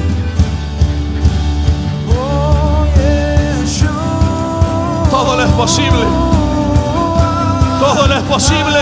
Todo 5.09 5.37
le 5.37 5.43
es 5.43 5.51
posible. 5.51 6.34
Todo 7.85 8.07
le 8.07 8.17
es 8.17 8.23
posible. 8.23 8.79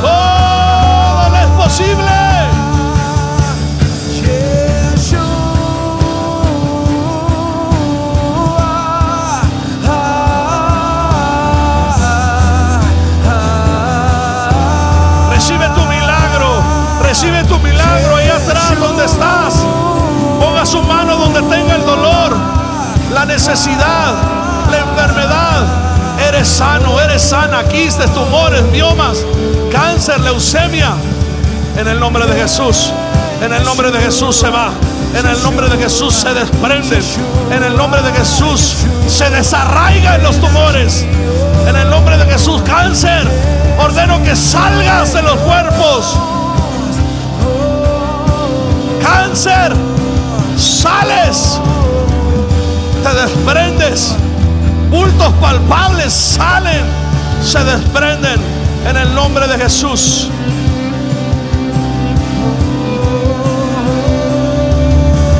Todo 0.00 1.30
le 1.32 1.42
es 1.42 1.50
posible. 1.64 2.30
Recibe 17.10 17.42
tu 17.42 17.58
milagro 17.58 18.16
ahí 18.16 18.28
atrás 18.28 18.78
donde 18.78 19.04
estás. 19.04 19.54
Ponga 20.38 20.64
su 20.64 20.80
mano 20.84 21.16
donde 21.16 21.42
tenga 21.42 21.74
el 21.74 21.84
dolor. 21.84 22.36
necesidad, 23.26 24.39
la 24.70 24.78
enfermedad. 24.78 25.64
Eres 26.28 26.48
sano, 26.48 27.00
eres 27.00 27.22
sana. 27.22 27.64
Quistes, 27.64 28.12
tumores, 28.12 28.62
miomas, 28.64 29.24
cáncer, 29.70 30.20
leucemia. 30.20 30.92
En 31.76 31.88
el 31.88 31.98
nombre 31.98 32.26
de 32.26 32.34
Jesús. 32.40 32.92
En 33.42 33.52
el 33.52 33.64
nombre 33.64 33.90
de 33.90 34.00
Jesús 34.00 34.36
se 34.36 34.50
va. 34.50 34.70
En 35.14 35.26
el 35.26 35.42
nombre 35.42 35.68
de 35.68 35.76
Jesús 35.78 36.14
se 36.14 36.32
desprenden. 36.34 37.02
En 37.50 37.62
el 37.62 37.76
nombre 37.76 38.02
de 38.02 38.12
Jesús 38.12 38.74
se 39.08 39.30
desarraigan 39.30 40.22
los 40.22 40.36
tumores. 40.40 41.04
En 41.66 41.74
el 41.74 41.88
nombre 41.90 42.16
de 42.18 42.26
Jesús, 42.26 42.60
cáncer. 42.62 43.26
Ordeno 43.78 44.22
que 44.22 44.36
salgas 44.36 45.14
de 45.14 45.22
los 45.22 45.38
cuerpos. 45.38 46.18
Cáncer. 49.02 49.72
Sales. 50.56 51.58
Te 53.02 53.14
desprendes. 53.14 54.14
Bultos 54.90 55.32
palpables 55.40 56.12
salen. 56.12 56.84
Se 57.42 57.62
desprenden. 57.64 58.40
En 58.86 58.96
el 58.96 59.14
nombre 59.14 59.46
de 59.46 59.56
Jesús. 59.56 60.28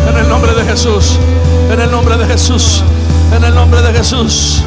En 0.08 0.16
el 0.16 0.28
nombre 0.28 0.54
de 0.54 0.64
Jesús. 0.64 1.18
En 1.70 1.80
el 1.80 1.90
nombre 1.90 2.16
de 2.16 2.26
Jesús. 2.26 2.84
En 3.34 3.44
el 3.44 3.54
nombre 3.54 3.82
de 3.82 3.92
Jesús. 3.92 4.62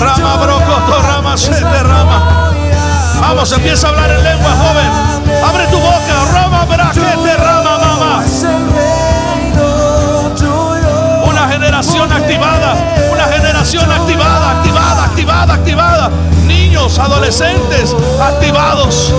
Rama, 0.00 0.36
brocoto, 0.36 1.02
rama, 1.02 1.36
se 1.36 1.50
derrama. 1.50 2.52
Vamos, 3.20 3.52
empieza 3.52 3.86
a 3.86 3.90
hablar 3.90 4.10
en 4.10 4.24
lengua, 4.24 4.50
joven. 4.50 5.19
Activada. 15.48 16.10
Niños, 16.46 16.98
adolescentes, 16.98 17.94
activados 18.20 19.12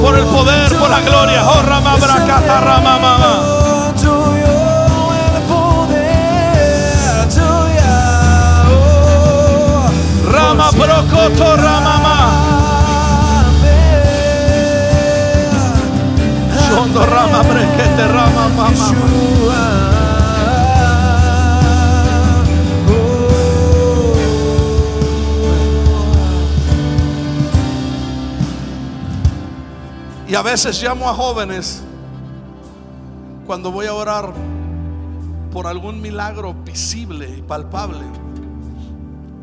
por 0.00 0.18
el 0.18 0.24
poder, 0.24 0.68
por 0.78 0.90
la 0.90 1.00
gloria. 1.00 1.44
Oh, 1.46 1.62
rama, 1.62 1.96
bracata, 1.96 2.60
rama, 2.60 2.98
oh, 2.98 3.92
Rama, 10.32 10.70
brocoto, 10.70 11.56
rama, 11.56 11.98
mamá. 11.98 12.42
Shondo, 16.68 17.06
rama, 17.06 17.42
brequete, 17.42 18.08
rama, 18.08 18.48
mamá. 18.56 19.51
Y 30.32 30.34
a 30.34 30.40
veces 30.40 30.82
llamo 30.82 31.10
a 31.10 31.12
jóvenes 31.12 31.82
cuando 33.44 33.70
voy 33.70 33.84
a 33.84 33.92
orar 33.92 34.32
por 35.52 35.66
algún 35.66 36.00
milagro 36.00 36.54
visible 36.54 37.36
y 37.36 37.42
palpable. 37.42 38.00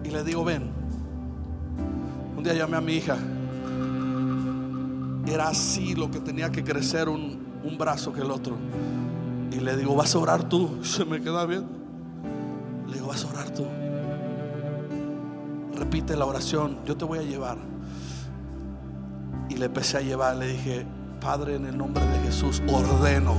Y 0.03 0.09
le 0.09 0.23
digo, 0.23 0.43
ven. 0.43 0.71
Un 2.35 2.43
día 2.43 2.55
llamé 2.55 2.77
a 2.77 2.81
mi 2.81 2.93
hija. 2.93 3.19
Era 5.27 5.49
así 5.49 5.93
lo 5.93 6.09
que 6.09 6.21
tenía 6.21 6.51
que 6.51 6.63
crecer 6.63 7.07
un, 7.07 7.37
un 7.63 7.77
brazo 7.77 8.11
que 8.11 8.21
el 8.21 8.31
otro. 8.31 8.57
Y 9.51 9.59
le 9.59 9.77
digo, 9.77 9.95
¿vas 9.95 10.15
a 10.15 10.17
orar 10.17 10.49
tú? 10.49 10.79
Se 10.83 11.05
me 11.05 11.21
queda 11.21 11.45
bien. 11.45 11.67
Le 12.87 12.95
digo, 12.95 13.09
¿vas 13.09 13.23
a 13.25 13.27
orar 13.27 13.51
tú? 13.51 13.67
Repite 15.75 16.15
la 16.15 16.25
oración, 16.25 16.79
yo 16.83 16.97
te 16.97 17.05
voy 17.05 17.19
a 17.19 17.21
llevar. 17.21 17.59
Y 19.49 19.57
le 19.57 19.65
empecé 19.65 19.97
a 19.97 20.01
llevar, 20.01 20.37
le 20.37 20.47
dije, 20.47 20.85
Padre, 21.19 21.55
en 21.55 21.65
el 21.65 21.77
nombre 21.77 22.05
de 22.05 22.19
Jesús, 22.19 22.61
ordeno 22.71 23.35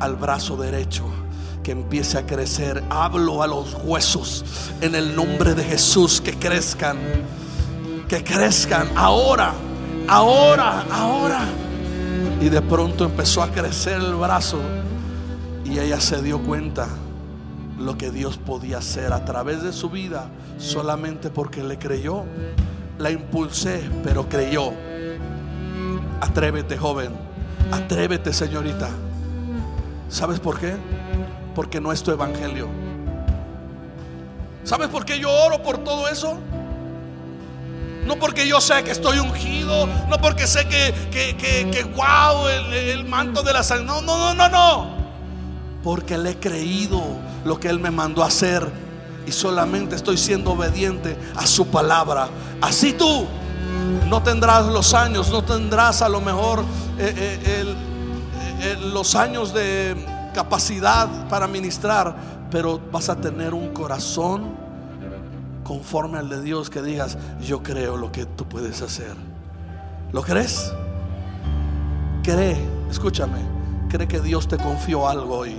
al 0.00 0.16
brazo 0.16 0.56
derecho 0.56 1.04
que 1.62 1.72
empiece 1.72 2.18
a 2.18 2.26
crecer. 2.26 2.84
Hablo 2.90 3.42
a 3.42 3.46
los 3.46 3.76
huesos 3.82 4.44
en 4.80 4.94
el 4.94 5.16
nombre 5.16 5.54
de 5.54 5.64
Jesús 5.64 6.20
que 6.20 6.34
crezcan. 6.34 6.98
Que 8.08 8.22
crezcan 8.22 8.88
ahora, 8.94 9.54
ahora, 10.06 10.84
ahora. 10.92 11.40
Y 12.40 12.50
de 12.50 12.60
pronto 12.60 13.04
empezó 13.04 13.42
a 13.42 13.50
crecer 13.50 14.00
el 14.00 14.14
brazo 14.14 14.60
y 15.64 15.78
ella 15.78 16.00
se 16.00 16.20
dio 16.22 16.42
cuenta 16.42 16.86
lo 17.78 17.96
que 17.96 18.10
Dios 18.10 18.36
podía 18.36 18.78
hacer 18.78 19.12
a 19.12 19.24
través 19.24 19.62
de 19.62 19.72
su 19.72 19.88
vida 19.88 20.28
solamente 20.58 21.30
porque 21.30 21.64
le 21.64 21.78
creyó. 21.78 22.24
La 22.98 23.10
impulsé, 23.10 23.82
pero 24.04 24.28
creyó. 24.28 24.72
Atrévete, 26.24 26.78
joven. 26.78 27.10
Atrévete, 27.70 28.32
señorita. 28.32 28.88
¿Sabes 30.08 30.40
por 30.40 30.58
qué? 30.58 30.74
Porque 31.54 31.82
no 31.82 31.92
es 31.92 32.02
tu 32.02 32.12
evangelio. 32.12 32.66
¿Sabes 34.64 34.88
por 34.88 35.04
qué 35.04 35.18
yo 35.18 35.30
oro 35.30 35.62
por 35.62 35.84
todo 35.84 36.08
eso? 36.08 36.38
No 38.06 38.16
porque 38.16 38.48
yo 38.48 38.62
sé 38.62 38.82
que 38.84 38.90
estoy 38.90 39.18
ungido, 39.18 39.86
no 40.08 40.16
porque 40.18 40.46
sé 40.46 40.66
que, 40.66 40.94
que, 41.10 41.36
que, 41.36 41.70
que 41.70 41.84
wow, 41.84 42.48
el, 42.48 42.72
el 42.72 43.04
manto 43.04 43.42
de 43.42 43.52
la 43.52 43.62
sangre. 43.62 43.84
No, 43.84 44.00
no, 44.00 44.16
no, 44.16 44.34
no, 44.34 44.48
no. 44.48 44.96
Porque 45.82 46.16
le 46.16 46.30
he 46.30 46.36
creído 46.36 47.02
lo 47.44 47.60
que 47.60 47.68
Él 47.68 47.80
me 47.80 47.90
mandó 47.90 48.22
a 48.22 48.28
hacer 48.28 48.66
y 49.26 49.32
solamente 49.32 49.94
estoy 49.94 50.16
siendo 50.16 50.52
obediente 50.52 51.18
a 51.36 51.46
su 51.46 51.66
palabra. 51.66 52.28
Así 52.62 52.94
tú 52.94 53.26
no 54.14 54.22
tendrás 54.22 54.66
los 54.66 54.94
años, 54.94 55.28
no 55.32 55.42
tendrás 55.42 56.00
a 56.00 56.08
lo 56.08 56.20
mejor 56.20 56.60
eh, 57.00 57.40
eh, 57.44 57.76
eh, 58.60 58.76
los 58.92 59.16
años 59.16 59.52
de 59.52 60.30
capacidad 60.32 61.26
para 61.28 61.48
ministrar, 61.48 62.14
pero 62.48 62.80
vas 62.92 63.08
a 63.08 63.16
tener 63.16 63.52
un 63.54 63.72
corazón 63.72 64.54
conforme 65.64 66.18
al 66.18 66.28
de 66.28 66.40
Dios 66.42 66.70
que 66.70 66.80
digas, 66.80 67.18
yo 67.40 67.64
creo 67.64 67.96
lo 67.96 68.12
que 68.12 68.24
tú 68.24 68.44
puedes 68.48 68.82
hacer. 68.82 69.16
¿Lo 70.12 70.22
crees? 70.22 70.72
Cree, 72.22 72.56
escúchame, 72.88 73.40
cree 73.88 74.06
que 74.06 74.20
Dios 74.20 74.46
te 74.46 74.58
confió 74.58 75.08
algo 75.08 75.38
hoy. 75.38 75.56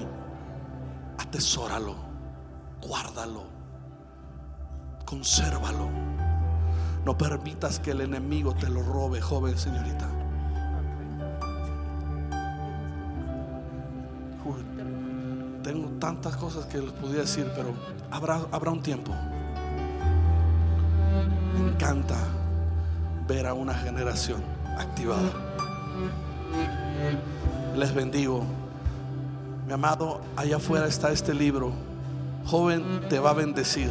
Atesóralo, 1.17 1.95
guárdalo, 2.81 3.43
consérvalo. 5.03 6.14
No 7.05 7.15
permitas 7.15 7.79
que 7.79 7.91
el 7.91 8.01
enemigo 8.01 8.55
te 8.55 8.67
lo 8.67 8.81
robe, 8.81 9.21
joven 9.21 9.57
señorita. 9.57 10.09
Tengo 15.63 15.89
tantas 15.99 16.35
cosas 16.35 16.65
que 16.65 16.79
les 16.79 16.91
pudiera 16.91 17.21
decir, 17.21 17.51
pero 17.55 17.73
habrá, 18.11 18.41
habrá 18.51 18.71
un 18.71 18.81
tiempo. 18.81 19.11
Me 21.53 21.71
encanta 21.71 22.17
ver 23.27 23.47
a 23.47 23.53
una 23.53 23.73
generación 23.73 24.43
activada. 24.77 25.31
Les 27.75 27.93
bendigo. 27.93 28.43
Mi 29.65 29.73
amado, 29.73 30.21
allá 30.35 30.57
afuera 30.57 30.87
está 30.87 31.11
este 31.11 31.33
libro. 31.33 31.71
Joven, 32.45 33.01
te 33.09 33.19
va 33.19 33.31
a 33.31 33.33
bendecir. 33.33 33.89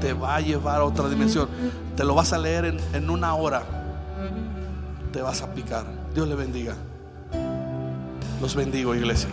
Te 0.00 0.12
va 0.12 0.36
a 0.36 0.40
llevar 0.40 0.80
a 0.80 0.84
otra 0.84 1.08
dimensión. 1.08 1.48
Te 1.96 2.04
lo 2.04 2.14
vas 2.14 2.32
a 2.32 2.38
leer 2.38 2.66
en, 2.66 2.80
en 2.92 3.10
una 3.10 3.34
hora. 3.34 3.62
Te 5.12 5.22
vas 5.22 5.42
a 5.42 5.52
picar. 5.52 5.84
Dios 6.14 6.28
le 6.28 6.34
bendiga. 6.34 6.74
Los 8.40 8.54
bendigo, 8.54 8.94
iglesia. 8.94 9.30